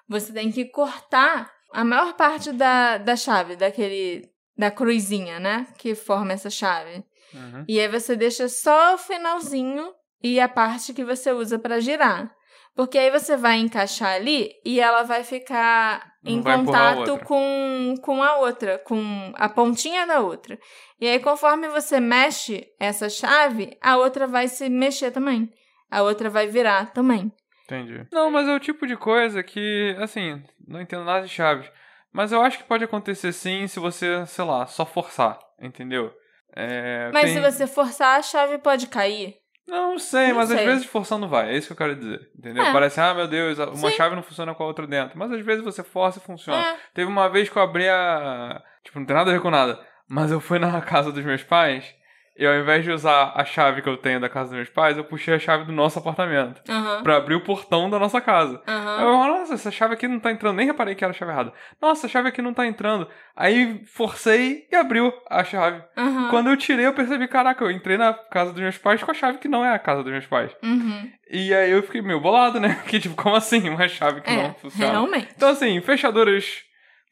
Você 0.09 0.34
tem 0.34 0.51
que 0.51 0.65
cortar 0.65 1.51
a 1.72 1.84
maior 1.84 2.13
parte 2.13 2.51
da, 2.51 2.97
da 2.97 3.15
chave, 3.15 3.55
daquele 3.55 4.30
da 4.57 4.72
cruzinha, 4.72 5.39
né? 5.39 5.68
Que 5.78 5.93
forma 5.93 6.34
essa 6.34 6.49
chave. 6.49 7.03
Uhum. 7.34 7.65
E 7.68 7.80
aí 7.80 7.88
você 7.88 8.15
deixa 8.15 8.49
só 8.49 8.95
o 8.95 8.97
finalzinho 8.97 9.91
e 10.24 10.39
a 10.39 10.49
parte 10.49 10.93
que 10.93 11.03
você 11.03 11.32
usa 11.32 11.59
para 11.59 11.80
girar. 11.80 12.32
Porque 12.76 12.97
aí 12.97 13.09
você 13.09 13.36
vai 13.36 13.57
encaixar 13.57 14.13
ali 14.13 14.51
e 14.63 14.80
ela 14.80 15.01
vai 15.01 15.24
ficar 15.24 16.13
Não 16.24 16.32
em 16.32 16.41
vai 16.41 16.57
contato 16.57 17.18
com, 17.26 17.95
com 18.03 18.22
a 18.22 18.38
outra, 18.38 18.78
com 18.78 19.34
a 19.36 19.49
pontinha 19.49 20.05
da 20.05 20.20
outra. 20.20 20.59
E 21.01 21.07
aí, 21.07 21.20
conforme 21.20 21.68
você 21.70 21.99
mexe 21.99 22.68
essa 22.80 23.09
chave, 23.09 23.76
a 23.82 23.97
outra 23.97 24.28
vai 24.28 24.47
se 24.47 24.70
mexer 24.70 25.09
também. 25.09 25.51
A 25.89 26.03
outra 26.03 26.30
vai 26.30 26.45
virar 26.45 26.93
também. 26.93 27.32
Entendi. 27.65 28.05
Não, 28.11 28.30
mas 28.30 28.47
é 28.47 28.55
o 28.55 28.59
tipo 28.59 28.86
de 28.86 28.95
coisa 28.95 29.41
que, 29.41 29.95
assim, 29.99 30.41
não 30.68 30.82
entendo 30.82 31.05
nada 31.05 31.26
de 31.26 31.32
chaves. 31.32 31.72
Mas 32.11 32.32
eu 32.32 32.41
acho 32.41 32.57
que 32.57 32.63
pode 32.63 32.84
acontecer 32.84 33.32
sim 33.32 33.68
se 33.68 33.80
você, 33.80 34.26
sei 34.26 34.45
lá, 34.45 34.65
só 34.65 34.86
forçar, 34.86 35.39
entendeu? 35.59 36.11
É, 36.55 37.11
mas 37.13 37.26
tem... 37.26 37.34
se 37.34 37.39
você 37.39 37.68
forçar, 37.68 38.18
a 38.18 38.22
chave 38.22 38.57
pode 38.57 38.88
cair. 38.88 39.36
Não 39.68 39.99
sei, 39.99 40.30
não 40.30 40.36
mas 40.36 40.49
sei. 40.49 40.59
às 40.59 40.65
vezes 40.65 40.86
forçando 40.86 41.28
vai. 41.28 41.49
É 41.51 41.57
isso 41.57 41.68
que 41.68 41.74
eu 41.74 41.78
quero 41.78 41.95
dizer. 41.95 42.32
Entendeu? 42.38 42.63
É. 42.63 42.72
Parece, 42.72 43.01
ah, 43.01 43.13
meu 43.13 43.28
Deus, 43.28 43.59
uma 43.59 43.76
Sim. 43.76 43.91
chave 43.91 44.15
não 44.15 44.24
funciona 44.24 44.55
com 44.55 44.63
a 44.63 44.68
outra 44.68 44.88
dentro. 44.88 45.20
Mas 45.20 45.32
às 45.32 45.45
vezes 45.45 45.63
você 45.63 45.84
força 45.84 46.20
e 46.20 46.22
funciona. 46.22 46.59
É. 46.59 46.78
Teve 46.93 47.11
uma 47.11 47.30
vez 47.30 47.49
que 47.49 47.57
eu 47.57 47.61
abri 47.61 47.88
a. 47.88 48.63
Tipo, 48.84 48.99
não 48.99 49.05
tem 49.05 49.15
nada 49.15 49.30
a 49.30 49.34
ver 49.34 49.41
com 49.41 49.51
nada. 49.51 49.78
Mas 50.07 50.32
eu 50.32 50.39
fui 50.39 50.57
na 50.57 50.80
casa 50.82 51.11
dos 51.11 51.24
meus 51.24 51.43
pais 51.43 51.93
e 52.38 52.46
ao 52.46 52.56
invés 52.56 52.84
de 52.84 52.92
usar 52.92 53.34
a 53.36 53.44
chave 53.44 53.82
que 53.82 53.90
eu 53.90 53.98
tenho 53.98 54.20
da 54.20 54.30
casa 54.30 54.50
dos 54.50 54.56
meus 54.56 54.70
pais, 54.70 54.96
eu 54.96 55.04
puxei 55.04 55.34
a 55.34 55.40
chave 55.40 55.66
do 55.66 55.72
nosso 55.72 55.98
apartamento. 55.98 56.62
Uhum. 56.70 57.02
Pra 57.02 57.18
abrir 57.18 57.34
o 57.34 57.44
portão 57.44 57.90
da 57.90 57.98
nossa 57.98 58.22
casa. 58.22 58.62
Uhum. 58.68 59.02
Eu, 59.02 59.18
nossa, 59.28 59.56
essa 59.56 59.72
chave 59.72 59.96
aqui 59.96 60.08
não 60.08 60.20
tá 60.20 60.32
entrando. 60.32 60.56
Nem 60.56 60.68
reparei 60.68 60.94
que 60.94 61.04
era 61.04 61.12
a 61.12 61.16
chave 61.16 61.32
errada. 61.32 61.52
Nossa, 61.82 62.06
a 62.06 62.10
chave 62.10 62.30
aqui 62.30 62.40
não 62.40 62.54
tá 62.54 62.68
entrando. 62.68 63.08
Aí 63.36 63.84
forcei 63.86 64.68
e 64.72 64.76
abriu 64.76 65.12
a 65.30 65.44
chave. 65.44 65.82
Uhum. 65.98 66.30
Quando 66.30 66.50
eu 66.52 66.58
tirei, 66.58 66.86
eu 66.86 66.94
percebi, 66.94 67.28
caraca, 67.28 67.64
eu 67.64 67.72
entrei 67.72 67.98
na 67.98 68.14
casa 68.14 68.52
dos 68.52 68.62
meus 68.62 68.78
pais 68.78 69.02
com 69.02 69.10
a 69.10 69.16
chave 69.16 69.40
que 69.40 69.48
não 69.48 69.66
é 69.66 69.74
a 69.74 69.80
casa 69.80 70.04
dos 70.04 70.12
meus 70.12 70.28
pais. 70.28 70.52
Uhum. 70.62 71.12
E 71.32 71.52
aí 71.56 71.72
eu 71.72 71.82
fiquei 71.82 72.04
meio 72.04 72.22
bolado, 72.22 72.60
né? 72.60 72.82
Que 72.88 73.00
tipo, 73.00 73.16
como 73.16 73.36
assim? 73.36 73.68
Uma 73.68 73.88
chave 73.88 74.22
que 74.22 74.30
é, 74.30 74.44
não 74.44 74.54
funciona. 74.54 74.92
Realmente. 74.92 75.30
Então 75.36 75.50
assim, 75.50 75.82
fechaduras 75.82 76.62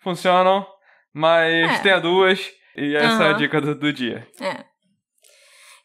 funcionam, 0.02 0.66
mas 1.12 1.72
é. 1.72 1.80
tem 1.80 1.92
a 1.94 2.00
duas. 2.00 2.48
E 2.78 2.96
essa 2.96 3.24
é 3.24 3.30
a 3.32 3.34
dica 3.34 3.60
do, 3.60 3.74
do 3.74 3.92
dia. 3.92 4.28
É. 4.40 4.75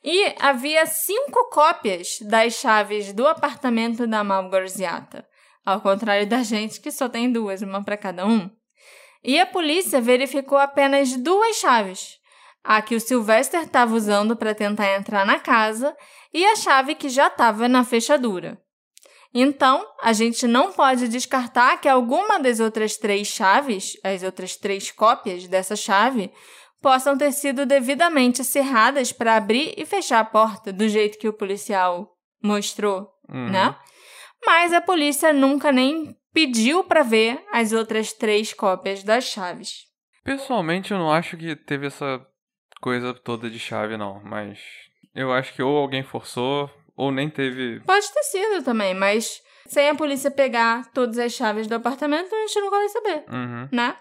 E 0.02 0.34
havia 0.38 0.86
cinco 0.86 1.50
cópias 1.50 2.18
das 2.22 2.54
chaves 2.54 3.12
do 3.12 3.26
apartamento 3.26 4.06
da 4.06 4.24
Malgorziata, 4.24 5.26
ao 5.64 5.80
contrário 5.80 6.26
da 6.26 6.42
gente 6.42 6.80
que 6.80 6.90
só 6.90 7.08
tem 7.08 7.30
duas, 7.30 7.60
uma 7.60 7.84
para 7.84 7.98
cada 7.98 8.26
um. 8.26 8.50
E 9.22 9.38
a 9.38 9.44
polícia 9.44 10.00
verificou 10.00 10.56
apenas 10.56 11.14
duas 11.16 11.56
chaves: 11.56 12.18
a 12.64 12.80
que 12.80 12.94
o 12.94 13.00
Sylvester 13.00 13.62
estava 13.62 13.94
usando 13.94 14.34
para 14.34 14.54
tentar 14.54 14.96
entrar 14.96 15.26
na 15.26 15.38
casa 15.38 15.94
e 16.32 16.44
a 16.46 16.56
chave 16.56 16.94
que 16.94 17.08
já 17.08 17.26
estava 17.26 17.68
na 17.68 17.84
fechadura. 17.84 18.58
Então, 19.32 19.86
a 20.02 20.12
gente 20.12 20.46
não 20.46 20.72
pode 20.72 21.06
descartar 21.06 21.80
que 21.80 21.88
alguma 21.88 22.40
das 22.40 22.58
outras 22.58 22.96
três 22.96 23.28
chaves, 23.28 23.92
as 24.02 24.24
outras 24.24 24.56
três 24.56 24.90
cópias 24.90 25.46
dessa 25.46 25.76
chave, 25.76 26.32
possam 26.80 27.16
ter 27.16 27.32
sido 27.32 27.66
devidamente 27.66 28.42
cerradas 28.42 29.12
para 29.12 29.36
abrir 29.36 29.74
e 29.76 29.84
fechar 29.84 30.20
a 30.20 30.24
porta 30.24 30.72
do 30.72 30.88
jeito 30.88 31.18
que 31.18 31.28
o 31.28 31.32
policial 31.32 32.16
mostrou, 32.42 33.10
uhum. 33.28 33.50
né? 33.50 33.76
Mas 34.44 34.72
a 34.72 34.80
polícia 34.80 35.32
nunca 35.32 35.70
nem 35.70 36.16
pediu 36.32 36.82
para 36.84 37.02
ver 37.02 37.42
as 37.52 37.72
outras 37.72 38.12
três 38.12 38.54
cópias 38.54 39.02
das 39.02 39.24
chaves. 39.24 39.86
Pessoalmente, 40.24 40.92
eu 40.92 40.98
não 40.98 41.12
acho 41.12 41.36
que 41.36 41.54
teve 41.54 41.86
essa 41.86 42.24
coisa 42.80 43.12
toda 43.12 43.50
de 43.50 43.58
chave, 43.58 43.96
não. 43.96 44.20
Mas 44.24 44.58
eu 45.14 45.32
acho 45.32 45.54
que 45.54 45.62
ou 45.62 45.76
alguém 45.76 46.02
forçou, 46.02 46.70
ou 46.96 47.10
nem 47.10 47.28
teve. 47.28 47.80
Pode 47.80 48.12
ter 48.12 48.22
sido 48.22 48.62
também, 48.62 48.94
mas 48.94 49.42
sem 49.66 49.88
a 49.88 49.94
polícia 49.94 50.30
pegar 50.30 50.90
todas 50.92 51.18
as 51.18 51.32
chaves 51.32 51.66
do 51.66 51.74
apartamento, 51.74 52.34
a 52.34 52.46
gente 52.46 52.60
nunca 52.60 52.76
vai 52.76 52.88
saber, 52.88 53.24
uhum. 53.28 53.68
né? 53.70 53.96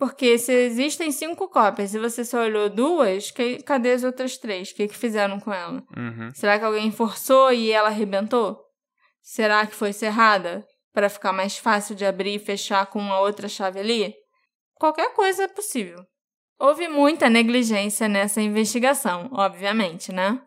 Porque 0.00 0.38
se 0.38 0.50
existem 0.50 1.12
cinco 1.12 1.46
cópias 1.46 1.92
e 1.92 1.98
você 1.98 2.24
só 2.24 2.40
olhou 2.40 2.70
duas, 2.70 3.30
que, 3.30 3.62
cadê 3.62 3.92
as 3.92 4.02
outras 4.02 4.38
três? 4.38 4.70
O 4.70 4.74
que, 4.74 4.88
que 4.88 4.96
fizeram 4.96 5.38
com 5.38 5.52
ela? 5.52 5.82
Uhum. 5.94 6.30
Será 6.32 6.58
que 6.58 6.64
alguém 6.64 6.90
forçou 6.90 7.52
e 7.52 7.70
ela 7.70 7.88
arrebentou? 7.88 8.58
Será 9.20 9.66
que 9.66 9.74
foi 9.74 9.92
cerrada? 9.92 10.66
Para 10.94 11.10
ficar 11.10 11.34
mais 11.34 11.58
fácil 11.58 11.94
de 11.94 12.06
abrir 12.06 12.36
e 12.36 12.38
fechar 12.38 12.86
com 12.86 12.98
uma 12.98 13.20
outra 13.20 13.46
chave 13.46 13.78
ali? 13.78 14.14
Qualquer 14.76 15.12
coisa 15.12 15.42
é 15.42 15.48
possível. 15.48 16.02
Houve 16.58 16.88
muita 16.88 17.28
negligência 17.28 18.08
nessa 18.08 18.40
investigação, 18.40 19.28
obviamente, 19.34 20.10
né? 20.14 20.40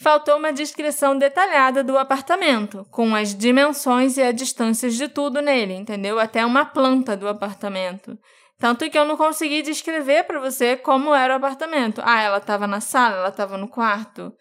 Faltou 0.00 0.38
uma 0.38 0.52
descrição 0.52 1.18
detalhada 1.18 1.84
do 1.84 1.98
apartamento, 1.98 2.86
com 2.90 3.14
as 3.14 3.34
dimensões 3.34 4.16
e 4.16 4.22
as 4.22 4.34
distâncias 4.34 4.94
de 4.94 5.08
tudo 5.08 5.42
nele, 5.42 5.74
entendeu? 5.74 6.18
Até 6.18 6.46
uma 6.46 6.64
planta 6.64 7.14
do 7.14 7.28
apartamento. 7.28 8.18
Tanto 8.58 8.90
que 8.90 8.98
eu 8.98 9.04
não 9.04 9.16
consegui 9.16 9.62
descrever 9.62 10.24
para 10.24 10.40
você 10.40 10.76
como 10.76 11.14
era 11.14 11.34
o 11.34 11.36
apartamento. 11.36 12.02
Ah, 12.04 12.20
ela 12.20 12.38
estava 12.38 12.66
na 12.66 12.80
sala, 12.80 13.16
ela 13.16 13.28
estava 13.28 13.56
no 13.56 13.68
quarto, 13.68 14.32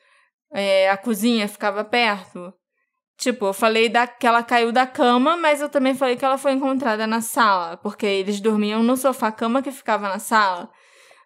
é, 0.52 0.90
a 0.90 0.98
cozinha 0.98 1.48
ficava 1.48 1.84
perto. 1.84 2.52
Tipo, 3.18 3.48
eu 3.48 3.54
falei 3.54 3.90
da, 3.90 4.06
que 4.06 4.28
ela 4.28 4.44
caiu 4.44 4.72
da 4.72 4.86
cama, 4.86 5.38
mas 5.38 5.62
eu 5.62 5.70
também 5.70 5.96
falei 5.96 6.16
que 6.16 6.26
ela 6.26 6.38
foi 6.38 6.52
encontrada 6.52 7.08
na 7.08 7.22
sala, 7.22 7.78
porque 7.78 8.06
eles 8.06 8.40
dormiam 8.40 8.84
no 8.84 8.96
sofá-cama 8.96 9.62
que 9.62 9.72
ficava 9.72 10.08
na 10.08 10.20
sala. 10.20 10.70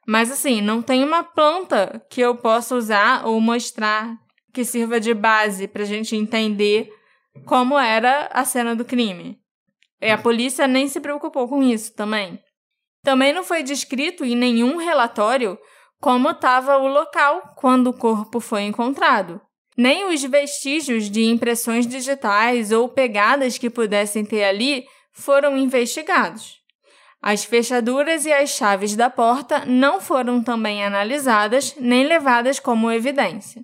Mas 0.07 0.31
assim, 0.31 0.61
não 0.61 0.81
tem 0.81 1.03
uma 1.03 1.23
planta 1.23 2.05
que 2.09 2.21
eu 2.21 2.35
possa 2.35 2.75
usar 2.75 3.25
ou 3.25 3.39
mostrar 3.39 4.17
que 4.53 4.65
sirva 4.65 4.99
de 4.99 5.13
base 5.13 5.67
pra 5.67 5.85
gente 5.85 6.15
entender 6.15 6.89
como 7.45 7.77
era 7.77 8.29
a 8.31 8.43
cena 8.43 8.75
do 8.75 8.83
crime. 8.83 9.39
E 10.01 10.09
a 10.09 10.17
polícia 10.17 10.67
nem 10.67 10.87
se 10.87 10.99
preocupou 10.99 11.47
com 11.47 11.61
isso 11.61 11.93
também. 11.93 12.39
Também 13.03 13.33
não 13.33 13.43
foi 13.43 13.63
descrito 13.63 14.23
em 14.23 14.35
nenhum 14.35 14.77
relatório 14.77 15.57
como 15.99 16.31
estava 16.31 16.77
o 16.77 16.87
local 16.87 17.53
quando 17.55 17.87
o 17.87 17.93
corpo 17.93 18.39
foi 18.39 18.63
encontrado. 18.63 19.39
Nem 19.77 20.13
os 20.13 20.21
vestígios 20.23 21.09
de 21.09 21.23
impressões 21.23 21.87
digitais 21.87 22.71
ou 22.71 22.89
pegadas 22.89 23.57
que 23.57 23.69
pudessem 23.69 24.25
ter 24.25 24.43
ali 24.43 24.85
foram 25.11 25.57
investigados. 25.57 26.59
As 27.21 27.43
fechaduras 27.43 28.25
e 28.25 28.33
as 28.33 28.49
chaves 28.49 28.95
da 28.95 29.09
porta 29.09 29.63
não 29.65 30.01
foram 30.01 30.43
também 30.43 30.83
analisadas 30.83 31.75
nem 31.77 32.05
levadas 32.05 32.59
como 32.59 32.91
evidência. 32.91 33.63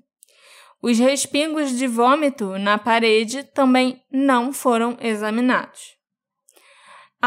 Os 0.82 1.00
respingos 1.00 1.76
de 1.76 1.88
vômito 1.88 2.58
na 2.60 2.78
parede 2.78 3.44
também 3.44 4.00
não 4.12 4.54
foram 4.54 4.96
examinados. 5.02 5.97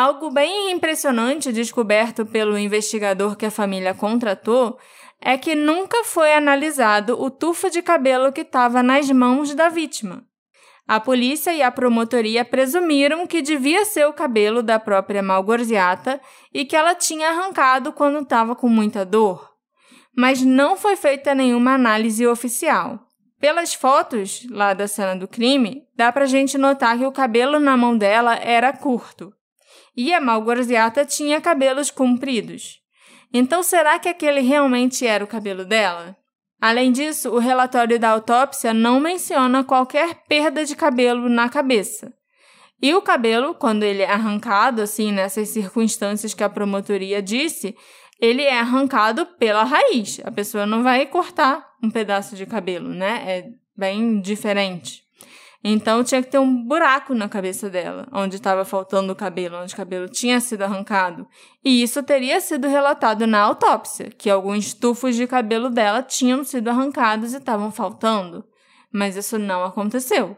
Algo 0.00 0.30
bem 0.30 0.70
impressionante 0.70 1.52
descoberto 1.52 2.24
pelo 2.24 2.56
investigador 2.56 3.36
que 3.36 3.44
a 3.44 3.50
família 3.50 3.92
contratou 3.92 4.78
é 5.20 5.36
que 5.36 5.54
nunca 5.54 6.04
foi 6.04 6.32
analisado 6.32 7.20
o 7.22 7.30
tufo 7.30 7.68
de 7.68 7.82
cabelo 7.82 8.32
que 8.32 8.40
estava 8.40 8.82
nas 8.82 9.10
mãos 9.10 9.54
da 9.54 9.68
vítima. 9.68 10.24
A 10.88 10.98
polícia 10.98 11.52
e 11.52 11.60
a 11.60 11.70
promotoria 11.70 12.46
presumiram 12.46 13.26
que 13.26 13.42
devia 13.42 13.84
ser 13.84 14.06
o 14.06 14.12
cabelo 14.14 14.62
da 14.62 14.80
própria 14.80 15.22
Malgorziata 15.22 16.18
e 16.50 16.64
que 16.64 16.74
ela 16.74 16.94
tinha 16.94 17.28
arrancado 17.28 17.92
quando 17.92 18.20
estava 18.22 18.56
com 18.56 18.70
muita 18.70 19.04
dor. 19.04 19.50
Mas 20.16 20.40
não 20.40 20.78
foi 20.78 20.96
feita 20.96 21.34
nenhuma 21.34 21.74
análise 21.74 22.26
oficial. 22.26 23.00
Pelas 23.38 23.74
fotos 23.74 24.46
lá 24.48 24.72
da 24.72 24.88
cena 24.88 25.14
do 25.14 25.28
crime, 25.28 25.82
dá 25.94 26.10
pra 26.10 26.24
gente 26.24 26.56
notar 26.56 26.96
que 26.96 27.04
o 27.04 27.12
cabelo 27.12 27.60
na 27.60 27.76
mão 27.76 27.98
dela 27.98 28.36
era 28.36 28.72
curto 28.72 29.30
e 29.96 30.12
a 30.14 30.20
Malgorziata 30.20 31.04
tinha 31.04 31.40
cabelos 31.40 31.90
compridos. 31.90 32.80
Então, 33.32 33.62
será 33.62 33.98
que 33.98 34.08
aquele 34.08 34.40
realmente 34.40 35.06
era 35.06 35.22
o 35.24 35.26
cabelo 35.26 35.64
dela? 35.64 36.16
Além 36.60 36.92
disso, 36.92 37.30
o 37.30 37.38
relatório 37.38 37.98
da 37.98 38.10
autópsia 38.10 38.74
não 38.74 39.00
menciona 39.00 39.64
qualquer 39.64 40.22
perda 40.28 40.64
de 40.64 40.76
cabelo 40.76 41.28
na 41.28 41.48
cabeça. 41.48 42.12
E 42.82 42.94
o 42.94 43.02
cabelo, 43.02 43.54
quando 43.54 43.82
ele 43.82 44.02
é 44.02 44.10
arrancado, 44.10 44.82
assim, 44.82 45.12
nessas 45.12 45.48
circunstâncias 45.50 46.34
que 46.34 46.44
a 46.44 46.48
promotoria 46.48 47.22
disse, 47.22 47.74
ele 48.20 48.42
é 48.42 48.58
arrancado 48.58 49.24
pela 49.38 49.64
raiz. 49.64 50.20
A 50.24 50.30
pessoa 50.30 50.66
não 50.66 50.82
vai 50.82 51.06
cortar 51.06 51.66
um 51.82 51.90
pedaço 51.90 52.36
de 52.36 52.44
cabelo, 52.44 52.88
né? 52.90 53.22
É 53.26 53.44
bem 53.76 54.20
diferente. 54.20 55.02
Então 55.62 56.02
tinha 56.02 56.22
que 56.22 56.30
ter 56.30 56.38
um 56.38 56.64
buraco 56.64 57.14
na 57.14 57.28
cabeça 57.28 57.68
dela, 57.68 58.08
onde 58.12 58.36
estava 58.36 58.64
faltando 58.64 59.12
o 59.12 59.16
cabelo, 59.16 59.58
onde 59.58 59.74
o 59.74 59.76
cabelo 59.76 60.08
tinha 60.08 60.40
sido 60.40 60.62
arrancado. 60.62 61.28
E 61.62 61.82
isso 61.82 62.02
teria 62.02 62.40
sido 62.40 62.66
relatado 62.66 63.26
na 63.26 63.40
autópsia, 63.40 64.10
que 64.10 64.30
alguns 64.30 64.72
tufos 64.72 65.14
de 65.14 65.26
cabelo 65.26 65.68
dela 65.68 66.02
tinham 66.02 66.42
sido 66.44 66.68
arrancados 66.68 67.34
e 67.34 67.36
estavam 67.36 67.70
faltando. 67.70 68.42
Mas 68.90 69.16
isso 69.16 69.38
não 69.38 69.62
aconteceu. 69.62 70.36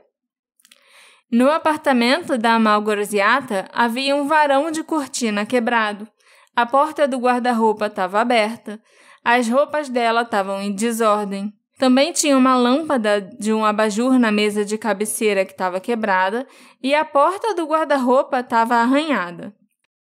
No 1.31 1.51
apartamento 1.51 2.37
da 2.37 2.59
Malgorziata 2.59 3.67
havia 3.73 4.15
um 4.17 4.27
varão 4.27 4.71
de 4.71 4.83
cortina 4.83 5.47
quebrado. 5.47 6.07
A 6.55 6.67
porta 6.67 7.09
do 7.09 7.17
guarda-roupa 7.17 7.87
estava 7.87 8.21
aberta. 8.21 8.79
As 9.25 9.49
roupas 9.49 9.89
dela 9.89 10.23
estavam 10.23 10.61
em 10.61 10.75
desordem. 10.75 11.51
Também 11.83 12.13
tinha 12.13 12.39
uma 12.39 12.55
lâmpada 12.55 13.21
de 13.21 13.53
um 13.53 13.65
abajur 13.65 14.17
na 14.17 14.31
mesa 14.31 14.65
de 14.65 14.79
cabeceira 14.79 15.45
que 15.45 15.51
estava 15.51 15.81
quebrada 15.81 16.47
e 16.81 16.95
a 16.95 17.05
porta 17.05 17.57
do 17.57 17.67
guarda-roupa 17.67 18.39
estava 18.39 18.77
arranhada. 18.77 19.53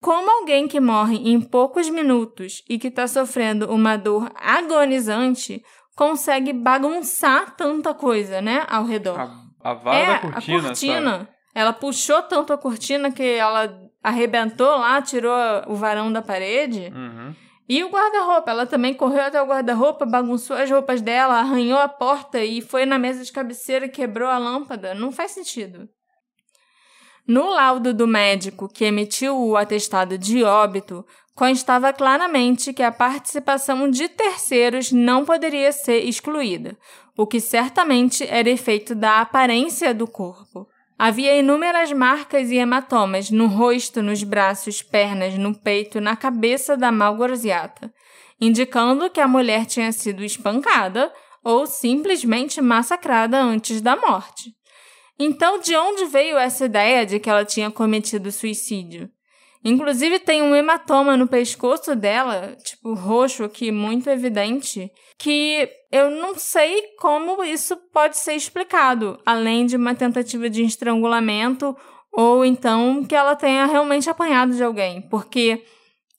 Como 0.00 0.30
alguém 0.30 0.68
que 0.68 0.78
morre 0.78 1.16
em 1.16 1.40
poucos 1.40 1.90
minutos 1.90 2.62
e 2.70 2.78
que 2.78 2.86
está 2.86 3.08
sofrendo 3.08 3.68
uma 3.68 3.96
dor 3.96 4.30
agonizante 4.36 5.60
consegue 5.96 6.52
bagunçar 6.52 7.56
tanta 7.56 7.92
coisa, 7.92 8.40
né, 8.40 8.64
ao 8.68 8.84
redor? 8.84 9.18
A, 9.18 9.70
a 9.70 9.74
vara 9.74 9.98
é, 9.98 10.06
da 10.06 10.18
cortina, 10.20 10.58
a 10.58 10.62
cortina. 10.62 11.10
Sabe? 11.10 11.28
Ela 11.52 11.72
puxou 11.72 12.22
tanto 12.22 12.52
a 12.52 12.58
cortina 12.58 13.10
que 13.10 13.24
ela 13.24 13.76
arrebentou 14.04 14.78
lá, 14.78 15.02
tirou 15.02 15.34
o 15.66 15.74
varão 15.74 16.12
da 16.12 16.22
parede. 16.22 16.92
Uhum. 16.94 17.34
E 17.68 17.82
o 17.82 17.88
guarda-roupa, 17.88 18.50
ela 18.50 18.66
também 18.66 18.94
correu 18.94 19.22
até 19.22 19.42
o 19.42 19.46
guarda-roupa, 19.46 20.06
bagunçou 20.06 20.56
as 20.56 20.70
roupas 20.70 21.00
dela, 21.00 21.40
arranhou 21.40 21.78
a 21.78 21.88
porta 21.88 22.42
e 22.44 22.60
foi 22.60 22.86
na 22.86 22.98
mesa 22.98 23.24
de 23.24 23.32
cabeceira 23.32 23.86
e 23.86 23.90
quebrou 23.90 24.28
a 24.28 24.38
lâmpada. 24.38 24.94
Não 24.94 25.10
faz 25.10 25.32
sentido. 25.32 25.88
No 27.26 27.50
laudo 27.50 27.92
do 27.92 28.06
médico 28.06 28.68
que 28.68 28.84
emitiu 28.84 29.36
o 29.36 29.56
atestado 29.56 30.16
de 30.16 30.44
óbito, 30.44 31.04
constava 31.34 31.92
claramente 31.92 32.72
que 32.72 32.84
a 32.84 32.92
participação 32.92 33.90
de 33.90 34.08
terceiros 34.08 34.92
não 34.92 35.24
poderia 35.24 35.72
ser 35.72 36.04
excluída, 36.04 36.78
o 37.16 37.26
que 37.26 37.40
certamente 37.40 38.24
era 38.24 38.48
efeito 38.48 38.94
da 38.94 39.20
aparência 39.20 39.92
do 39.92 40.06
corpo. 40.06 40.68
Havia 40.98 41.36
inúmeras 41.36 41.92
marcas 41.92 42.50
e 42.50 42.56
hematomas 42.56 43.30
no 43.30 43.46
rosto, 43.46 44.02
nos 44.02 44.22
braços, 44.22 44.80
pernas, 44.80 45.36
no 45.36 45.54
peito, 45.54 46.00
na 46.00 46.16
cabeça 46.16 46.74
da 46.74 46.90
Malgorziata, 46.90 47.92
indicando 48.40 49.10
que 49.10 49.20
a 49.20 49.28
mulher 49.28 49.66
tinha 49.66 49.92
sido 49.92 50.24
espancada 50.24 51.12
ou 51.44 51.66
simplesmente 51.66 52.62
massacrada 52.62 53.38
antes 53.38 53.82
da 53.82 53.94
morte. 53.94 54.54
Então, 55.18 55.60
de 55.60 55.76
onde 55.76 56.06
veio 56.06 56.38
essa 56.38 56.64
ideia 56.64 57.04
de 57.04 57.20
que 57.20 57.28
ela 57.28 57.44
tinha 57.44 57.70
cometido 57.70 58.32
suicídio? 58.32 59.10
Inclusive, 59.68 60.20
tem 60.20 60.42
um 60.42 60.54
hematoma 60.54 61.16
no 61.16 61.26
pescoço 61.26 61.96
dela, 61.96 62.56
tipo 62.62 62.94
roxo 62.94 63.42
aqui, 63.42 63.72
muito 63.72 64.08
evidente, 64.08 64.88
que 65.18 65.68
eu 65.90 66.08
não 66.08 66.36
sei 66.36 66.82
como 67.00 67.42
isso 67.42 67.76
pode 67.92 68.16
ser 68.16 68.34
explicado, 68.34 69.18
além 69.26 69.66
de 69.66 69.76
uma 69.76 69.92
tentativa 69.92 70.48
de 70.48 70.62
estrangulamento 70.62 71.76
ou 72.12 72.44
então 72.44 73.04
que 73.04 73.14
ela 73.14 73.34
tenha 73.34 73.66
realmente 73.66 74.08
apanhado 74.08 74.54
de 74.54 74.62
alguém, 74.62 75.02
porque 75.08 75.64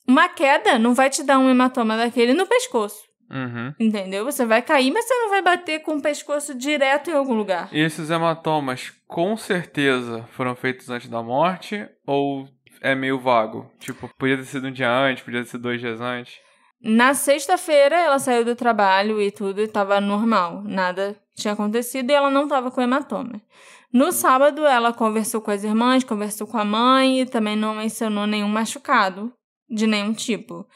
uma 0.05 0.27
queda 0.27 0.77
não 0.77 0.93
vai 0.93 1.09
te 1.09 1.23
dar 1.23 1.39
um 1.39 1.49
hematoma 1.49 1.95
daquele 1.95 2.33
no 2.33 2.45
pescoço. 2.45 3.07
Uhum. 3.31 3.73
Entendeu? 3.79 4.25
Você 4.25 4.45
vai 4.45 4.61
cair, 4.61 4.91
mas 4.91 5.05
você 5.05 5.13
não 5.15 5.29
vai 5.29 5.41
bater 5.41 5.81
com 5.81 5.95
o 5.95 6.01
pescoço 6.01 6.53
direto 6.53 7.09
em 7.09 7.13
algum 7.13 7.33
lugar. 7.33 7.69
E 7.71 7.79
esses 7.79 8.09
hematomas, 8.09 8.91
com 9.07 9.35
certeza, 9.37 10.25
foram 10.31 10.55
feitos 10.55 10.89
antes 10.89 11.09
da 11.09 11.21
morte 11.21 11.87
ou 12.05 12.47
é 12.81 12.95
meio 12.95 13.19
vago? 13.19 13.69
Tipo, 13.79 14.09
podia 14.17 14.37
ter 14.37 14.45
sido 14.45 14.67
um 14.67 14.71
dia 14.71 14.91
antes, 14.91 15.23
podia 15.23 15.41
ter 15.43 15.49
sido 15.49 15.61
dois 15.61 15.79
dias 15.79 15.99
antes. 16.01 16.39
Na 16.81 17.13
sexta-feira, 17.13 17.95
ela 17.95 18.19
saiu 18.19 18.45
do 18.45 18.55
trabalho 18.55 19.21
e 19.21 19.31
tudo 19.31 19.61
estava 19.61 19.99
normal. 19.99 20.61
Nada 20.63 21.15
tinha 21.35 21.53
acontecido 21.53 22.09
e 22.09 22.13
ela 22.13 22.29
não 22.29 22.43
estava 22.43 22.69
com 22.69 22.81
hematoma. 22.81 23.41
No 23.91 24.11
sábado, 24.11 24.65
ela 24.65 24.93
conversou 24.93 25.41
com 25.41 25.49
as 25.49 25.63
irmãs, 25.63 26.03
conversou 26.03 26.45
com 26.45 26.57
a 26.57 26.65
mãe 26.65 27.21
e 27.21 27.25
também 27.25 27.55
não 27.55 27.75
mencionou 27.75 28.27
nenhum 28.27 28.49
machucado 28.49 29.33
de 29.69 29.87
nenhum 29.87 30.13
tipo. 30.13 30.67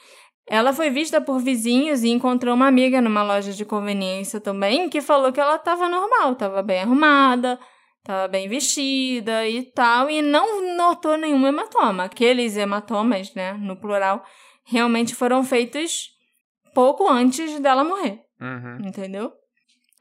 Ela 0.47 0.73
foi 0.73 0.89
vista 0.89 1.21
por 1.21 1.39
vizinhos 1.39 2.03
e 2.03 2.09
encontrou 2.09 2.55
uma 2.55 2.67
amiga 2.67 2.99
numa 2.99 3.23
loja 3.23 3.53
de 3.53 3.63
conveniência 3.63 4.39
também, 4.39 4.89
que 4.89 5.01
falou 5.01 5.31
que 5.31 5.39
ela 5.39 5.55
estava 5.55 5.87
normal, 5.87 6.33
estava 6.33 6.61
bem 6.61 6.81
arrumada, 6.81 7.59
estava 8.01 8.27
bem 8.27 8.47
vestida 8.47 9.47
e 9.47 9.63
tal, 9.63 10.09
e 10.09 10.21
não 10.21 10.75
notou 10.75 11.17
nenhum 11.17 11.47
hematoma. 11.47 12.03
Aqueles 12.03 12.57
hematomas, 12.57 13.33
né, 13.33 13.53
no 13.53 13.75
plural, 13.75 14.23
realmente 14.65 15.15
foram 15.15 15.43
feitos 15.43 16.09
pouco 16.73 17.07
antes 17.09 17.59
dela 17.59 17.83
morrer. 17.83 18.21
Uhum. 18.39 18.87
Entendeu? 18.87 19.31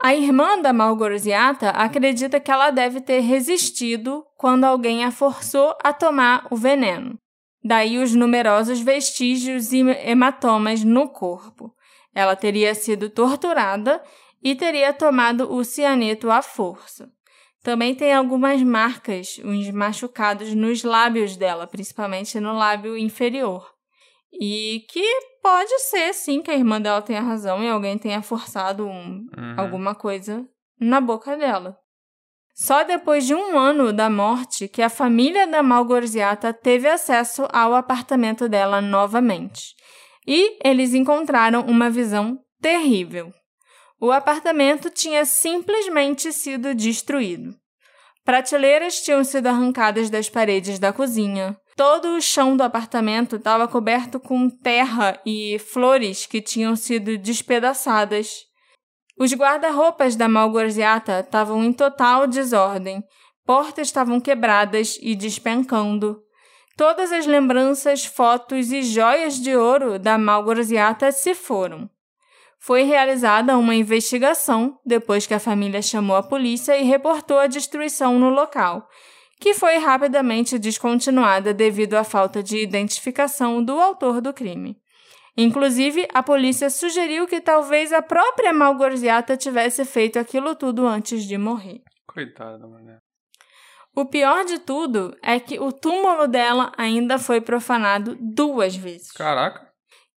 A 0.02 0.14
irmã 0.14 0.58
da 0.58 0.72
Malgorziata 0.72 1.70
acredita 1.70 2.40
que 2.40 2.50
ela 2.50 2.70
deve 2.70 3.02
ter 3.02 3.20
resistido 3.20 4.24
quando 4.36 4.64
alguém 4.64 5.04
a 5.04 5.10
forçou 5.10 5.76
a 5.84 5.92
tomar 5.92 6.46
o 6.50 6.56
veneno. 6.56 7.18
Daí 7.62 7.98
os 7.98 8.14
numerosos 8.14 8.80
vestígios 8.80 9.72
e 9.72 9.80
hematomas 9.80 10.82
no 10.82 11.10
corpo. 11.10 11.74
Ela 12.14 12.34
teria 12.34 12.74
sido 12.74 13.10
torturada 13.10 14.02
e 14.42 14.54
teria 14.54 14.94
tomado 14.94 15.52
o 15.52 15.62
cianeto 15.62 16.30
à 16.30 16.40
força. 16.40 17.10
Também 17.62 17.94
tem 17.94 18.12
algumas 18.12 18.62
marcas, 18.62 19.38
uns 19.44 19.70
machucados 19.70 20.54
nos 20.54 20.82
lábios 20.82 21.36
dela, 21.36 21.66
principalmente 21.66 22.40
no 22.40 22.54
lábio 22.54 22.96
inferior. 22.96 23.70
E 24.32 24.86
que 24.88 25.04
pode 25.42 25.78
ser, 25.80 26.14
sim, 26.14 26.40
que 26.40 26.50
a 26.50 26.56
irmã 26.56 26.80
dela 26.80 27.02
tenha 27.02 27.20
razão 27.20 27.62
e 27.62 27.68
alguém 27.68 27.98
tenha 27.98 28.22
forçado 28.22 28.86
um, 28.86 29.26
uhum. 29.36 29.54
alguma 29.56 29.94
coisa 29.94 30.46
na 30.80 31.00
boca 31.00 31.36
dela. 31.36 31.76
Só 32.54 32.84
depois 32.84 33.26
de 33.26 33.34
um 33.34 33.58
ano 33.58 33.92
da 33.92 34.10
morte 34.10 34.68
que 34.68 34.82
a 34.82 34.90
família 34.90 35.46
da 35.46 35.62
Malgorziata 35.62 36.52
teve 36.52 36.88
acesso 36.88 37.46
ao 37.52 37.74
apartamento 37.74 38.48
dela 38.48 38.80
novamente. 38.80 39.74
E 40.26 40.58
eles 40.62 40.94
encontraram 40.94 41.62
uma 41.62 41.88
visão 41.88 42.38
terrível. 42.60 43.32
O 44.02 44.10
apartamento 44.10 44.88
tinha 44.88 45.26
simplesmente 45.26 46.32
sido 46.32 46.74
destruído. 46.74 47.54
Prateleiras 48.24 49.02
tinham 49.02 49.22
sido 49.22 49.48
arrancadas 49.48 50.08
das 50.08 50.26
paredes 50.26 50.78
da 50.78 50.90
cozinha. 50.90 51.54
Todo 51.76 52.16
o 52.16 52.20
chão 52.20 52.56
do 52.56 52.62
apartamento 52.62 53.36
estava 53.36 53.68
coberto 53.68 54.18
com 54.18 54.48
terra 54.48 55.20
e 55.26 55.58
flores 55.58 56.24
que 56.24 56.40
tinham 56.40 56.74
sido 56.76 57.18
despedaçadas. 57.18 58.46
Os 59.18 59.34
guarda-roupas 59.34 60.16
da 60.16 60.28
Malgorziata 60.28 61.20
estavam 61.20 61.62
em 61.62 61.72
total 61.72 62.26
desordem. 62.26 63.04
Portas 63.44 63.88
estavam 63.88 64.18
quebradas 64.18 64.98
e 65.02 65.14
despencando. 65.14 66.22
Todas 66.74 67.12
as 67.12 67.26
lembranças, 67.26 68.06
fotos 68.06 68.72
e 68.72 68.82
joias 68.82 69.34
de 69.34 69.54
ouro 69.54 69.98
da 69.98 70.16
Malgorziata 70.16 71.12
se 71.12 71.34
foram. 71.34 71.90
Foi 72.62 72.82
realizada 72.82 73.56
uma 73.56 73.74
investigação 73.74 74.78
depois 74.84 75.26
que 75.26 75.32
a 75.32 75.40
família 75.40 75.80
chamou 75.80 76.14
a 76.14 76.22
polícia 76.22 76.76
e 76.76 76.84
reportou 76.84 77.38
a 77.38 77.46
destruição 77.46 78.18
no 78.18 78.28
local, 78.28 78.86
que 79.40 79.54
foi 79.54 79.78
rapidamente 79.78 80.58
descontinuada 80.58 81.54
devido 81.54 81.94
à 81.94 82.04
falta 82.04 82.42
de 82.42 82.58
identificação 82.58 83.64
do 83.64 83.80
autor 83.80 84.20
do 84.20 84.34
crime. 84.34 84.76
Inclusive, 85.36 86.06
a 86.12 86.22
polícia 86.22 86.68
sugeriu 86.68 87.26
que 87.26 87.40
talvez 87.40 87.94
a 87.94 88.02
própria 88.02 88.52
Malgorziata 88.52 89.38
tivesse 89.38 89.86
feito 89.86 90.18
aquilo 90.18 90.54
tudo 90.54 90.86
antes 90.86 91.24
de 91.24 91.38
morrer. 91.38 91.80
Coitada, 92.06 92.66
mulher. 92.66 92.98
O 93.96 94.04
pior 94.04 94.44
de 94.44 94.58
tudo 94.58 95.16
é 95.22 95.40
que 95.40 95.58
o 95.58 95.72
túmulo 95.72 96.28
dela 96.28 96.72
ainda 96.76 97.18
foi 97.18 97.40
profanado 97.40 98.18
duas 98.20 98.76
vezes. 98.76 99.10
Caraca. 99.12 99.69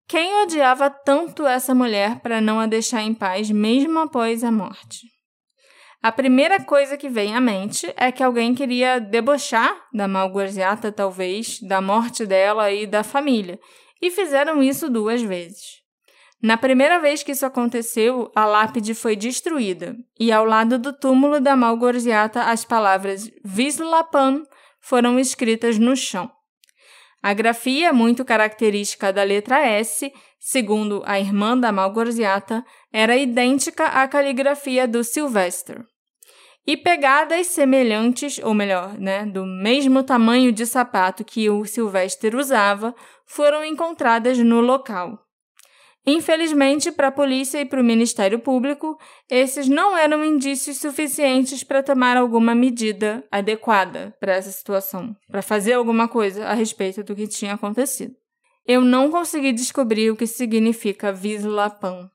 Quem 0.07 0.43
odiava 0.43 0.89
tanto 0.89 1.45
essa 1.45 1.73
mulher 1.73 2.19
para 2.19 2.41
não 2.41 2.59
a 2.59 2.67
deixar 2.67 3.01
em 3.01 3.13
paz 3.13 3.49
mesmo 3.49 3.99
após 3.99 4.43
a 4.43 4.51
morte? 4.51 5.07
A 6.01 6.11
primeira 6.11 6.61
coisa 6.61 6.97
que 6.97 7.07
vem 7.07 7.33
à 7.33 7.39
mente 7.39 7.91
é 7.95 8.11
que 8.11 8.21
alguém 8.21 8.53
queria 8.53 8.99
debochar 8.99 9.73
da 9.93 10.05
Malgorziata, 10.05 10.91
talvez, 10.91 11.61
da 11.61 11.79
morte 11.79 12.25
dela 12.25 12.69
e 12.69 12.85
da 12.85 13.03
família, 13.03 13.57
e 14.01 14.11
fizeram 14.11 14.61
isso 14.61 14.89
duas 14.89 15.21
vezes. 15.21 15.81
Na 16.41 16.57
primeira 16.57 16.99
vez 16.99 17.23
que 17.23 17.31
isso 17.31 17.45
aconteceu, 17.45 18.29
a 18.35 18.45
lápide 18.45 18.93
foi 18.93 19.15
destruída, 19.15 19.95
e 20.19 20.29
ao 20.29 20.43
lado 20.43 20.77
do 20.77 20.91
túmulo 20.91 21.39
da 21.39 21.55
Malgorziata 21.55 22.43
as 22.43 22.65
palavras 22.65 23.31
Vislapan 23.45 24.43
foram 24.81 25.17
escritas 25.17 25.79
no 25.79 25.95
chão. 25.95 26.29
A 27.23 27.33
grafia, 27.33 27.93
muito 27.93 28.25
característica 28.25 29.13
da 29.13 29.23
letra 29.23 29.65
S, 29.65 30.11
segundo 30.37 31.01
a 31.05 31.17
irmã 31.17 31.57
da 31.57 31.71
Malgorziata, 31.71 32.65
era 32.91 33.15
idêntica 33.15 33.85
à 33.85 34.05
caligrafia 34.09 34.85
do 34.85 35.05
Sylvester. 35.05 35.85
E 36.67 36.75
pegadas 36.75 37.47
semelhantes, 37.47 38.39
ou 38.43 38.53
melhor, 38.53 38.99
né, 38.99 39.25
do 39.25 39.45
mesmo 39.45 40.03
tamanho 40.03 40.51
de 40.51 40.65
sapato 40.65 41.23
que 41.23 41.49
o 41.49 41.63
Sylvester 41.63 42.35
usava, 42.35 42.93
foram 43.25 43.63
encontradas 43.63 44.37
no 44.39 44.59
local. 44.59 45.17
Infelizmente, 46.05 46.91
para 46.91 47.07
a 47.07 47.11
polícia 47.11 47.61
e 47.61 47.65
para 47.65 47.79
o 47.79 47.83
Ministério 47.83 48.37
Público, 48.39 48.99
esses 49.29 49.69
não 49.69 49.97
eram 49.97 50.23
indícios 50.23 50.77
suficientes 50.77 51.63
para 51.63 51.81
tomar 51.81 52.17
alguma 52.17 52.53
medida 52.53 53.23
adequada 53.31 54.13
para 54.19 54.33
essa 54.33 54.51
situação, 54.51 55.15
para 55.31 55.41
fazer 55.41 55.73
alguma 55.73 56.09
coisa 56.09 56.45
a 56.45 56.53
respeito 56.53 57.03
do 57.03 57.15
que 57.15 57.25
tinha 57.27 57.53
acontecido. 57.53 58.13
Eu 58.65 58.81
não 58.81 59.09
consegui 59.09 59.53
descobrir 59.53 60.11
o 60.11 60.15
que 60.15 60.27
significa 60.27 61.11
Vislapan. 61.13 62.09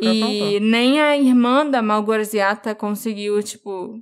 e 0.00 0.60
nem 0.60 1.00
a 1.00 1.16
irmã 1.16 1.64
da 1.64 1.80
Malgorziata 1.80 2.74
conseguiu, 2.74 3.40
tipo, 3.42 4.00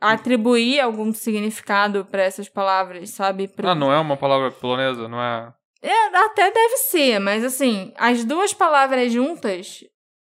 atribuir 0.00 0.80
algum 0.80 1.12
significado 1.12 2.04
para 2.04 2.22
essas 2.22 2.48
palavras, 2.48 3.10
sabe? 3.10 3.46
Pro... 3.46 3.68
Ah, 3.68 3.74
não 3.74 3.92
é 3.92 3.98
uma 3.98 4.16
palavra 4.16 4.50
polonesa, 4.50 5.06
não 5.08 5.20
é? 5.20 5.52
É, 5.82 6.16
até 6.16 6.50
deve 6.50 6.76
ser, 6.76 7.18
mas 7.18 7.42
assim, 7.42 7.92
as 7.96 8.22
duas 8.24 8.52
palavras 8.52 9.10
juntas, 9.12 9.82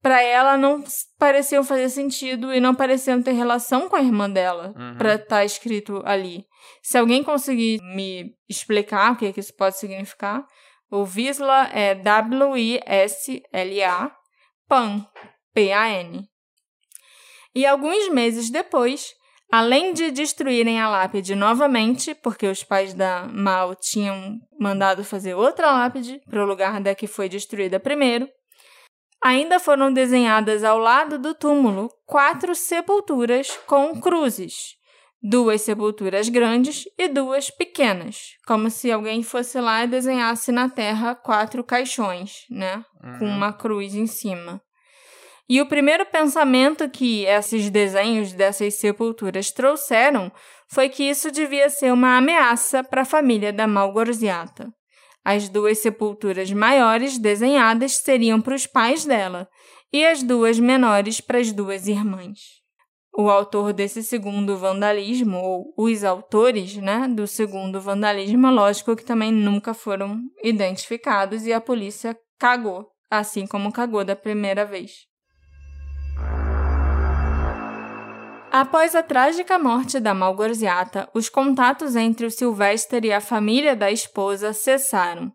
para 0.02 0.22
ela 0.22 0.56
não 0.56 0.84
pareciam 1.18 1.64
fazer 1.64 1.90
sentido 1.90 2.54
e 2.54 2.60
não 2.60 2.76
pareciam 2.76 3.22
ter 3.22 3.32
relação 3.32 3.90
com 3.90 3.96
a 3.96 4.02
irmã 4.02 4.30
dela, 4.30 4.74
uhum. 4.78 4.96
pra 4.98 5.16
estar 5.16 5.28
tá 5.28 5.44
escrito 5.46 6.04
ali. 6.06 6.46
Se 6.84 6.98
alguém 6.98 7.24
conseguir 7.24 7.82
me 7.82 8.36
explicar 8.48 9.14
o 9.14 9.16
que, 9.16 9.34
que 9.34 9.40
isso 9.40 9.56
pode 9.56 9.80
significar, 9.80 10.46
o 10.92 11.04
Visla 11.04 11.68
é 11.72 11.96
W-I-S-L-A, 11.96 12.82
PAN, 14.68 15.06
P-A-N. 15.54 16.28
E 17.56 17.66
alguns 17.66 18.10
meses 18.10 18.52
depois, 18.52 19.14
Além 19.52 19.94
de 19.94 20.12
destruírem 20.12 20.80
a 20.80 20.88
lápide 20.88 21.34
novamente, 21.34 22.14
porque 22.14 22.48
os 22.48 22.64
pais 22.64 22.94
da 22.94 23.28
Mal 23.28 23.74
tinham 23.76 24.40
mandado 24.60 25.04
fazer 25.04 25.34
outra 25.34 25.72
lápide 25.72 26.22
para 26.30 26.44
o 26.44 26.46
lugar 26.46 26.80
da 26.80 26.94
que 26.94 27.08
foi 27.08 27.28
destruída 27.28 27.80
primeiro, 27.80 28.30
ainda 29.24 29.60
foram 29.60 29.92
desenhadas 29.92 30.64
ao 30.64 30.78
lado 30.78 31.18
do 31.18 31.34
túmulo 31.34 31.90
quatro 32.06 32.54
sepulturas 32.54 33.58
com 33.66 34.00
cruzes, 34.00 34.76
duas 35.22 35.62
sepulturas 35.62 36.30
grandes 36.30 36.84
e 36.96 37.08
duas 37.08 37.50
pequenas, 37.50 38.36
como 38.46 38.70
se 38.70 38.92
alguém 38.92 39.24
fosse 39.24 39.60
lá 39.60 39.84
e 39.84 39.88
desenhasse 39.88 40.52
na 40.52 40.70
terra 40.70 41.16
quatro 41.16 41.64
caixões, 41.64 42.46
né, 42.52 42.86
uhum. 43.04 43.20
com 43.20 43.26
uma 43.26 43.52
cruz 43.52 43.96
em 43.96 44.06
cima. 44.06 44.62
E 45.50 45.60
o 45.60 45.66
primeiro 45.66 46.06
pensamento 46.06 46.88
que 46.88 47.26
esses 47.26 47.72
desenhos 47.72 48.34
dessas 48.34 48.76
sepulturas 48.76 49.50
trouxeram 49.50 50.32
foi 50.68 50.90
que 50.90 51.04
isso 51.04 51.32
devia 51.32 51.72
ser 51.72 51.92
uma 51.92 52.18
ameaça 52.18 52.84
para 52.84 53.02
a 53.02 53.06
família 53.06 53.52
da 53.52 53.66
Malgorziata. 53.66 54.72
As 55.26 55.50
duas 55.50 55.80
sepulturas 55.80 56.52
maiores 56.54 57.18
desenhadas 57.18 57.94
seriam 57.98 58.40
para 58.40 58.54
os 58.54 58.68
pais 58.68 59.06
dela 59.06 59.50
e 59.92 60.06
as 60.06 60.22
duas 60.22 60.60
menores 60.60 61.20
para 61.20 61.40
as 61.40 61.52
duas 61.52 61.88
irmãs. 61.88 62.38
O 63.18 63.28
autor 63.28 63.74
desse 63.74 64.04
segundo 64.04 64.56
vandalismo, 64.56 65.40
ou 65.40 65.74
os 65.76 66.04
autores 66.04 66.78
né, 66.78 67.08
do 67.08 67.26
segundo 67.26 67.82
vandalismo, 67.82 68.52
lógico 68.52 68.96
que 68.96 69.04
também 69.04 69.32
nunca 69.32 69.74
foram 69.74 70.22
identificados 70.44 71.48
e 71.48 71.52
a 71.52 71.60
polícia 71.60 72.16
cagou, 72.38 72.88
assim 73.10 73.48
como 73.48 73.74
cagou 73.74 74.06
da 74.06 74.16
primeira 74.16 74.64
vez. 74.64 75.09
Após 78.60 78.94
a 78.94 79.02
trágica 79.02 79.58
morte 79.58 80.02
da 80.02 80.14
Malgorziata, 80.14 81.10
os 81.14 81.30
contatos 81.30 81.96
entre 81.96 82.26
o 82.26 82.30
Sylvester 82.30 83.06
e 83.06 83.14
a 83.14 83.22
família 83.22 83.74
da 83.74 83.90
esposa 83.90 84.52
cessaram. 84.52 85.32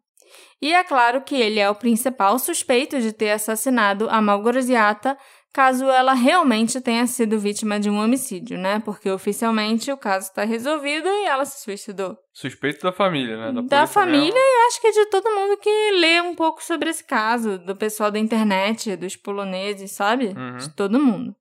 E 0.60 0.74
é 0.74 0.84
claro 0.84 1.22
que 1.22 1.34
ele 1.34 1.58
é 1.58 1.70
o 1.70 1.74
principal 1.74 2.38
suspeito 2.38 3.00
de 3.00 3.14
ter 3.14 3.30
assassinado 3.30 4.10
a 4.10 4.20
Malgorziata, 4.20 5.16
caso 5.54 5.86
ela 5.86 6.12
realmente 6.12 6.82
tenha 6.82 7.06
sido 7.06 7.38
vítima 7.38 7.80
de 7.80 7.88
um 7.88 7.98
homicídio, 7.98 8.58
né? 8.58 8.82
Porque 8.84 9.08
oficialmente 9.10 9.90
o 9.90 9.96
caso 9.96 10.28
está 10.28 10.44
resolvido 10.44 11.08
e 11.08 11.24
ela 11.24 11.46
se 11.46 11.62
suicidou. 11.62 12.18
Suspeito 12.30 12.82
da 12.82 12.92
família, 12.92 13.38
né? 13.38 13.52
Da, 13.54 13.62
da 13.62 13.86
família 13.86 14.38
e 14.38 14.66
acho 14.66 14.82
que 14.82 14.92
de 14.92 15.06
todo 15.06 15.34
mundo 15.34 15.56
que 15.56 15.92
lê 15.92 16.20
um 16.20 16.34
pouco 16.34 16.62
sobre 16.62 16.90
esse 16.90 17.02
caso, 17.02 17.56
do 17.56 17.74
pessoal 17.74 18.10
da 18.10 18.18
internet, 18.18 18.94
dos 18.96 19.16
poloneses, 19.16 19.92
sabe? 19.92 20.34
Uhum. 20.36 20.58
De 20.58 20.76
todo 20.76 21.00
mundo. 21.00 21.34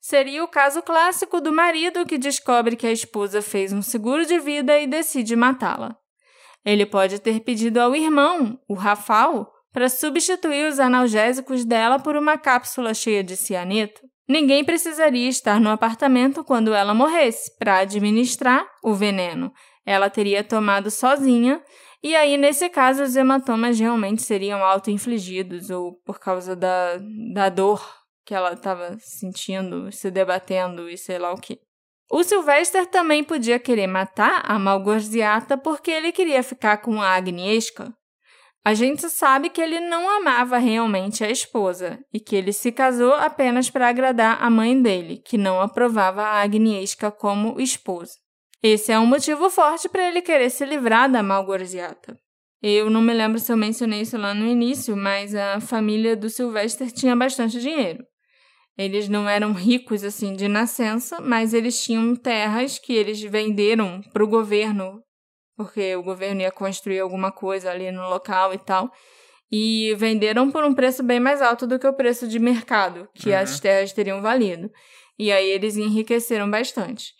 Seria 0.00 0.42
o 0.42 0.48
caso 0.48 0.82
clássico 0.82 1.40
do 1.40 1.52
marido 1.52 2.06
que 2.06 2.16
descobre 2.16 2.74
que 2.74 2.86
a 2.86 2.92
esposa 2.92 3.42
fez 3.42 3.72
um 3.72 3.82
seguro 3.82 4.24
de 4.24 4.38
vida 4.38 4.78
e 4.78 4.86
decide 4.86 5.36
matá-la. 5.36 5.94
Ele 6.64 6.86
pode 6.86 7.18
ter 7.18 7.40
pedido 7.40 7.78
ao 7.78 7.94
irmão, 7.94 8.58
o 8.68 8.74
Rafal, 8.74 9.52
para 9.72 9.88
substituir 9.88 10.68
os 10.68 10.80
analgésicos 10.80 11.64
dela 11.64 11.98
por 11.98 12.16
uma 12.16 12.38
cápsula 12.38 12.94
cheia 12.94 13.22
de 13.22 13.36
cianeto. 13.36 14.00
Ninguém 14.28 14.64
precisaria 14.64 15.28
estar 15.28 15.60
no 15.60 15.70
apartamento 15.70 16.42
quando 16.42 16.72
ela 16.72 16.94
morresse 16.94 17.56
para 17.58 17.78
administrar 17.78 18.66
o 18.82 18.94
veneno. 18.94 19.52
Ela 19.84 20.08
teria 20.08 20.42
tomado 20.42 20.90
sozinha, 20.90 21.62
e 22.02 22.16
aí, 22.16 22.38
nesse 22.38 22.70
caso, 22.70 23.02
os 23.02 23.14
hematomas 23.14 23.78
realmente 23.78 24.22
seriam 24.22 24.64
auto-infligidos 24.64 25.68
ou 25.68 25.94
por 26.04 26.18
causa 26.18 26.56
da, 26.56 26.98
da 27.34 27.50
dor 27.50 27.99
que 28.24 28.34
ela 28.34 28.52
estava 28.52 28.96
sentindo, 29.00 29.90
se 29.92 30.10
debatendo 30.10 30.88
e 30.88 30.96
sei 30.96 31.18
lá 31.18 31.32
o 31.32 31.40
que. 31.40 31.58
O 32.10 32.24
Sylvester 32.24 32.86
também 32.86 33.22
podia 33.22 33.58
querer 33.58 33.86
matar 33.86 34.42
a 34.44 34.58
Malgorziata 34.58 35.56
porque 35.56 35.90
ele 35.90 36.12
queria 36.12 36.42
ficar 36.42 36.78
com 36.78 37.00
a 37.00 37.14
Agnieszka, 37.14 37.94
a 38.62 38.74
gente 38.74 39.08
sabe 39.08 39.48
que 39.48 39.60
ele 39.60 39.80
não 39.80 40.08
amava 40.08 40.58
realmente 40.58 41.24
a 41.24 41.30
esposa 41.30 41.98
e 42.12 42.20
que 42.20 42.36
ele 42.36 42.52
se 42.52 42.70
casou 42.70 43.14
apenas 43.14 43.70
para 43.70 43.88
agradar 43.88 44.42
a 44.42 44.50
mãe 44.50 44.80
dele, 44.80 45.22
que 45.24 45.38
não 45.38 45.62
aprovava 45.62 46.22
a 46.22 46.42
Agnieszka 46.42 47.10
como 47.10 47.58
esposa. 47.58 48.12
Esse 48.62 48.92
é 48.92 48.98
um 48.98 49.06
motivo 49.06 49.48
forte 49.48 49.88
para 49.88 50.06
ele 50.06 50.20
querer 50.20 50.50
se 50.50 50.66
livrar 50.66 51.10
da 51.10 51.22
Malgorziata. 51.22 52.18
Eu 52.62 52.90
não 52.90 53.00
me 53.00 53.14
lembro 53.14 53.38
se 53.38 53.50
eu 53.50 53.56
mencionei 53.56 54.02
isso 54.02 54.18
lá 54.18 54.34
no 54.34 54.46
início, 54.46 54.94
mas 54.94 55.34
a 55.34 55.58
família 55.60 56.14
do 56.14 56.28
Sylvester 56.28 56.92
tinha 56.92 57.16
bastante 57.16 57.58
dinheiro. 57.58 58.04
Eles 58.80 59.10
não 59.10 59.28
eram 59.28 59.52
ricos 59.52 60.02
assim 60.02 60.34
de 60.34 60.48
nascença, 60.48 61.20
mas 61.20 61.52
eles 61.52 61.82
tinham 61.84 62.16
terras 62.16 62.78
que 62.78 62.94
eles 62.94 63.20
venderam 63.20 64.00
para 64.10 64.24
o 64.24 64.26
governo 64.26 65.02
porque 65.54 65.94
o 65.94 66.02
governo 66.02 66.40
ia 66.40 66.50
construir 66.50 67.00
alguma 67.00 67.30
coisa 67.30 67.70
ali 67.70 67.92
no 67.92 68.08
local 68.08 68.54
e 68.54 68.58
tal. 68.58 68.90
E 69.52 69.94
venderam 69.98 70.50
por 70.50 70.64
um 70.64 70.72
preço 70.72 71.02
bem 71.02 71.20
mais 71.20 71.42
alto 71.42 71.66
do 71.66 71.78
que 71.78 71.86
o 71.86 71.92
preço 71.92 72.26
de 72.26 72.38
mercado 72.38 73.06
que 73.14 73.28
uhum. 73.28 73.36
as 73.36 73.60
terras 73.60 73.92
teriam 73.92 74.22
valido. 74.22 74.70
E 75.18 75.30
aí 75.30 75.50
eles 75.50 75.76
enriqueceram 75.76 76.50
bastante. 76.50 77.12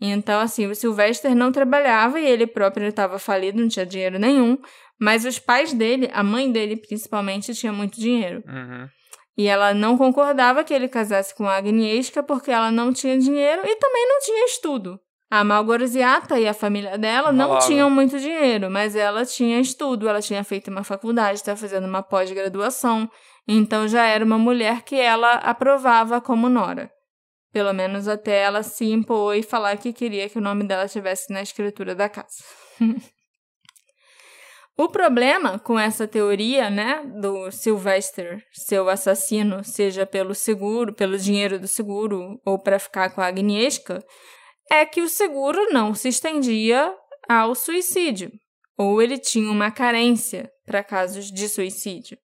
Então, 0.00 0.40
assim, 0.40 0.66
o 0.66 0.74
Sylvester 0.74 1.34
não 1.34 1.52
trabalhava 1.52 2.18
e 2.18 2.24
ele 2.24 2.46
próprio 2.46 2.88
estava 2.88 3.18
falido, 3.18 3.60
não 3.60 3.68
tinha 3.68 3.84
dinheiro 3.84 4.18
nenhum. 4.18 4.56
Mas 4.98 5.26
os 5.26 5.38
pais 5.38 5.74
dele, 5.74 6.08
a 6.14 6.22
mãe 6.22 6.50
dele 6.50 6.76
principalmente, 6.76 7.52
tinha 7.52 7.74
muito 7.74 8.00
dinheiro. 8.00 8.42
Uhum. 8.48 8.88
E 9.36 9.46
ela 9.46 9.72
não 9.72 9.96
concordava 9.96 10.62
que 10.62 10.74
ele 10.74 10.88
casasse 10.88 11.34
com 11.34 11.46
a 11.46 11.56
Agnieszka 11.56 12.22
porque 12.22 12.50
ela 12.50 12.70
não 12.70 12.92
tinha 12.92 13.18
dinheiro 13.18 13.62
e 13.64 13.76
também 13.76 14.08
não 14.08 14.20
tinha 14.20 14.44
estudo. 14.44 15.00
A 15.30 15.42
Malgorziata 15.42 16.38
e 16.38 16.46
a 16.46 16.52
família 16.52 16.98
dela 16.98 17.32
não 17.32 17.58
tinham 17.58 17.88
muito 17.88 18.18
dinheiro, 18.18 18.70
mas 18.70 18.94
ela 18.94 19.24
tinha 19.24 19.58
estudo, 19.58 20.06
ela 20.06 20.20
tinha 20.20 20.44
feito 20.44 20.70
uma 20.70 20.84
faculdade, 20.84 21.38
estava 21.38 21.58
fazendo 21.58 21.86
uma 21.86 22.02
pós-graduação, 22.02 23.08
então 23.48 23.88
já 23.88 24.04
era 24.04 24.22
uma 24.22 24.36
mulher 24.36 24.82
que 24.82 24.94
ela 24.94 25.36
aprovava 25.36 26.20
como 26.20 26.50
nora. 26.50 26.90
Pelo 27.50 27.72
menos 27.72 28.08
até 28.08 28.42
ela 28.42 28.62
se 28.62 28.84
impor 28.84 29.34
e 29.34 29.42
falar 29.42 29.78
que 29.78 29.90
queria 29.94 30.28
que 30.28 30.36
o 30.36 30.42
nome 30.42 30.64
dela 30.64 30.84
estivesse 30.84 31.32
na 31.32 31.40
escritura 31.40 31.94
da 31.94 32.10
casa. 32.10 32.44
o 34.76 34.88
problema 34.88 35.58
com 35.58 35.78
essa 35.78 36.08
teoria, 36.08 36.70
né, 36.70 37.04
do 37.20 37.50
Sylvester 37.50 38.42
seu 38.52 38.88
assassino, 38.88 39.62
seja 39.62 40.06
pelo 40.06 40.34
seguro, 40.34 40.94
pelo 40.94 41.18
dinheiro 41.18 41.58
do 41.58 41.68
seguro 41.68 42.40
ou 42.44 42.58
para 42.58 42.78
ficar 42.78 43.10
com 43.10 43.20
a 43.20 43.26
Agnieszka, 43.26 44.02
é 44.70 44.86
que 44.86 45.02
o 45.02 45.08
seguro 45.08 45.70
não 45.72 45.94
se 45.94 46.08
estendia 46.08 46.94
ao 47.28 47.54
suicídio, 47.54 48.32
ou 48.76 49.02
ele 49.02 49.18
tinha 49.18 49.50
uma 49.50 49.70
carência 49.70 50.50
para 50.64 50.82
casos 50.82 51.30
de 51.30 51.48
suicídio. 51.48 52.16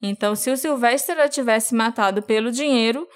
Então, 0.00 0.34
se 0.34 0.50
o 0.50 0.56
Sylvester 0.56 1.18
a 1.20 1.28
tivesse 1.28 1.74
matado 1.74 2.22
pelo 2.22 2.50
dinheiro, 2.50 3.06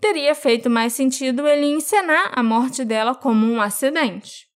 teria 0.00 0.34
feito 0.34 0.68
mais 0.68 0.92
sentido 0.92 1.48
ele 1.48 1.66
encenar 1.66 2.32
a 2.38 2.42
morte 2.42 2.84
dela 2.84 3.14
como 3.14 3.46
um 3.46 3.60
acidente 3.60 4.46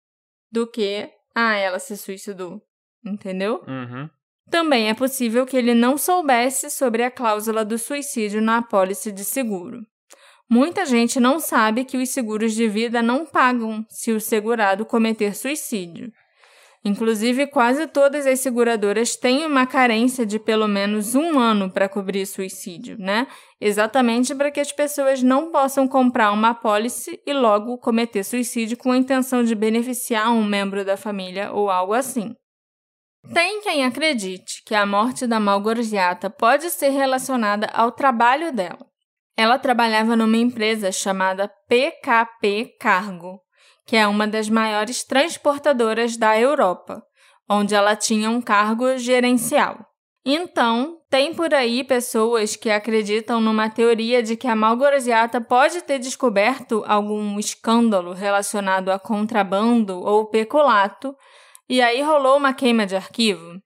do 0.52 0.70
que 0.70 1.10
ah, 1.34 1.56
ela 1.56 1.78
se 1.78 1.96
suicidou. 1.96 2.60
Entendeu? 3.04 3.62
Uhum. 3.66 4.08
Também 4.50 4.88
é 4.88 4.94
possível 4.94 5.46
que 5.46 5.56
ele 5.56 5.74
não 5.74 5.96
soubesse 5.96 6.70
sobre 6.70 7.04
a 7.04 7.10
cláusula 7.10 7.64
do 7.64 7.78
suicídio 7.78 8.42
na 8.42 8.58
apólice 8.58 9.12
de 9.12 9.24
seguro. 9.24 9.86
Muita 10.48 10.84
gente 10.84 11.20
não 11.20 11.38
sabe 11.38 11.84
que 11.84 11.96
os 11.96 12.08
seguros 12.10 12.52
de 12.54 12.66
vida 12.66 13.00
não 13.00 13.24
pagam 13.24 13.86
se 13.88 14.10
o 14.10 14.20
segurado 14.20 14.84
cometer 14.84 15.36
suicídio. 15.36 16.12
Inclusive, 16.84 17.46
quase 17.46 17.86
todas 17.86 18.26
as 18.26 18.40
seguradoras 18.40 19.14
têm 19.14 19.44
uma 19.44 19.66
carência 19.66 20.24
de 20.24 20.38
pelo 20.38 20.66
menos 20.66 21.14
um 21.14 21.38
ano 21.38 21.70
para 21.70 21.88
cobrir 21.90 22.26
suicídio, 22.26 22.96
né? 22.98 23.26
Exatamente 23.60 24.34
para 24.34 24.50
que 24.50 24.58
as 24.58 24.72
pessoas 24.72 25.22
não 25.22 25.52
possam 25.52 25.86
comprar 25.86 26.32
uma 26.32 26.50
apólice 26.50 27.20
e 27.26 27.32
logo 27.34 27.76
cometer 27.78 28.24
suicídio 28.24 28.78
com 28.78 28.92
a 28.92 28.96
intenção 28.96 29.44
de 29.44 29.54
beneficiar 29.54 30.32
um 30.32 30.42
membro 30.42 30.84
da 30.84 30.96
família 30.96 31.52
ou 31.52 31.70
algo 31.70 31.92
assim. 31.92 32.34
Tem 33.32 33.60
quem 33.60 33.84
acredite 33.84 34.62
que 34.64 34.74
a 34.74 34.86
morte 34.86 35.26
da 35.26 35.38
Malgorziata 35.38 36.30
pode 36.30 36.70
ser 36.70 36.88
relacionada 36.88 37.66
ao 37.66 37.92
trabalho 37.92 38.52
dela. 38.52 38.86
Ela 39.36 39.58
trabalhava 39.58 40.16
numa 40.16 40.36
empresa 40.36 40.90
chamada 40.90 41.50
PKP 41.68 42.76
Cargo, 42.80 43.40
que 43.86 43.96
é 43.96 44.06
uma 44.06 44.26
das 44.26 44.48
maiores 44.48 45.04
transportadoras 45.04 46.16
da 46.16 46.38
Europa, 46.38 47.02
onde 47.48 47.74
ela 47.74 47.94
tinha 47.94 48.30
um 48.30 48.40
cargo 48.40 48.98
gerencial. 48.98 49.78
Então, 50.24 50.98
tem 51.08 51.34
por 51.34 51.54
aí 51.54 51.82
pessoas 51.82 52.54
que 52.54 52.70
acreditam 52.70 53.40
numa 53.40 53.70
teoria 53.70 54.22
de 54.22 54.36
que 54.36 54.46
a 54.46 54.54
Malgorziata 54.54 55.40
pode 55.40 55.82
ter 55.82 55.98
descoberto 55.98 56.84
algum 56.86 57.38
escândalo 57.38 58.12
relacionado 58.12 58.90
a 58.90 58.98
contrabando 58.98 59.98
ou 59.98 60.26
peculato, 60.26 61.16
e 61.70 61.80
aí 61.80 62.02
rolou 62.02 62.36
uma 62.36 62.52
queima 62.52 62.84
de 62.84 62.96
arquivo. 62.96 63.62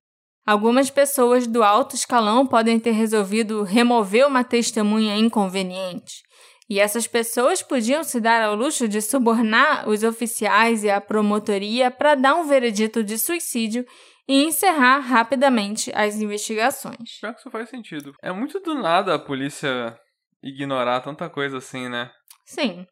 Algumas 0.47 0.91
pessoas 0.91 1.47
do 1.47 1.65
alto 1.65 1.97
escalão 1.97 2.47
podem 2.47 2.79
ter 2.79 2.91
resolvido 2.91 3.63
remover 3.63 4.27
uma 4.27 4.45
testemunha 4.45 5.17
inconveniente, 5.17 6.23
e 6.69 6.79
essas 6.79 7.07
pessoas 7.07 7.63
podiam 7.63 8.05
se 8.05 8.21
dar 8.21 8.43
ao 8.43 8.55
luxo 8.55 8.87
de 8.87 9.01
subornar 9.01 9.89
os 9.89 10.03
oficiais 10.03 10.85
e 10.85 10.91
a 10.91 11.01
promotoria 11.01 11.91
para 11.91 12.15
dar 12.15 12.35
um 12.35 12.47
veredito 12.47 13.03
de 13.03 13.17
suicídio 13.17 13.87
e 14.29 14.45
encerrar 14.45 14.99
rapidamente 14.99 15.91
as 15.95 16.17
investigações. 16.17 17.19
Pior 17.21 17.33
que 17.33 17.41
isso 17.41 17.51
faz 17.51 17.71
sentido. 17.71 18.13
É 18.23 18.31
muito 18.33 18.61
do 18.61 18.75
nada 18.75 19.15
a 19.15 19.19
polícia 19.19 19.99
ignorar 20.43 21.01
tanta 21.01 21.31
coisa 21.31 21.57
assim, 21.57 21.89
né? 21.89 22.11
Sim. 22.45 22.87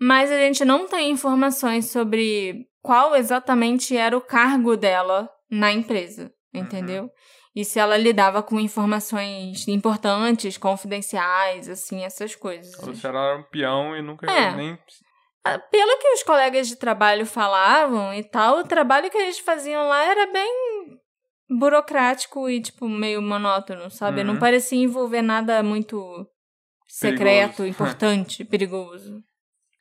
Mas 0.00 0.30
a 0.30 0.38
gente 0.38 0.64
não 0.64 0.86
tem 0.86 1.10
informações 1.10 1.90
sobre 1.90 2.66
qual 2.84 3.16
exatamente 3.16 3.96
era 3.96 4.14
o 4.14 4.20
cargo 4.20 4.76
dela 4.76 5.30
na 5.50 5.72
empresa. 5.72 6.30
Uhum. 6.54 6.60
entendeu? 6.60 7.02
Uhum. 7.04 7.10
E 7.56 7.64
se 7.64 7.78
ela 7.78 7.96
lidava 7.96 8.42
com 8.42 8.58
informações 8.58 9.66
importantes, 9.68 10.58
confidenciais, 10.58 11.68
assim, 11.68 12.04
essas 12.04 12.34
coisas. 12.34 12.76
Ou 12.86 12.94
se 12.94 13.06
ela 13.06 13.20
era 13.20 13.38
um 13.38 13.44
peão 13.44 13.96
e 13.96 14.02
nunca 14.02 14.30
é. 14.30 14.54
nem. 14.54 14.78
Ah, 15.44 15.58
pelo 15.58 15.98
que 15.98 16.08
os 16.08 16.22
colegas 16.22 16.66
de 16.68 16.76
trabalho 16.76 17.26
falavam 17.26 18.12
e 18.14 18.24
tal, 18.24 18.58
o 18.58 18.64
trabalho 18.64 19.10
que 19.10 19.18
eles 19.18 19.38
faziam 19.38 19.86
lá 19.86 20.02
era 20.02 20.32
bem 20.32 20.98
burocrático 21.48 22.48
e, 22.48 22.60
tipo, 22.60 22.88
meio 22.88 23.22
monótono, 23.22 23.90
sabe? 23.90 24.20
Uhum. 24.20 24.26
Não 24.28 24.38
parecia 24.38 24.82
envolver 24.82 25.22
nada 25.22 25.62
muito 25.62 26.26
secreto, 26.88 27.58
perigoso. 27.58 27.70
importante, 27.70 28.44
perigoso. 28.44 29.22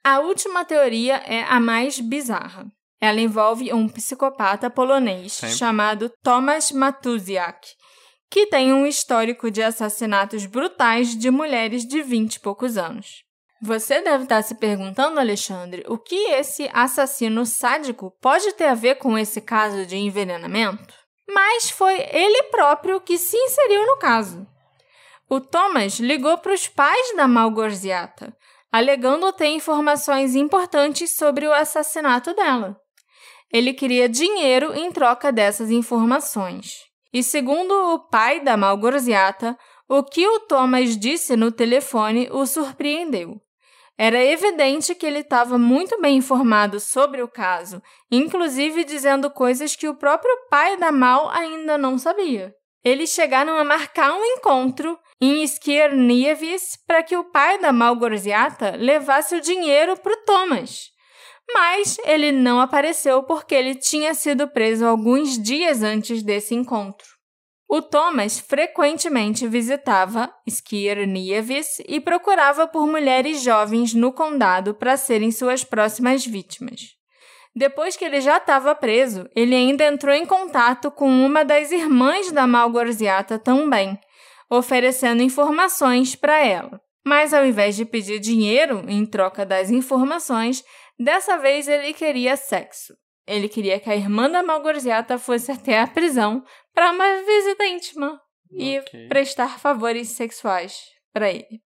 A 0.03 0.19
última 0.19 0.65
teoria 0.65 1.15
é 1.25 1.43
a 1.43 1.59
mais 1.59 1.99
bizarra. 1.99 2.67
Ela 3.05 3.19
envolve 3.19 3.73
um 3.73 3.89
psicopata 3.89 4.69
polonês 4.69 5.33
Sempre. 5.33 5.57
chamado 5.57 6.09
Tomasz 6.23 6.71
Matuziak, 6.71 7.67
que 8.31 8.45
tem 8.45 8.71
um 8.71 8.87
histórico 8.87 9.51
de 9.51 9.61
assassinatos 9.61 10.45
brutais 10.45 11.13
de 11.13 11.29
mulheres 11.29 11.85
de 11.85 12.01
20 12.01 12.35
e 12.35 12.39
poucos 12.39 12.77
anos. 12.77 13.25
Você 13.61 13.99
deve 13.99 14.23
estar 14.23 14.41
se 14.41 14.55
perguntando, 14.55 15.19
Alexandre, 15.19 15.83
o 15.85 15.97
que 15.97 16.15
esse 16.15 16.69
assassino 16.71 17.45
sádico 17.45 18.09
pode 18.21 18.53
ter 18.53 18.67
a 18.67 18.73
ver 18.73 18.95
com 18.95 19.17
esse 19.17 19.41
caso 19.41 19.85
de 19.85 19.97
envenenamento? 19.97 20.93
Mas 21.27 21.69
foi 21.71 21.99
ele 22.09 22.43
próprio 22.43 23.01
que 23.01 23.17
se 23.17 23.35
inseriu 23.35 23.85
no 23.85 23.97
caso. 23.97 24.47
O 25.29 25.41
Thomas 25.41 25.99
ligou 25.99 26.37
para 26.37 26.53
os 26.53 26.69
pais 26.69 27.13
da 27.17 27.27
Malgorziata, 27.27 28.33
alegando 28.71 29.33
ter 29.33 29.47
informações 29.47 30.35
importantes 30.35 31.11
sobre 31.11 31.45
o 31.45 31.51
assassinato 31.51 32.33
dela. 32.33 32.81
Ele 33.53 33.71
queria 33.71 34.09
dinheiro 34.09 34.73
em 34.73 34.91
troca 34.91 35.31
dessas 35.31 35.69
informações. 35.69 36.85
E 37.13 37.21
segundo 37.21 37.71
o 37.93 37.99
pai 37.99 38.39
da 38.39 38.57
Malgorziata, 38.57 39.55
o 39.87 40.03
que 40.03 40.27
o 40.27 40.39
Thomas 40.39 40.97
disse 40.97 41.35
no 41.35 41.51
telefone 41.51 42.27
o 42.31 42.47
surpreendeu. 42.47 43.39
Era 43.95 44.23
evidente 44.23 44.95
que 44.95 45.05
ele 45.05 45.19
estava 45.19 45.59
muito 45.59 46.01
bem 46.01 46.17
informado 46.17 46.79
sobre 46.79 47.21
o 47.21 47.27
caso, 47.27 47.79
inclusive 48.09 48.83
dizendo 48.83 49.29
coisas 49.29 49.75
que 49.75 49.87
o 49.87 49.93
próprio 49.93 50.35
pai 50.49 50.77
da 50.77 50.91
Mal 50.91 51.29
ainda 51.29 51.77
não 51.77 51.99
sabia. 51.99 52.55
Eles 52.83 53.11
chegaram 53.11 53.55
a 53.55 53.63
marcar 53.63 54.13
um 54.13 54.25
encontro 54.25 54.97
em 55.21 55.43
Skiernievis 55.43 56.75
para 56.87 57.03
que 57.03 57.15
o 57.15 57.25
pai 57.25 57.59
da 57.59 57.71
Malgorziata 57.71 58.75
levasse 58.77 59.35
o 59.35 59.41
dinheiro 59.41 59.95
para 59.95 60.11
o 60.11 60.25
Thomas. 60.25 60.92
Mas 61.51 61.97
ele 62.05 62.31
não 62.31 62.59
apareceu 62.59 63.23
porque 63.23 63.53
ele 63.53 63.75
tinha 63.75 64.13
sido 64.13 64.47
preso 64.47 64.85
alguns 64.85 65.37
dias 65.41 65.83
antes 65.83 66.23
desse 66.23 66.55
encontro. 66.55 67.07
O 67.67 67.81
Thomas 67.81 68.39
frequentemente 68.39 69.47
visitava 69.47 70.31
Skiernieves 70.47 71.79
e 71.87 71.99
procurava 71.99 72.67
por 72.67 72.85
mulheres 72.85 73.41
jovens 73.41 73.93
no 73.93 74.13
condado 74.13 74.75
para 74.75 74.95
serem 74.95 75.31
suas 75.31 75.63
próximas 75.63 76.25
vítimas. 76.25 76.81
Depois 77.55 77.95
que 77.95 78.05
ele 78.05 78.21
já 78.21 78.37
estava 78.37 78.73
preso, 78.73 79.27
ele 79.35 79.55
ainda 79.55 79.85
entrou 79.85 80.13
em 80.13 80.25
contato 80.25 80.89
com 80.91 81.07
uma 81.07 81.43
das 81.43 81.71
irmãs 81.71 82.31
da 82.31 82.47
Malgorziata 82.47 83.37
também, 83.37 83.99
oferecendo 84.49 85.21
informações 85.21 86.15
para 86.15 86.43
ela. 86.45 86.79
Mas 87.05 87.33
ao 87.33 87.45
invés 87.45 87.75
de 87.75 87.85
pedir 87.85 88.19
dinheiro 88.19 88.85
em 88.87 89.05
troca 89.05 89.45
das 89.45 89.69
informações, 89.69 90.63
dessa 90.99 91.37
vez 91.37 91.67
ele 91.67 91.93
queria 91.93 92.35
sexo. 92.35 92.93
Ele 93.25 93.47
queria 93.47 93.79
que 93.79 93.89
a 93.89 93.95
irmã 93.95 94.29
da 94.29 94.43
Malgorziata 94.43 95.17
fosse 95.17 95.51
até 95.51 95.79
a 95.79 95.87
prisão 95.87 96.43
para 96.73 96.91
uma 96.91 97.23
visita 97.23 97.65
íntima 97.65 98.19
e 98.51 98.79
okay. 98.79 99.07
prestar 99.07 99.59
favores 99.59 100.09
sexuais 100.09 100.81
para 101.13 101.29
ele. 101.29 101.61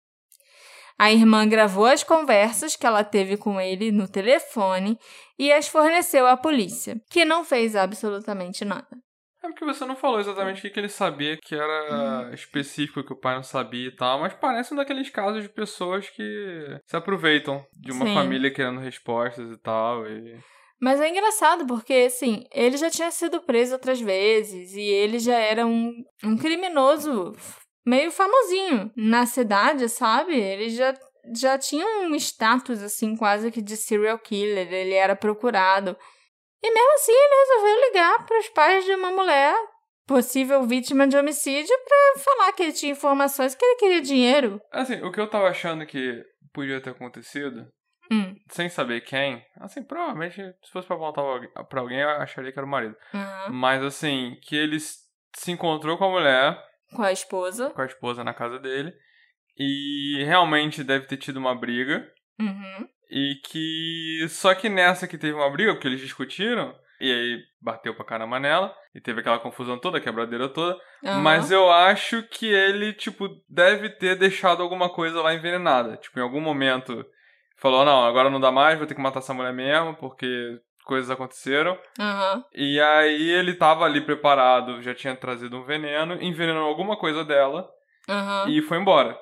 A 0.99 1.13
irmã 1.13 1.49
gravou 1.49 1.87
as 1.87 2.05
conversas 2.05 2.77
que 2.77 2.87
ela 2.87 3.03
teve 3.03 3.37
com 3.37 3.61
ele 3.61 3.91
no 3.91 4.09
telefone 4.09 4.97
e 5.39 5.53
as 5.53 5.67
forneceu 5.67 6.27
à 6.27 6.37
polícia, 6.37 7.01
que 7.11 7.25
não 7.25 7.45
fez 7.45 7.75
absolutamente 7.75 8.65
nada. 8.65 8.97
É 9.45 9.49
porque 9.49 9.65
você 9.65 9.85
não 9.85 9.95
falou 9.95 10.19
exatamente 10.19 10.67
o 10.67 10.71
que 10.71 10.81
ele 10.81 10.89
sabia 10.89 11.37
que 11.37 11.55
era 11.55 12.29
hum. 12.31 12.35
específico 12.35 13.05
que 13.05 13.13
o 13.13 13.21
pai 13.21 13.35
não 13.35 13.43
sabia 13.43 13.89
e 13.89 13.95
tal, 13.95 14.21
mas 14.21 14.33
parece 14.33 14.73
um 14.73 14.77
daqueles 14.77 15.11
casos 15.11 15.43
de 15.43 15.51
pessoas 15.51 16.09
que 16.09 16.81
se 16.87 16.97
aproveitam 16.97 17.63
de 17.79 17.93
uma 17.93 18.07
Sim. 18.07 18.15
família 18.15 18.53
querendo 18.53 18.81
respostas 18.81 19.51
e 19.51 19.59
tal. 19.59 20.07
E... 20.07 20.39
Mas 20.81 20.99
é 20.99 21.11
engraçado 21.11 21.67
porque, 21.67 21.93
assim, 22.07 22.45
ele 22.53 22.79
já 22.79 22.89
tinha 22.89 23.11
sido 23.11 23.43
preso 23.43 23.75
outras 23.75 24.01
vezes 24.01 24.73
e 24.73 24.81
ele 24.81 25.19
já 25.19 25.37
era 25.37 25.67
um, 25.67 25.93
um 26.25 26.37
criminoso 26.39 27.33
meio 27.87 28.11
famosinho 28.11 28.91
na 28.97 29.27
cidade, 29.27 29.89
sabe? 29.91 30.35
Ele 30.35 30.71
já, 30.71 30.95
já 31.37 31.59
tinha 31.59 31.87
um 32.07 32.15
status, 32.15 32.83
assim, 32.83 33.15
quase 33.15 33.51
que 33.51 33.61
de 33.61 33.77
serial 33.77 34.19
killer. 34.19 34.73
Ele 34.73 34.95
era 34.95 35.15
procurado. 35.15 35.95
E 36.65 36.73
mesmo 36.73 36.93
assim, 36.95 37.13
ele 37.13 37.45
resolveu 37.47 37.89
ligar 37.89 38.27
para 38.27 38.39
os 38.39 38.49
pais 38.49 38.85
de 38.87 38.95
uma 38.95 39.11
mulher, 39.11 39.55
possível 40.07 40.63
vítima 40.63 41.07
de 41.07 41.15
homicídio, 41.15 41.77
para 41.87 42.23
falar 42.23 42.53
que 42.53 42.63
ele 42.63 42.73
tinha 42.73 42.93
informações 42.93 43.55
que 43.55 43.63
ele 43.63 43.77
queria 43.77 44.01
dinheiro. 44.01 44.59
Assim, 44.73 45.03
o 45.03 45.13
que 45.13 45.21
eu 45.21 45.29
tava 45.29 45.49
achando 45.49 45.85
que 45.85 46.25
podia 46.55 46.81
ter 46.81 46.91
acontecido 46.91 47.67
Hum. 48.11 48.37
Sem 48.51 48.69
saber 48.69 49.01
quem. 49.03 49.43
Assim, 49.61 49.83
provavelmente, 49.83 50.37
se 50.37 50.71
fosse 50.71 50.87
pra 50.87 50.97
voltar 50.97 51.23
pra 51.69 51.81
alguém, 51.81 52.01
eu 52.01 52.11
acharia 52.11 52.53
que 52.53 52.59
era 52.59 52.67
o 52.67 52.71
marido. 52.71 52.95
Uhum. 53.13 53.55
Mas 53.55 53.83
assim, 53.83 54.37
que 54.43 54.55
ele 54.55 54.79
se 54.79 55.51
encontrou 55.51 55.97
com 55.97 56.05
a 56.05 56.11
mulher. 56.11 56.59
Com 56.95 57.03
a 57.03 57.13
esposa. 57.13 57.71
Com 57.71 57.83
a 57.83 57.87
esposa 57.87 58.23
na 58.23 58.35
casa 58.35 58.59
dele. 58.59 58.93
E 59.57 60.23
realmente 60.25 60.85
deve 60.85 61.07
ter 61.07 61.17
tido 61.17 61.39
uma 61.39 61.55
briga. 61.55 62.07
Uhum. 62.39 62.89
E 63.11 63.37
que. 63.45 64.27
Só 64.29 64.55
que 64.55 64.69
nessa 64.69 65.07
que 65.07 65.19
teve 65.19 65.35
uma 65.35 65.51
briga, 65.51 65.73
porque 65.73 65.89
eles 65.89 66.01
discutiram. 66.01 66.75
E 67.01 67.13
aí 67.13 67.43
bateu 67.61 67.95
pra 67.95 68.05
caramba 68.05 68.39
nela. 68.39 68.75
E 68.95 69.01
teve 69.01 69.21
aquela 69.21 69.39
confusão 69.39 69.79
toda, 69.79 70.01
quebradeira 70.01 70.49
toda. 70.49 70.79
Uhum. 71.03 71.21
Mas 71.21 71.51
eu 71.51 71.71
acho 71.71 72.23
que 72.29 72.47
ele, 72.47 72.93
tipo, 72.93 73.29
deve 73.49 73.91
ter 73.91 74.17
deixado 74.17 74.63
alguma 74.63 74.89
coisa 74.89 75.21
lá 75.21 75.35
envenenada. 75.35 75.97
Tipo, 75.97 76.19
em 76.19 76.23
algum 76.23 76.41
momento 76.41 77.05
falou: 77.57 77.85
não, 77.85 78.05
agora 78.05 78.31
não 78.31 78.41
dá 78.41 78.53
mais, 78.53 78.79
vou 78.79 78.87
ter 78.87 78.95
que 78.95 79.01
matar 79.01 79.21
essa 79.21 79.35
mulher 79.35 79.53
mesmo, 79.53 79.95
porque 79.97 80.61
coisas 80.85 81.11
aconteceram. 81.11 81.79
Uhum. 81.99 82.45
E 82.55 82.81
aí 82.81 83.31
ele 83.31 83.55
tava 83.55 83.85
ali 83.85 84.01
preparado, 84.01 84.83
já 84.83 84.95
tinha 84.95 85.17
trazido 85.17 85.57
um 85.57 85.65
veneno, 85.65 86.23
envenenou 86.23 86.69
alguma 86.69 86.97
coisa 86.97 87.25
dela 87.25 87.69
uhum. 88.09 88.49
e 88.49 88.63
foi 88.63 88.79
embora. 88.79 89.19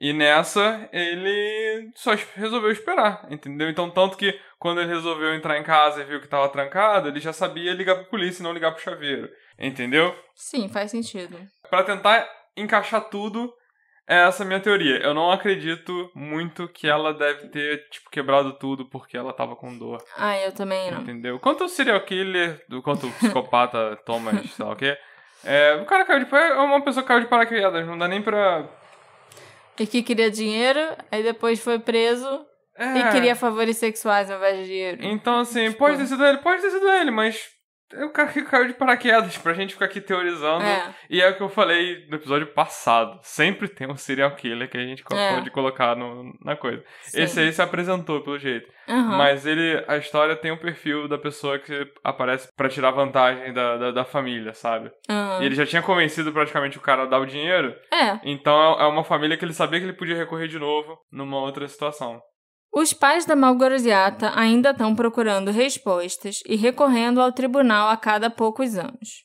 E 0.00 0.12
nessa 0.12 0.88
ele 0.92 1.90
só 1.96 2.12
resolveu 2.34 2.70
esperar, 2.70 3.26
entendeu? 3.30 3.68
Então, 3.68 3.90
tanto 3.90 4.16
que 4.16 4.38
quando 4.58 4.80
ele 4.80 4.94
resolveu 4.94 5.34
entrar 5.34 5.58
em 5.58 5.64
casa 5.64 6.02
e 6.02 6.04
viu 6.04 6.20
que 6.20 6.28
tava 6.28 6.48
trancado, 6.48 7.08
ele 7.08 7.20
já 7.20 7.32
sabia 7.32 7.74
ligar 7.74 7.96
pra 7.96 8.04
polícia 8.04 8.40
e 8.40 8.44
não 8.44 8.52
ligar 8.52 8.72
pro 8.72 8.82
chaveiro, 8.82 9.28
entendeu? 9.58 10.14
Sim, 10.34 10.68
faz 10.68 10.92
sentido. 10.92 11.36
Para 11.68 11.82
tentar 11.82 12.28
encaixar 12.56 13.08
tudo 13.08 13.52
é 14.08 14.26
essa 14.26 14.44
minha 14.44 14.58
teoria. 14.58 14.98
Eu 14.98 15.12
não 15.12 15.30
acredito 15.30 16.10
muito 16.14 16.66
que 16.68 16.88
ela 16.88 17.12
deve 17.12 17.48
ter, 17.48 17.88
tipo, 17.90 18.08
quebrado 18.08 18.54
tudo 18.54 18.88
porque 18.88 19.16
ela 19.16 19.34
tava 19.34 19.54
com 19.54 19.76
dor. 19.76 20.02
Ah, 20.16 20.38
eu 20.38 20.52
também 20.52 20.90
não. 20.90 21.02
Entendeu? 21.02 21.38
Quanto 21.38 21.64
o 21.64 21.68
serial 21.68 22.00
killer, 22.00 22.64
quanto 22.82 23.06
o 23.06 23.12
psicopata 23.18 23.96
Thomas, 24.06 24.50
sei 24.50 24.64
lá 24.64 24.72
o 24.72 24.76
quê, 24.76 24.96
é, 25.44 25.74
o 25.74 25.84
cara 25.84 26.04
caiu 26.04 26.24
de 26.24 26.34
é 26.34 26.54
uma 26.54 26.82
pessoa 26.82 27.04
caiu 27.04 27.20
de 27.20 27.26
paraquedas, 27.26 27.86
não 27.86 27.98
dá 27.98 28.08
nem 28.08 28.22
pra. 28.22 28.66
E 29.78 29.86
que 29.86 30.02
queria 30.02 30.30
dinheiro, 30.30 30.80
aí 31.10 31.22
depois 31.22 31.60
foi 31.60 31.78
preso 31.78 32.46
é. 32.76 32.98
e 32.98 33.10
queria 33.10 33.36
favores 33.36 33.76
sexuais 33.76 34.30
ao 34.30 34.38
invés 34.38 34.58
de 34.58 34.64
dinheiro. 34.66 34.98
Então, 35.02 35.40
assim, 35.40 35.66
tipo... 35.66 35.78
pode 35.78 35.98
ter 35.98 36.06
sido 36.06 36.24
ele, 36.24 36.38
pode 36.38 36.62
ter 36.62 36.70
sido 36.70 36.88
ele, 36.88 37.10
mas 37.10 37.57
é 37.92 38.04
o 38.04 38.10
cara 38.10 38.30
que 38.30 38.42
caiu 38.42 38.66
de 38.66 38.74
paraquedas 38.74 39.38
pra 39.38 39.54
gente 39.54 39.72
ficar 39.74 39.86
aqui 39.86 40.00
teorizando. 40.00 40.64
É. 40.64 40.94
E 41.08 41.20
é 41.20 41.28
o 41.28 41.36
que 41.36 41.42
eu 41.42 41.48
falei 41.48 42.06
no 42.08 42.16
episódio 42.16 42.46
passado. 42.48 43.18
Sempre 43.22 43.68
tem 43.68 43.90
um 43.90 43.96
serial 43.96 44.30
killer 44.32 44.68
que 44.68 44.76
a 44.76 44.84
gente 44.84 45.02
é. 45.12 45.34
pode 45.34 45.50
colocar 45.50 45.96
no, 45.96 46.36
na 46.44 46.56
coisa. 46.56 46.82
Sim. 47.02 47.22
Esse 47.22 47.40
aí 47.40 47.52
se 47.52 47.62
apresentou, 47.62 48.20
pelo 48.22 48.38
jeito. 48.38 48.70
Uhum. 48.88 49.16
Mas 49.16 49.46
ele, 49.46 49.84
a 49.86 49.96
história 49.96 50.36
tem 50.36 50.50
o 50.50 50.54
um 50.54 50.58
perfil 50.58 51.08
da 51.08 51.18
pessoa 51.18 51.58
que 51.58 51.90
aparece 52.02 52.48
para 52.56 52.68
tirar 52.68 52.90
vantagem 52.90 53.52
da, 53.52 53.76
da, 53.76 53.90
da 53.90 54.04
família, 54.04 54.54
sabe? 54.54 54.90
Uhum. 55.08 55.42
E 55.42 55.46
ele 55.46 55.54
já 55.54 55.66
tinha 55.66 55.82
convencido 55.82 56.32
praticamente 56.32 56.78
o 56.78 56.82
cara 56.82 57.02
a 57.02 57.06
dar 57.06 57.20
o 57.20 57.26
dinheiro. 57.26 57.74
É. 57.92 58.18
Então 58.24 58.78
é, 58.78 58.84
é 58.84 58.86
uma 58.86 59.04
família 59.04 59.36
que 59.36 59.44
ele 59.44 59.52
sabia 59.52 59.78
que 59.78 59.86
ele 59.86 59.92
podia 59.92 60.16
recorrer 60.16 60.48
de 60.48 60.58
novo 60.58 60.98
numa 61.12 61.38
outra 61.38 61.66
situação. 61.68 62.20
Os 62.72 62.92
pais 62.92 63.24
da 63.24 63.34
Malgorziata 63.34 64.32
ainda 64.34 64.70
estão 64.70 64.94
procurando 64.94 65.50
respostas 65.50 66.40
e 66.46 66.54
recorrendo 66.54 67.20
ao 67.20 67.32
tribunal 67.32 67.88
a 67.88 67.96
cada 67.96 68.28
poucos 68.28 68.76
anos. 68.76 69.24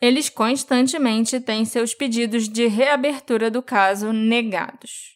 Eles 0.00 0.28
constantemente 0.28 1.40
têm 1.40 1.64
seus 1.64 1.94
pedidos 1.94 2.48
de 2.48 2.66
reabertura 2.66 3.50
do 3.50 3.62
caso 3.62 4.12
negados. 4.12 5.14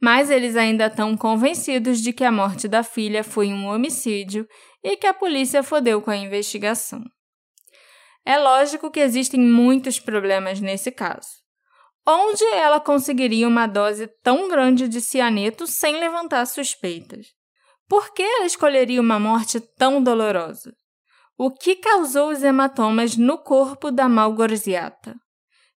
Mas 0.00 0.30
eles 0.30 0.56
ainda 0.56 0.86
estão 0.86 1.14
convencidos 1.14 2.00
de 2.00 2.12
que 2.12 2.24
a 2.24 2.32
morte 2.32 2.66
da 2.66 2.82
filha 2.82 3.22
foi 3.22 3.48
um 3.48 3.66
homicídio 3.66 4.48
e 4.82 4.96
que 4.96 5.06
a 5.06 5.12
polícia 5.12 5.62
fodeu 5.62 6.00
com 6.00 6.10
a 6.10 6.16
investigação. 6.16 7.02
É 8.24 8.38
lógico 8.38 8.90
que 8.90 9.00
existem 9.00 9.40
muitos 9.40 10.00
problemas 10.00 10.58
nesse 10.58 10.90
caso. 10.90 11.39
Onde 12.06 12.44
ela 12.46 12.80
conseguiria 12.80 13.46
uma 13.46 13.66
dose 13.66 14.06
tão 14.22 14.48
grande 14.48 14.88
de 14.88 15.00
cianeto 15.00 15.66
sem 15.66 16.00
levantar 16.00 16.46
suspeitas? 16.46 17.26
Por 17.88 18.12
que 18.12 18.22
ela 18.22 18.46
escolheria 18.46 19.00
uma 19.00 19.18
morte 19.18 19.60
tão 19.60 20.02
dolorosa? 20.02 20.72
O 21.36 21.50
que 21.50 21.76
causou 21.76 22.30
os 22.30 22.42
hematomas 22.42 23.16
no 23.16 23.38
corpo 23.38 23.90
da 23.90 24.08
Malgorziata? 24.08 25.14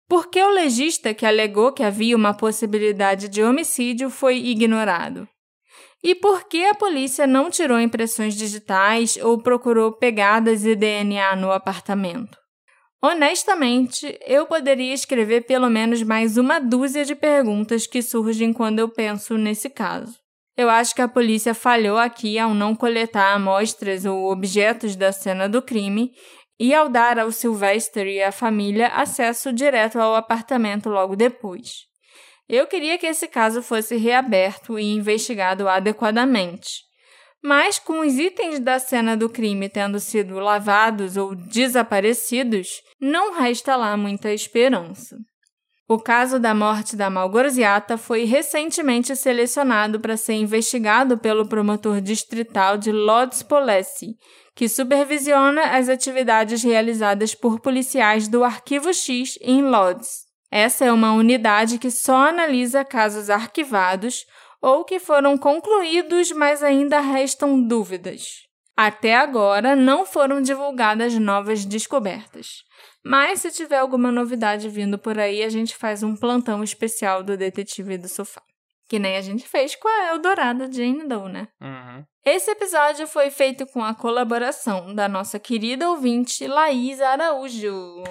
Por 0.09 0.29
que 0.29 0.43
o 0.43 0.51
legista 0.51 1.15
que 1.15 1.25
alegou 1.25 1.73
que 1.73 1.83
havia 1.83 2.17
uma 2.17 2.35
possibilidade 2.35 3.29
de 3.29 3.43
homicídio 3.43 4.11
foi 4.11 4.37
ignorado? 4.37 5.27
E 6.03 6.15
por 6.15 6.49
que 6.49 6.65
a 6.67 6.75
polícia 6.75 7.27
não 7.27 7.49
tirou 7.49 7.81
impressões 7.81 8.35
digitais 8.35 9.17
ou 9.17 9.41
procurou 9.41 9.93
pegadas 9.93 10.65
e 10.65 10.75
DNA 10.75 11.37
no 11.37 11.53
apartamento? 11.53 12.42
Honestamente, 13.05 14.17
eu 14.25 14.47
poderia 14.47 14.95
escrever 14.95 15.41
pelo 15.41 15.69
menos 15.69 16.05
mais 16.05 16.37
uma 16.37 16.61
dúzia 16.61 17.05
de 17.05 17.17
perguntas 17.17 17.85
que 17.85 18.01
surgem 18.01 18.53
quando 18.53 18.79
eu 18.79 18.89
penso 18.89 19.37
nesse 19.37 19.69
caso. 19.69 20.17
Eu 20.57 20.71
acho 20.71 20.95
que 20.95 21.03
a 21.03 21.09
polícia 21.09 21.53
falhou 21.53 21.99
aqui 21.99 22.39
ao 22.39 22.55
não 22.55 22.77
coletar 22.77 23.35
amostras 23.35 24.05
ou 24.05 24.31
objetos 24.31 24.95
da 24.95 25.11
cena 25.11 25.49
do 25.49 25.61
crime 25.61 26.13
e 26.61 26.73
ao 26.73 26.89
dar 26.89 27.19
ao 27.19 27.33
Sylvester 27.33 28.07
e 28.07 28.23
à 28.23 28.31
família 28.31 28.87
acesso 28.89 29.53
direto 29.53 29.99
ao 29.99 30.15
apartamento 30.15 30.89
logo 30.89 31.17
depois. 31.17 31.87
Eu 32.49 32.69
queria 32.69 32.99
que 32.99 33.07
esse 33.07 33.27
caso 33.27 33.63
fosse 33.63 33.97
reaberto 33.97 34.79
e 34.79 34.95
investigado 34.95 35.69
adequadamente. 35.69 36.92
Mas, 37.43 37.79
com 37.79 38.01
os 38.01 38.19
itens 38.19 38.61
da 38.61 38.79
cena 38.79 39.17
do 39.17 39.29
crime 39.29 39.69
tendo 39.69 39.99
sido 39.99 40.39
lavados 40.39 41.17
ou 41.17 41.35
desaparecidos, 41.35 42.83
não 43.01 43.39
resta 43.39 43.75
lá 43.75 43.97
muita 43.97 44.33
esperança. 44.33 45.17
O 45.89 45.99
caso 45.99 46.39
da 46.39 46.55
morte 46.55 46.95
da 46.95 47.11
Malgorziata 47.11 47.99
foi 47.99 48.25
recentemente 48.25 49.15
selecionado 49.17 49.99
para 49.99 50.17
ser 50.17 50.35
investigado 50.35 51.19
pelo 51.19 51.47
promotor 51.47 52.01
distrital 52.01 52.79
de 52.79 52.93
Lodz 52.93 53.43
Polessi, 53.43 54.17
que 54.55 54.69
supervisiona 54.69 55.77
as 55.77 55.89
atividades 55.89 56.63
realizadas 56.63 57.35
por 57.35 57.61
policiais 57.61 58.29
do 58.29 58.45
Arquivo 58.45 58.95
X 58.95 59.39
em 59.43 59.63
Lodz. 59.63 60.23
Essa 60.51 60.85
é 60.85 60.93
uma 60.93 61.13
unidade 61.15 61.79
que 61.79 61.91
só 61.91 62.29
analisa 62.29 62.85
casos 62.85 63.29
arquivados 63.29 64.25
ou 64.63 64.85
que 64.85 65.01
foram 65.01 65.37
concluídos, 65.37 66.31
mas 66.31 66.63
ainda 66.63 67.01
restam 67.01 67.61
dúvidas. 67.61 68.47
Até 68.77 69.17
agora, 69.17 69.75
não 69.75 70.07
foram 70.07 70.41
divulgadas 70.41 71.15
novas 71.15 71.65
descobertas. 71.65 72.63
Mas 73.05 73.41
se 73.41 73.51
tiver 73.51 73.79
alguma 73.79 74.13
novidade 74.13 74.69
vindo 74.69 74.97
por 74.97 75.19
aí, 75.19 75.43
a 75.43 75.49
gente 75.49 75.77
faz 75.77 76.05
um 76.05 76.17
plantão 76.17 76.63
especial 76.63 77.23
do 77.23 77.37
Detetive 77.37 77.99
do 77.99 78.09
Sofá. 78.09 78.41
Que 78.89 78.99
nem 78.99 79.17
a 79.17 79.21
gente 79.21 79.49
fez 79.49 79.75
com 79.75 79.89
a 79.89 80.09
Eldorado 80.11 80.73
Jane 80.73 81.09
Doe, 81.09 81.33
né? 81.33 81.49
Uhum. 81.61 82.05
Esse 82.25 82.51
episódio 82.53 83.07
foi 83.07 83.31
feito 83.31 83.67
com 83.67 83.83
a 83.83 83.95
colaboração 83.95 84.95
da 84.95 85.09
nossa 85.09 85.39
querida 85.41 85.91
ouvinte 85.91 86.47
Laís 86.47 87.01
Araújo. 87.01 88.05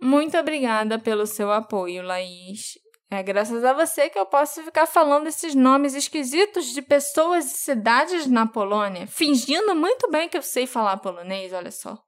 Muito 0.00 0.36
obrigada 0.36 0.98
pelo 0.98 1.26
seu 1.26 1.52
apoio, 1.52 2.02
Laís. 2.02 2.82
É 3.12 3.22
graças 3.22 3.62
a 3.62 3.74
você 3.74 4.08
que 4.08 4.18
eu 4.18 4.24
posso 4.24 4.62
ficar 4.62 4.86
falando 4.86 5.26
esses 5.26 5.54
nomes 5.54 5.92
esquisitos 5.92 6.72
de 6.72 6.80
pessoas 6.80 7.44
e 7.44 7.58
cidades 7.58 8.26
na 8.26 8.46
Polônia, 8.46 9.06
fingindo 9.06 9.74
muito 9.74 10.10
bem 10.10 10.30
que 10.30 10.38
eu 10.38 10.40
sei 10.40 10.66
falar 10.66 10.96
polonês, 10.96 11.52
olha 11.52 11.70
só. 11.70 11.98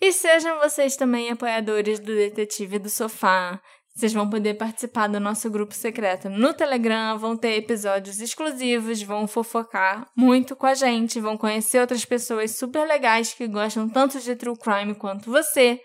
E 0.00 0.12
sejam 0.12 0.60
vocês 0.60 0.94
também 0.94 1.30
apoiadores 1.30 1.98
do 1.98 2.14
Detetive 2.14 2.78
do 2.78 2.88
Sofá. 2.88 3.60
Vocês 3.92 4.12
vão 4.12 4.30
poder 4.30 4.54
participar 4.54 5.08
do 5.08 5.18
nosso 5.18 5.50
grupo 5.50 5.74
secreto 5.74 6.30
no 6.30 6.54
Telegram, 6.54 7.18
vão 7.18 7.36
ter 7.36 7.56
episódios 7.56 8.20
exclusivos, 8.20 9.02
vão 9.02 9.26
fofocar 9.26 10.06
muito 10.16 10.54
com 10.54 10.66
a 10.66 10.74
gente, 10.74 11.18
vão 11.18 11.36
conhecer 11.36 11.80
outras 11.80 12.04
pessoas 12.04 12.56
super 12.56 12.86
legais 12.86 13.34
que 13.34 13.48
gostam 13.48 13.88
tanto 13.88 14.20
de 14.20 14.36
true 14.36 14.56
crime 14.56 14.94
quanto 14.94 15.28
você. 15.28 15.80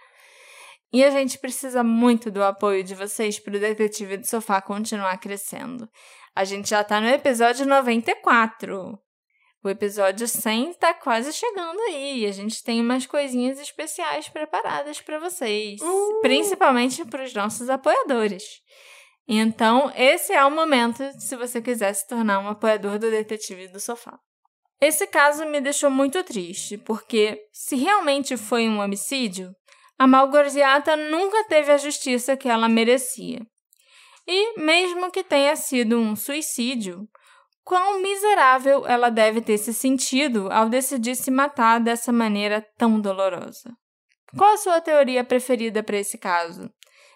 E 0.91 1.03
a 1.03 1.11
gente 1.11 1.37
precisa 1.37 1.83
muito 1.83 2.31
do 2.31 2.43
apoio 2.43 2.83
de 2.83 2.95
vocês 2.95 3.39
para 3.39 3.57
o 3.57 3.59
Detetive 3.59 4.17
do 4.17 4.27
Sofá 4.27 4.61
continuar 4.61 5.17
crescendo. 5.17 5.89
A 6.35 6.43
gente 6.43 6.69
já 6.69 6.81
está 6.81 7.01
no 7.01 7.09
episódio 7.09 7.65
94. 7.65 8.97
O 9.63 9.69
episódio 9.69 10.27
100 10.27 10.71
está 10.71 10.93
quase 10.93 11.33
chegando 11.33 11.79
aí. 11.81 12.25
A 12.25 12.31
gente 12.31 12.63
tem 12.63 12.79
umas 12.79 13.05
coisinhas 13.05 13.59
especiais 13.59 14.29
preparadas 14.29 15.01
para 15.01 15.19
vocês, 15.19 15.81
uh! 15.81 16.21
principalmente 16.21 17.03
para 17.03 17.23
os 17.23 17.33
nossos 17.33 17.69
apoiadores. 17.69 18.43
Então, 19.27 19.91
esse 19.93 20.31
é 20.31 20.45
o 20.45 20.51
momento 20.51 21.03
se 21.19 21.35
você 21.35 21.61
quiser 21.61 21.93
se 21.93 22.07
tornar 22.07 22.39
um 22.39 22.47
apoiador 22.47 22.97
do 22.97 23.11
Detetive 23.11 23.67
do 23.67 23.79
Sofá. 23.79 24.17
Esse 24.79 25.07
caso 25.07 25.45
me 25.45 25.59
deixou 25.59 25.89
muito 25.89 26.23
triste, 26.23 26.77
porque 26.77 27.37
se 27.51 27.75
realmente 27.75 28.37
foi 28.37 28.69
um 28.69 28.79
homicídio, 28.79 29.53
a 29.97 30.05
Malgorziata 30.05 30.95
nunca 30.95 31.43
teve 31.45 31.71
a 31.71 31.77
justiça 31.77 32.37
que 32.37 32.47
ela 32.47 32.69
merecia. 32.69 33.41
E, 34.27 34.59
mesmo 34.59 35.11
que 35.11 35.23
tenha 35.23 35.55
sido 35.55 35.97
um 35.97 36.15
suicídio, 36.15 37.07
quão 37.63 38.01
miserável 38.01 38.85
ela 38.85 39.09
deve 39.09 39.41
ter 39.41 39.57
se 39.57 39.73
sentido 39.73 40.51
ao 40.51 40.69
decidir 40.69 41.15
se 41.15 41.31
matar 41.31 41.79
dessa 41.79 42.11
maneira 42.11 42.65
tão 42.77 42.99
dolorosa. 42.99 43.71
Qual 44.37 44.53
a 44.53 44.57
sua 44.57 44.81
teoria 44.81 45.23
preferida 45.23 45.81
para 45.81 45.97
esse 45.97 46.17
caso? 46.17 46.69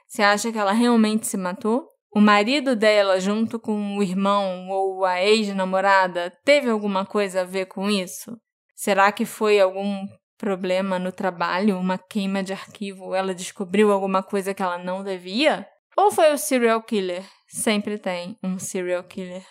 Você 0.08 0.22
acha 0.22 0.52
que 0.52 0.58
ela 0.58 0.72
realmente 0.72 1.28
se 1.28 1.38
matou? 1.38 1.88
O 2.14 2.20
marido 2.20 2.76
dela, 2.76 3.20
junto 3.20 3.60
com 3.60 3.98
o 3.98 4.04
irmão 4.04 4.70
ou 4.70 5.06
a 5.06 5.22
ex-namorada, 5.22 6.32
teve 6.44 6.70
alguma 6.70 7.06
coisa 7.06 7.42
a 7.42 7.46
ver 7.46 7.68
com 7.68 7.90
isso? 7.90 8.38
Será 8.76 9.12
que 9.12 9.26
foi 9.26 9.60
algum 9.60 10.06
problema 10.42 10.98
no 10.98 11.12
trabalho, 11.12 11.78
uma 11.78 12.00
queima 12.00 12.42
de 12.42 12.52
arquivo, 12.52 13.14
ela 13.14 13.34
descobriu 13.34 13.92
alguma 13.92 14.24
coisa 14.24 14.56
que 14.56 14.64
ela 14.64 14.80
não 14.80 15.04
devia? 15.04 15.68
Ou 15.96 16.12
foi 16.12 16.34
o 16.34 16.38
serial 16.38 16.82
killer? 16.82 17.24
Sempre 17.48 18.00
tem 18.00 18.36
um 18.44 18.58
serial 18.58 19.04
killer 19.04 19.46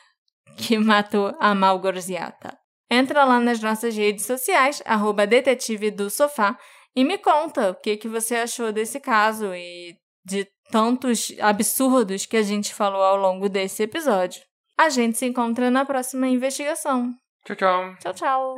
que 0.57 0.77
matou 0.83 1.33
a 1.39 1.55
Malgorziata. 1.55 2.59
Entra 2.91 3.25
lá 3.25 3.39
nas 3.39 3.61
nossas 3.61 3.97
redes 3.97 4.27
sociais, 4.27 4.83
arroba 4.85 5.29
detetive 5.29 5.93
do 5.93 6.11
sofá, 6.11 6.59
e 6.97 7.05
me 7.05 7.19
conta 7.19 7.71
o 7.71 7.75
que, 7.77 7.97
que 7.97 8.09
você 8.09 8.35
achou 8.35 8.73
desse 8.73 8.99
caso 8.99 9.55
e 9.55 9.95
de 10.25 10.45
tantos 10.73 11.33
absurdos 11.41 12.27
que 12.27 12.37
a 12.37 12.43
gente 12.43 12.75
falou 12.75 13.03
ao 13.03 13.17
longo 13.17 13.49
desse 13.49 13.85
episódio. 13.85 14.43
A 14.77 14.89
gente 14.89 15.17
se 15.19 15.27
encontra 15.27 15.71
na 15.71 15.85
próxima 15.85 16.27
investigação. 16.27 17.15
Tchau, 17.45 17.55
tchau. 17.55 17.95
Tchau, 18.01 18.15
tchau. 18.15 18.55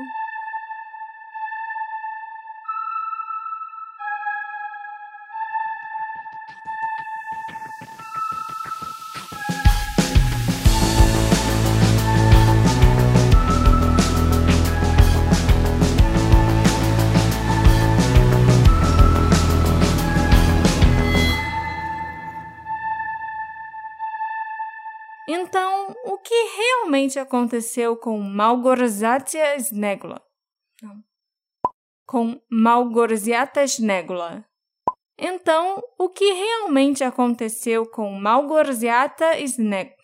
Realmente 27.03 27.19
aconteceu 27.19 27.97
com 27.97 28.21
Malgorzatia 28.21 29.57
Snegula? 29.57 30.23
Com 32.07 32.41
Malgorziata 32.51 33.65
Snegula. 33.65 34.45
Então, 35.19 35.83
o 35.99 36.09
que 36.09 36.33
realmente 36.33 37.03
aconteceu 37.03 37.87
com 37.87 38.13
Malgorziata 38.13 39.39
Snegula? 39.41 39.97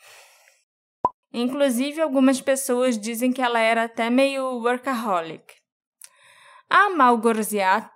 Inclusive, 1.33 2.01
algumas 2.01 2.41
pessoas 2.41 2.99
dizem 2.99 3.33
que 3.33 3.43
ela 3.43 3.61
era 3.61 3.85
até 3.85 4.11
meio 4.11 4.61
workaholic. 4.61 5.55
A 6.69 6.91
Malgorziata 6.91 7.91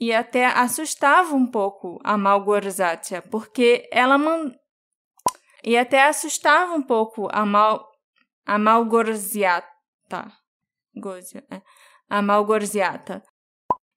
e 0.00 0.12
até 0.12 0.46
assustava 0.46 1.34
um 1.34 1.46
pouco 1.46 2.00
a 2.02 2.16
Malgorzatia, 2.16 3.22
porque 3.22 3.88
ela 3.92 4.18
man 4.18 4.52
e 5.64 5.76
até 5.76 6.06
assustava 6.08 6.74
um 6.74 6.82
pouco 6.82 7.28
a 7.30 7.44
mal 7.46 7.90
a 8.44 8.58
malgorziata. 8.58 10.32
Gozia, 10.94 11.44
é. 11.50 11.62
A 12.08 12.20
malgorziata. 12.20 13.22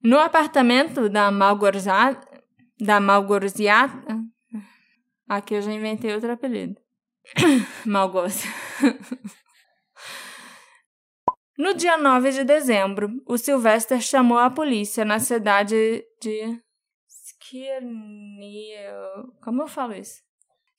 No 0.03 0.19
apartamento 0.19 1.09
da 1.09 1.31
malgorziata, 1.31 2.43
da 2.79 2.99
malgorziata, 2.99 4.23
aqui 5.27 5.55
eu 5.55 5.61
já 5.61 5.71
inventei 5.71 6.13
outro 6.13 6.31
apelido. 6.31 6.79
Malgócia. 7.85 8.49
No 11.57 11.73
dia 11.73 11.97
9 11.97 12.31
de 12.31 12.43
dezembro, 12.43 13.09
o 13.25 13.37
Sylvester 13.37 14.01
chamou 14.01 14.37
a 14.37 14.49
polícia 14.49 15.05
na 15.05 15.19
cidade 15.19 16.03
de 16.21 16.61
Skirnia. 17.07 18.91
Como 19.41 19.61
eu 19.61 19.67
falo 19.67 19.93
isso? 19.93 20.24